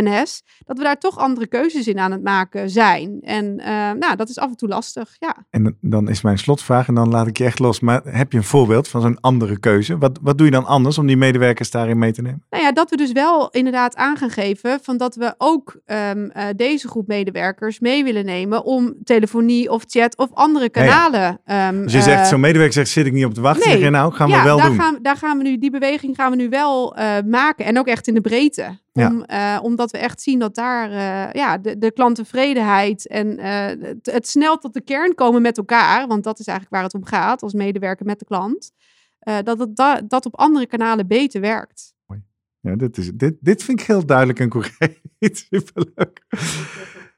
NS, 0.00 0.42
dat 0.64 0.78
we 0.78 0.84
daar 0.84 0.98
toch 0.98 1.18
andere 1.18 1.46
keuzes 1.46 1.88
in 1.88 1.98
aan 1.98 2.12
het 2.12 2.22
maken 2.22 2.70
zijn. 2.70 3.18
En 3.20 3.44
uh, 3.58 3.66
nou, 3.90 4.16
dat 4.16 4.28
is 4.28 4.38
af 4.38 4.48
en 4.48 4.56
toe 4.56 4.68
lastig, 4.68 5.16
ja. 5.18 5.46
En 5.50 5.76
dan 5.80 6.08
is 6.08 6.22
mijn 6.22 6.38
slotvraag, 6.38 6.88
en 6.88 6.94
dan 6.94 7.08
laat 7.08 7.26
ik 7.26 7.38
je 7.38 7.44
echt 7.44 7.58
los. 7.58 7.80
Maar 7.80 8.00
heb 8.04 8.32
je 8.32 8.38
een 8.38 8.44
voorbeeld 8.44 8.88
van 8.88 9.00
zo'n 9.00 9.20
andere 9.20 9.58
keuze? 9.58 9.98
Wat, 9.98 10.18
wat 10.22 10.38
doe 10.38 10.46
je 10.46 10.52
dan 10.52 10.66
anders 10.66 10.98
om 10.98 11.06
die 11.06 11.16
medewerkers 11.16 11.70
daarin 11.70 11.98
mee 11.98 12.12
te 12.12 12.22
nemen? 12.22 12.44
Nou 12.50 12.62
ja, 12.62 12.72
dat 12.72 12.90
we 12.90 12.96
dus 12.96 13.12
wel 13.12 13.50
inderdaad 13.50 13.96
aan 13.96 14.16
gaan 14.16 14.30
geven 14.30 14.78
van 14.82 14.96
dat 14.96 15.14
we 15.14 15.34
ook 15.38 15.80
um, 15.86 16.30
uh, 16.36 16.44
deze 16.56 16.88
groep 16.88 17.06
medewerkers 17.06 17.80
mee 17.80 18.04
willen 18.04 18.24
nemen 18.24 18.64
om 18.64 18.94
telefonie 19.04 19.70
of 19.70 19.84
chat 19.86 20.16
of 20.16 20.28
andere 20.32 20.68
kanalen. 20.68 21.40
Ja, 21.44 21.68
Um, 21.68 21.82
dus 21.82 21.92
je 21.92 22.02
zegt, 22.02 22.22
uh, 22.22 22.26
zo'n 22.26 22.40
medewerker 22.40 22.74
zegt, 22.74 22.88
zit 22.88 23.06
ik 23.06 23.12
niet 23.12 23.24
op 23.24 23.34
te 23.34 23.40
wachten. 23.40 23.68
Nee, 23.68 23.76
zeg 23.76 23.84
je 23.84 23.90
nou, 23.90 24.12
gaan 24.12 24.30
we 24.30 24.42
wel 24.42 24.56
daar 24.56 24.66
doen. 24.66 24.80
Gaan, 24.80 24.98
daar 25.02 25.16
gaan 25.16 25.38
we 25.38 25.42
nu, 25.42 25.58
die 25.58 25.70
beweging 25.70 26.16
gaan 26.16 26.30
we 26.30 26.36
nu 26.36 26.48
wel 26.48 26.96
maken. 27.26 27.64
En 27.64 27.78
ook 27.78 27.86
echt 27.86 28.06
in 28.06 28.14
de 28.14 28.20
breedte. 28.20 28.82
Om, 28.96 29.24
ja. 29.26 29.56
uh, 29.56 29.64
omdat 29.64 29.90
we 29.90 29.98
echt 29.98 30.20
zien 30.22 30.38
dat 30.38 30.54
daar 30.54 30.90
uh, 30.90 31.32
ja, 31.32 31.58
de, 31.58 31.78
de 31.78 31.92
klanttevredenheid 31.92 33.08
en 33.08 33.38
uh, 33.38 33.44
het, 33.86 34.06
het, 34.12 34.28
snel 34.28 34.58
tot 34.58 34.74
de 34.74 34.80
kern 34.80 35.14
komen 35.14 35.42
met 35.42 35.58
elkaar, 35.58 36.06
want 36.06 36.24
dat 36.24 36.38
is 36.38 36.46
eigenlijk 36.46 36.76
waar 36.76 36.84
het 36.84 36.94
om 36.94 37.04
gaat 37.04 37.42
als 37.42 37.52
medewerker 37.52 38.06
met 38.06 38.18
de 38.18 38.24
klant, 38.24 38.70
dat 39.44 39.58
het 39.58 39.76
da 39.76 40.00
dat 40.00 40.26
op 40.26 40.36
andere 40.36 40.66
kanalen 40.66 41.06
beter 41.06 41.40
werkt. 41.40 41.94
Ja, 42.64 42.76
dit, 42.76 42.98
is, 42.98 43.10
dit, 43.14 43.34
dit 43.40 43.62
vind 43.62 43.80
ik 43.80 43.86
heel 43.86 44.06
duidelijk 44.06 44.40
en 44.40 44.48
correct. 44.48 45.00
Superleuk. 45.50 46.22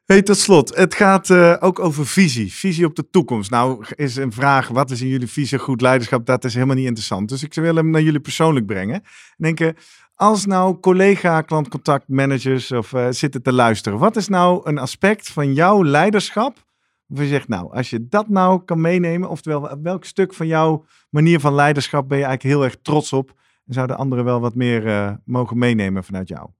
Hey, 0.04 0.22
tot 0.22 0.36
slot, 0.36 0.76
het 0.76 0.94
gaat 0.94 1.28
uh, 1.28 1.56
ook 1.60 1.78
over 1.78 2.06
visie. 2.06 2.52
Visie 2.52 2.84
op 2.84 2.94
de 2.94 3.10
toekomst. 3.10 3.50
Nou, 3.50 3.84
is 3.94 4.16
een 4.16 4.32
vraag: 4.32 4.68
wat 4.68 4.90
is 4.90 5.00
in 5.00 5.08
jullie 5.08 5.26
visie 5.26 5.58
goed 5.58 5.80
leiderschap? 5.80 6.26
Dat 6.26 6.44
is 6.44 6.54
helemaal 6.54 6.76
niet 6.76 6.86
interessant. 6.86 7.28
Dus 7.28 7.42
ik 7.42 7.54
wil 7.54 7.74
hem 7.74 7.90
naar 7.90 8.02
jullie 8.02 8.20
persoonlijk 8.20 8.66
brengen. 8.66 9.02
Denken, 9.36 9.76
als 10.16 10.46
nou 10.46 10.80
collega 10.80 11.40
klantcontactmanagers 11.40 12.72
of 12.72 12.92
uh, 12.92 13.10
zitten 13.10 13.42
te 13.42 13.52
luisteren, 13.52 13.98
wat 13.98 14.16
is 14.16 14.28
nou 14.28 14.68
een 14.68 14.78
aspect 14.78 15.30
van 15.30 15.54
jouw 15.54 15.84
leiderschap? 15.84 16.64
Waar 17.06 17.22
je 17.22 17.28
zegt, 17.28 17.48
nou, 17.48 17.72
als 17.72 17.90
je 17.90 18.08
dat 18.08 18.28
nou 18.28 18.64
kan 18.64 18.80
meenemen, 18.80 19.28
oftewel 19.28 19.80
welk 19.82 20.04
stuk 20.04 20.34
van 20.34 20.46
jouw 20.46 20.84
manier 21.10 21.40
van 21.40 21.54
leiderschap 21.54 22.08
ben 22.08 22.18
je 22.18 22.24
eigenlijk 22.24 22.54
heel 22.54 22.64
erg 22.64 22.76
trots 22.82 23.12
op? 23.12 23.30
En 23.66 23.74
zouden 23.74 23.96
anderen 23.96 24.24
wel 24.24 24.40
wat 24.40 24.54
meer 24.54 24.86
uh, 24.86 25.12
mogen 25.24 25.58
meenemen 25.58 26.04
vanuit 26.04 26.28
jou? 26.28 26.50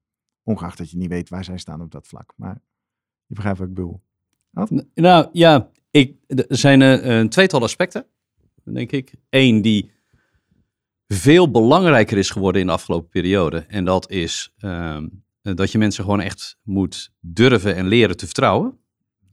Ongeacht 0.42 0.78
dat 0.78 0.90
je 0.90 0.96
niet 0.96 1.08
weet 1.08 1.28
waar 1.28 1.44
zij 1.44 1.58
staan 1.58 1.80
op 1.80 1.90
dat 1.90 2.06
vlak. 2.06 2.32
Maar 2.36 2.58
je 3.26 3.34
begrijpt 3.34 3.58
wat 3.58 3.68
ik? 3.68 4.84
Nou 4.94 5.28
ja, 5.32 5.70
ik, 5.90 6.16
er 6.26 6.44
zijn 6.48 6.80
uh, 6.80 7.04
een 7.04 7.28
tweetal 7.28 7.62
aspecten, 7.62 8.06
denk 8.64 8.92
ik. 8.92 9.14
Eén 9.30 9.62
die 9.62 9.90
veel 11.06 11.50
belangrijker 11.50 12.18
is 12.18 12.30
geworden 12.30 12.60
in 12.60 12.66
de 12.66 12.72
afgelopen 12.72 13.08
periode. 13.08 13.58
En 13.68 13.84
dat 13.84 14.10
is 14.10 14.54
um, 14.58 15.24
dat 15.40 15.72
je 15.72 15.78
mensen 15.78 16.04
gewoon 16.04 16.20
echt 16.20 16.58
moet 16.62 17.12
durven 17.20 17.74
en 17.74 17.86
leren 17.86 18.16
te 18.16 18.24
vertrouwen. 18.24 18.78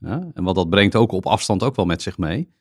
Ja? 0.00 0.30
En 0.34 0.44
wat 0.44 0.54
dat 0.54 0.70
brengt 0.70 0.96
ook 0.96 1.12
op 1.12 1.26
afstand 1.26 1.62
ook 1.62 1.76
wel 1.76 1.84
met 1.84 2.02
zich 2.02 2.18
mee. 2.18 2.52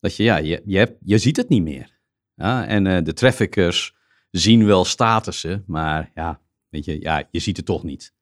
Dat 0.00 0.16
je, 0.16 0.22
ja, 0.22 0.36
je, 0.36 0.62
je, 0.64 0.78
hebt, 0.78 0.98
je 1.00 1.18
ziet 1.18 1.36
het 1.36 1.48
niet 1.48 1.62
meer. 1.62 1.98
Ja? 2.34 2.66
En 2.66 2.84
uh, 2.84 2.98
de 3.02 3.12
traffickers 3.12 3.94
zien 4.30 4.64
wel 4.64 4.84
statussen, 4.84 5.64
maar 5.66 6.10
ja, 6.14 6.40
weet 6.68 6.84
je, 6.84 7.00
ja, 7.00 7.28
je 7.30 7.38
ziet 7.38 7.56
het 7.56 7.66
toch 7.66 7.82
niet. 7.82 8.14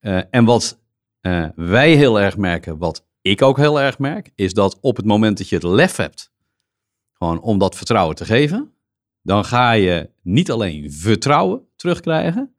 Uh, 0.00 0.20
en 0.30 0.44
wat 0.44 0.80
uh, 1.22 1.48
wij 1.54 1.94
heel 1.94 2.20
erg 2.20 2.36
merken, 2.36 2.78
wat 2.78 3.06
ik 3.22 3.42
ook 3.42 3.56
heel 3.56 3.80
erg 3.80 3.98
merk, 3.98 4.32
is 4.34 4.52
dat 4.52 4.78
op 4.80 4.96
het 4.96 5.06
moment 5.06 5.38
dat 5.38 5.48
je 5.48 5.54
het 5.54 5.64
lef 5.64 5.96
hebt, 5.96 6.32
gewoon 7.12 7.40
om 7.40 7.58
dat 7.58 7.76
vertrouwen 7.76 8.16
te 8.16 8.24
geven, 8.24 8.72
dan 9.28 9.44
ga 9.44 9.72
je 9.72 10.10
niet 10.22 10.50
alleen 10.50 10.92
vertrouwen 10.92 11.60
terugkrijgen, 11.76 12.54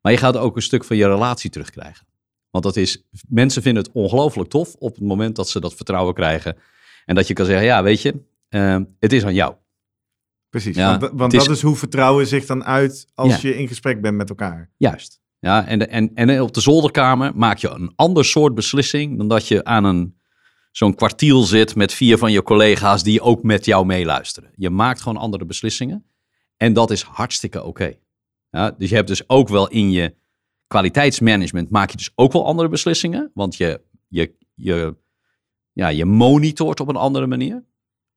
maar 0.00 0.12
je 0.12 0.18
gaat 0.18 0.36
ook 0.36 0.56
een 0.56 0.62
stuk 0.62 0.84
van 0.84 0.96
je 0.96 1.06
relatie 1.06 1.50
terugkrijgen. 1.50 2.06
Want 2.50 2.64
dat 2.64 2.76
is, 2.76 3.04
mensen 3.28 3.62
vinden 3.62 3.82
het 3.82 3.92
ongelooflijk 3.92 4.50
tof 4.50 4.74
op 4.74 4.94
het 4.94 5.04
moment 5.04 5.36
dat 5.36 5.48
ze 5.48 5.60
dat 5.60 5.74
vertrouwen 5.74 6.14
krijgen. 6.14 6.56
En 7.04 7.14
dat 7.14 7.26
je 7.26 7.34
kan 7.34 7.46
zeggen, 7.46 7.64
ja, 7.64 7.82
weet 7.82 8.02
je, 8.02 8.22
uh, 8.50 8.78
het 9.00 9.12
is 9.12 9.24
aan 9.24 9.34
jou. 9.34 9.54
Precies, 10.50 10.76
ja, 10.76 10.98
want, 10.98 11.12
want 11.14 11.32
dat 11.32 11.42
is... 11.42 11.48
is 11.48 11.62
hoe 11.62 11.76
vertrouwen 11.76 12.26
zich 12.26 12.46
dan 12.46 12.64
uit 12.64 13.06
als 13.14 13.40
ja. 13.40 13.48
je 13.48 13.58
in 13.58 13.68
gesprek 13.68 14.00
bent 14.00 14.16
met 14.16 14.28
elkaar. 14.28 14.70
Juist. 14.76 15.20
Ja, 15.38 15.66
en, 15.66 15.88
en, 15.88 16.14
en 16.14 16.40
op 16.40 16.54
de 16.54 16.60
zolderkamer 16.60 17.32
maak 17.34 17.58
je 17.58 17.68
een 17.68 17.92
ander 17.96 18.24
soort 18.24 18.54
beslissing 18.54 19.18
dan 19.18 19.28
dat 19.28 19.48
je 19.48 19.64
aan 19.64 19.84
een 19.84 20.16
zo'n 20.70 20.94
kwartiel 20.94 21.42
zit 21.42 21.74
met 21.74 21.92
vier 21.92 22.18
van 22.18 22.32
je 22.32 22.42
collega's 22.42 23.02
die 23.02 23.20
ook 23.20 23.42
met 23.42 23.64
jou 23.64 23.86
meeluisteren. 23.86 24.50
Je 24.54 24.70
maakt 24.70 25.00
gewoon 25.00 25.18
andere 25.18 25.44
beslissingen 25.44 26.11
en 26.62 26.72
dat 26.72 26.90
is 26.90 27.02
hartstikke 27.02 27.64
oké. 27.64 27.94
Ja, 28.50 28.70
dus 28.70 28.88
je 28.88 28.94
hebt 28.94 29.08
dus 29.08 29.28
ook 29.28 29.48
wel 29.48 29.68
in 29.68 29.90
je 29.90 30.14
kwaliteitsmanagement 30.66 31.70
maak 31.70 31.90
je 31.90 31.96
dus 31.96 32.12
ook 32.14 32.32
wel 32.32 32.46
andere 32.46 32.68
beslissingen, 32.68 33.30
want 33.34 33.56
je, 33.56 33.80
je, 34.08 34.34
je, 34.54 34.96
ja, 35.72 35.88
je 35.88 36.04
monitort 36.04 36.80
op 36.80 36.88
een 36.88 36.96
andere 36.96 37.26
manier. 37.26 37.64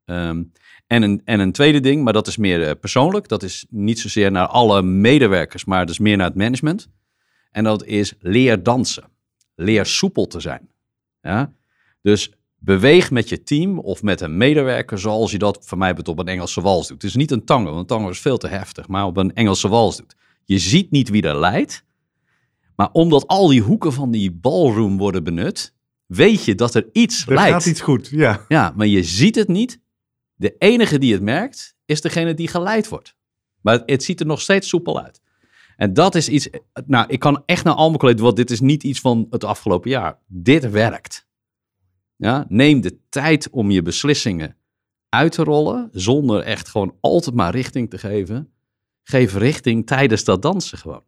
Um, 0.05 0.51
en, 0.87 1.01
een, 1.01 1.21
en 1.25 1.39
een 1.39 1.51
tweede 1.51 1.79
ding, 1.79 2.03
maar 2.03 2.13
dat 2.13 2.27
is 2.27 2.37
meer 2.37 2.59
uh, 2.59 2.71
persoonlijk, 2.79 3.27
dat 3.27 3.43
is 3.43 3.65
niet 3.69 3.99
zozeer 3.99 4.31
naar 4.31 4.47
alle 4.47 4.81
medewerkers, 4.81 5.65
maar 5.65 5.85
dus 5.85 5.99
meer 5.99 6.17
naar 6.17 6.27
het 6.27 6.35
management. 6.35 6.89
En 7.51 7.63
dat 7.63 7.85
is 7.85 8.13
leer 8.19 8.63
dansen. 8.63 9.03
Leer 9.55 9.85
soepel 9.85 10.27
te 10.27 10.39
zijn. 10.39 10.69
Ja? 11.21 11.53
Dus 12.01 12.31
beweeg 12.65 13.11
met 13.11 13.29
je 13.29 13.43
team 13.43 13.79
of 13.79 14.03
met 14.03 14.21
een 14.21 14.37
medewerker 14.37 14.99
zoals 14.99 15.31
je 15.31 15.37
dat 15.37 15.59
van 15.61 15.77
mij 15.77 15.97
op 15.97 16.19
een 16.19 16.27
Engelse 16.27 16.61
wals 16.61 16.87
doet. 16.87 17.01
Het 17.01 17.09
is 17.11 17.15
niet 17.15 17.31
een 17.31 17.45
tango, 17.45 17.73
want 17.73 17.87
tango 17.87 18.09
is 18.09 18.19
veel 18.19 18.37
te 18.37 18.47
heftig, 18.47 18.87
maar 18.87 19.05
op 19.05 19.17
een 19.17 19.33
Engelse 19.33 19.67
wals 19.67 19.97
doet. 19.97 20.15
Je 20.43 20.59
ziet 20.59 20.91
niet 20.91 21.09
wie 21.09 21.21
er 21.21 21.39
leidt, 21.39 21.85
maar 22.75 22.89
omdat 22.91 23.27
al 23.27 23.47
die 23.47 23.61
hoeken 23.61 23.93
van 23.93 24.11
die 24.11 24.31
ballroom 24.31 24.97
worden 24.97 25.23
benut, 25.23 25.73
weet 26.05 26.45
je 26.45 26.55
dat 26.55 26.75
er 26.75 26.89
iets 26.91 27.27
er 27.27 27.33
leidt. 27.33 27.51
gaat 27.51 27.65
iets 27.65 27.81
goed, 27.81 28.07
ja. 28.07 28.45
Ja, 28.47 28.73
maar 28.75 28.87
je 28.87 29.03
ziet 29.03 29.35
het 29.35 29.47
niet. 29.47 29.79
De 30.35 30.55
enige 30.57 30.97
die 30.97 31.13
het 31.13 31.21
merkt, 31.21 31.75
is 31.85 32.01
degene 32.01 32.33
die 32.33 32.47
geleid 32.47 32.87
wordt. 32.87 33.15
Maar 33.61 33.81
het 33.85 34.03
ziet 34.03 34.19
er 34.19 34.25
nog 34.25 34.41
steeds 34.41 34.67
soepel 34.67 35.03
uit. 35.03 35.21
En 35.77 35.93
dat 35.93 36.15
is 36.15 36.29
iets, 36.29 36.49
nou, 36.85 37.05
ik 37.07 37.19
kan 37.19 37.43
echt 37.45 37.63
naar 37.63 37.73
al 37.73 37.87
mijn 37.87 37.99
collega's, 37.99 38.21
want 38.21 38.35
dit 38.35 38.51
is 38.51 38.59
niet 38.59 38.83
iets 38.83 38.99
van 38.99 39.27
het 39.29 39.43
afgelopen 39.43 39.89
jaar. 39.89 40.19
Dit 40.27 40.69
werkt. 40.69 41.24
Ja, 42.15 42.45
neem 42.47 42.81
de 42.81 42.99
tijd 43.09 43.49
om 43.49 43.71
je 43.71 43.81
beslissingen 43.81 44.57
uit 45.09 45.31
te 45.31 45.43
rollen, 45.43 45.89
zonder 45.91 46.41
echt 46.41 46.69
gewoon 46.69 46.95
altijd 47.01 47.35
maar 47.35 47.51
richting 47.51 47.89
te 47.89 47.97
geven. 47.97 48.53
Geef 49.03 49.35
richting 49.35 49.87
tijdens 49.87 50.23
dat 50.23 50.41
dansen 50.41 50.77
gewoon. 50.77 51.03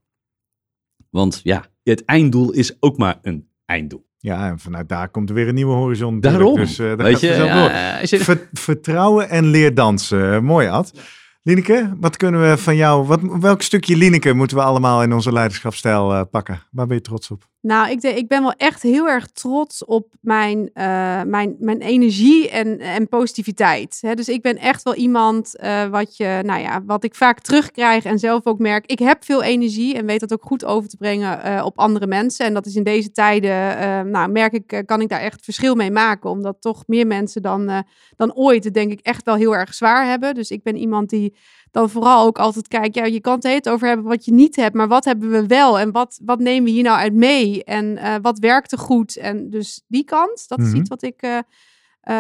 Want 1.10 1.40
ja, 1.44 1.66
het 1.84 2.06
einddoel 2.06 2.52
is 2.52 2.78
ook 2.80 2.98
maar 2.98 3.20
een 3.22 3.50
einddoel. 3.66 4.06
Ja, 4.18 4.50
en 4.50 4.60
vanuit 4.60 4.90
daar 4.90 5.10
komt 5.10 5.30
er 5.30 5.36
weer 5.36 5.48
een 5.48 5.56
nieuwe 5.56 5.74
horizon. 5.74 6.20
Daarom. 6.20 6.56
Dus 6.56 6.80
uh, 6.80 6.88
daar 6.88 6.98
Weet 6.98 7.20
je, 7.20 7.28
ja, 7.28 8.00
je... 8.02 8.20
Ver, 8.20 8.50
vertrouwen 8.52 9.30
en 9.30 9.46
leer 9.46 9.74
dansen. 9.74 10.44
Mooi, 10.44 10.68
Ad. 10.68 10.94
Lineke, 11.42 11.94
wat 12.00 12.18
kunnen 12.18 12.50
we 12.50 12.58
van 12.58 12.76
jou, 12.76 13.06
wat, 13.06 13.22
welk 13.40 13.62
stukje 13.62 13.96
Lineke 13.96 14.34
moeten 14.34 14.58
we 14.58 14.64
allemaal 14.64 15.04
in 15.04 15.14
onze 15.14 15.32
leiderschapsstijl 15.32 16.14
uh, 16.14 16.22
pakken? 16.32 16.62
Waar 16.72 16.88
ben 16.88 16.96
je 16.96 17.02
trots 17.02 17.32
op? 17.32 17.48
Nou, 17.68 17.90
ik, 17.90 18.04
ik 18.04 18.28
ben 18.28 18.42
wel 18.42 18.54
echt 18.54 18.82
heel 18.82 19.08
erg 19.08 19.28
trots 19.28 19.86
op 19.86 20.08
mijn, 20.22 20.60
uh, 20.60 21.24
mijn, 21.24 21.56
mijn 21.60 21.82
energie 21.82 22.50
en, 22.50 22.80
en 22.80 23.10
positiviteit. 23.10 24.00
Dus 24.14 24.30
ik 24.30 24.42
ben 24.42 24.58
echt 24.58 24.84
wel 24.84 24.96
iemand 24.96 25.56
uh, 25.64 25.86
wat, 25.86 26.18
je, 26.18 26.42
nou 26.46 26.62
ja, 26.62 26.84
wat 26.86 27.04
ik 27.04 27.16
vaak 27.16 27.40
terugkrijg 27.40 28.06
en 28.06 28.20
zelf 28.20 28.46
ook 28.46 28.60
merk. 28.60 28.86
Ik 28.86 29.00
heb 29.00 29.24
veel 29.26 29.44
energie 29.44 29.96
en 29.96 30.06
weet 30.06 30.20
dat 30.20 30.34
ook 30.34 30.44
goed 30.44 30.66
over 30.66 30.90
te 30.90 30.98
brengen 30.98 31.40
uh, 31.46 31.66
op 31.66 31.80
andere 31.80 32.08
mensen. 32.08 32.46
En 32.46 32.54
dat 32.54 32.66
is 32.66 32.76
in 32.76 32.84
deze 32.84 33.12
tijden, 33.12 34.12
nou, 34.12 34.32
merk 34.32 34.54
ik, 34.54 34.84
kan 34.86 35.02
ik 35.02 35.10
daar 35.10 35.22
echt 35.22 35.44
verschil 35.44 35.76
mee 35.76 35.92
maken. 35.92 36.30
Omdat 36.30 36.62
toch 36.62 36.84
meer 36.86 37.08
mensen 37.08 37.42
dan, 37.42 37.84
dan 38.16 38.36
ooit 38.36 38.64
het 38.64 38.74
denk 38.74 38.92
ik 38.92 39.00
echt 39.00 39.26
wel 39.26 39.36
heel 39.36 39.56
erg 39.56 39.74
zwaar 39.74 40.06
hebben. 40.06 40.36
Dus 40.36 40.50
ik 40.50 40.64
ben 40.64 40.76
iemand 40.76 41.10
die 41.10 41.36
dan 41.78 41.90
vooral 41.90 42.26
ook 42.26 42.40
altijd 42.40 42.68
kijkt, 42.68 42.96
ja, 42.96 43.06
je 43.06 43.22
kan 43.22 43.36
het 43.36 43.44
heet 43.44 43.70
over 43.70 43.88
hebben 43.88 44.06
wat 44.06 44.26
je 44.26 44.34
niet 44.34 44.56
hebt, 44.56 44.76
maar 44.76 44.88
wat 44.88 45.06
hebben 45.06 45.30
we 45.30 45.48
wel 45.48 45.80
en 45.80 45.92
wat, 45.92 46.20
wat 46.26 46.40
nemen 46.40 46.64
we 46.64 46.70
hier 46.70 46.84
nou 46.84 47.00
uit 47.00 47.14
mee 47.14 47.64
en 47.64 47.86
uh, 47.86 48.16
wat 48.22 48.40
werkte 48.40 48.78
goed. 48.78 49.18
En 49.18 49.50
dus 49.50 49.84
die 49.88 50.04
kant, 50.04 50.48
dat 50.48 50.60
is 50.60 50.68
mhm. 50.68 50.76
iets 50.76 50.90
wat 50.90 51.04
ik 51.04 51.24
uh, 51.24 51.38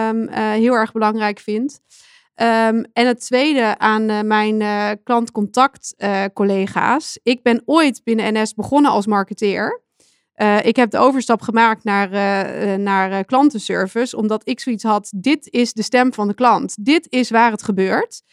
um, 0.10 0.22
uh, 0.22 0.52
heel 0.52 0.74
erg 0.74 0.92
belangrijk 0.92 1.40
vind. 1.40 1.80
Um, 2.36 2.86
en 2.94 3.08
het 3.08 3.20
tweede 3.20 3.78
aan 3.78 4.28
mijn 4.28 4.64
klantcontact 5.04 5.96
collega's. 6.34 7.20
ik 7.24 7.44
ben 7.44 7.62
ooit 7.66 8.02
binnen 8.04 8.34
NS 8.34 8.54
begonnen 8.54 8.92
als 8.92 9.06
marketeer. 9.06 9.82
ik 10.62 10.76
heb 10.76 10.92
de 10.92 10.98
overstap 10.98 11.42
gemaakt 11.42 11.84
naar, 11.84 12.10
naar 12.80 13.26
klantenservice, 13.26 14.18
omdat 14.18 14.42
ik 14.44 14.60
zoiets 14.60 14.84
had: 14.84 15.12
dit 15.16 15.48
is 15.50 15.74
de 15.74 15.84
stem 15.84 16.14
van 16.14 16.28
de 16.28 16.34
klant. 16.34 16.86
Dit 16.86 17.08
is 17.10 17.30
waar 17.30 17.52
het 17.52 17.64
gebeurt. 17.64 18.24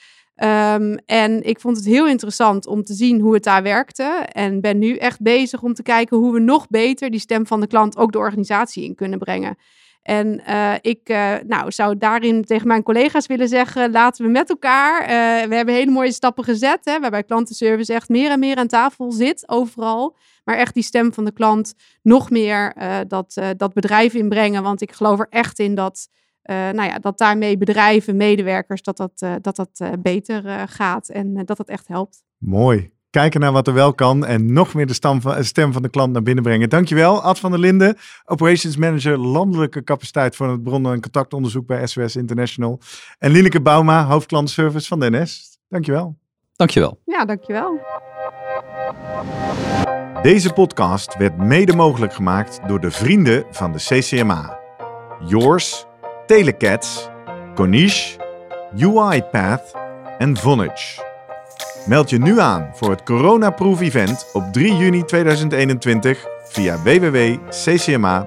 Um, 0.43 0.97
en 1.07 1.43
ik 1.43 1.61
vond 1.61 1.77
het 1.77 1.87
heel 1.87 2.09
interessant 2.09 2.67
om 2.67 2.83
te 2.83 2.95
zien 2.95 3.21
hoe 3.21 3.35
het 3.35 3.45
daar 3.45 3.63
werkte. 3.63 4.27
En 4.33 4.61
ben 4.61 4.79
nu 4.79 4.97
echt 4.97 5.21
bezig 5.21 5.63
om 5.63 5.75
te 5.75 5.83
kijken 5.83 6.17
hoe 6.17 6.33
we 6.33 6.41
nog 6.41 6.69
beter 6.69 7.11
die 7.11 7.21
stem 7.21 7.47
van 7.47 7.61
de 7.61 7.67
klant 7.67 7.97
ook 7.97 8.13
de 8.13 8.19
organisatie 8.19 8.85
in 8.85 8.95
kunnen 8.95 9.19
brengen. 9.19 9.57
En 10.03 10.43
uh, 10.49 10.75
ik 10.81 11.09
uh, 11.09 11.35
nou, 11.47 11.73
zou 11.73 11.99
daarin 11.99 12.45
tegen 12.45 12.67
mijn 12.67 12.83
collega's 12.83 13.27
willen 13.27 13.49
zeggen: 13.49 13.91
laten 13.91 14.25
we 14.25 14.31
met 14.31 14.51
elkaar. 14.51 15.03
Uh, 15.03 15.49
we 15.49 15.55
hebben 15.55 15.75
hele 15.75 15.91
mooie 15.91 16.13
stappen 16.13 16.45
gezet, 16.45 16.85
hè, 16.85 17.01
waarbij 17.01 17.23
klantenservice 17.23 17.93
echt 17.93 18.09
meer 18.09 18.31
en 18.31 18.39
meer 18.39 18.57
aan 18.57 18.67
tafel 18.67 19.13
zit, 19.13 19.49
overal. 19.49 20.17
Maar 20.45 20.57
echt 20.57 20.75
die 20.75 20.83
stem 20.83 21.13
van 21.13 21.25
de 21.25 21.33
klant 21.33 21.75
nog 22.03 22.31
meer 22.31 22.75
dat, 23.09 23.41
dat 23.57 23.73
bedrijf 23.73 24.15
inbrengen. 24.15 24.63
Want 24.63 24.81
ik 24.81 24.93
geloof 24.93 25.19
er 25.19 25.27
echt 25.31 25.59
in 25.59 25.75
dat 25.75 26.09
nou 26.47 26.83
ja, 26.83 26.99
dat 26.99 27.19
daarmee 27.19 27.59
bedrijven, 27.59 28.17
medewerkers, 28.17 28.83
dat 28.83 28.97
dat, 28.97 29.23
uh, 29.25 29.35
dat, 29.41 29.57
dat 29.57 29.81
uh, 29.83 29.89
beter 29.99 30.69
gaat 30.69 31.09
en 31.09 31.45
dat 31.45 31.57
dat 31.57 31.69
echt 31.69 31.89
helpt. 31.89 32.23
Mooi. 32.39 32.93
Kijken 33.11 33.41
naar 33.41 33.53
wat 33.53 33.67
er 33.67 33.75
wel 33.75 33.95
kan 33.95 34.27
en 34.27 34.53
nog 34.53 34.75
meer 34.75 34.87
de 34.87 34.93
stem 34.93 35.21
van, 35.21 35.45
stem 35.45 35.73
van 35.73 35.83
de 35.83 35.89
klant 35.89 36.13
naar 36.13 36.23
binnen 36.23 36.45
brengen. 36.45 36.69
Dankjewel, 36.69 37.23
Ad 37.23 37.39
van 37.39 37.51
der 37.51 37.61
Linden, 37.61 37.97
Operations 38.25 38.77
Manager 38.77 39.19
Landelijke 39.19 39.85
Capaciteit 39.85 40.37
voor 40.37 40.49
het 40.49 40.63
bronnen- 40.63 40.93
en 40.93 41.01
contactonderzoek 41.01 41.67
bij 41.67 41.87
SOS 41.87 42.17
International. 42.17 42.81
En 43.19 43.31
Lineke 43.31 43.61
Bauma, 43.61 44.05
hoofdklantenservice 44.05 44.89
van 44.89 45.01
de 45.01 45.11
NS. 45.11 45.59
Dankjewel. 45.69 46.17
Dankjewel. 46.57 47.01
Ja, 47.05 47.25
dankjewel. 47.25 47.81
Deze 50.23 50.53
podcast 50.53 51.17
werd 51.17 51.37
mede 51.37 51.75
mogelijk 51.75 52.13
gemaakt 52.13 52.61
door 52.67 52.81
de 52.81 52.91
vrienden 52.91 53.45
van 53.51 53.73
de 53.73 53.79
CCMA. 53.79 54.59
Yours 55.27 55.87
Telecats, 56.27 57.09
Konish, 57.55 58.17
UiPath 58.79 59.75
en 60.19 60.37
Vonage. 60.37 61.03
Meld 61.87 62.11
je 62.11 62.19
nu 62.19 62.41
aan 62.41 62.71
voor 62.75 62.91
het 62.91 63.03
Coronaproof 63.03 63.81
Event 63.81 64.31
op 64.33 64.53
3 64.53 64.77
juni 64.77 65.05
2021 65.05 66.27
via 66.49 66.83
www.ccma.nl. 66.83 68.25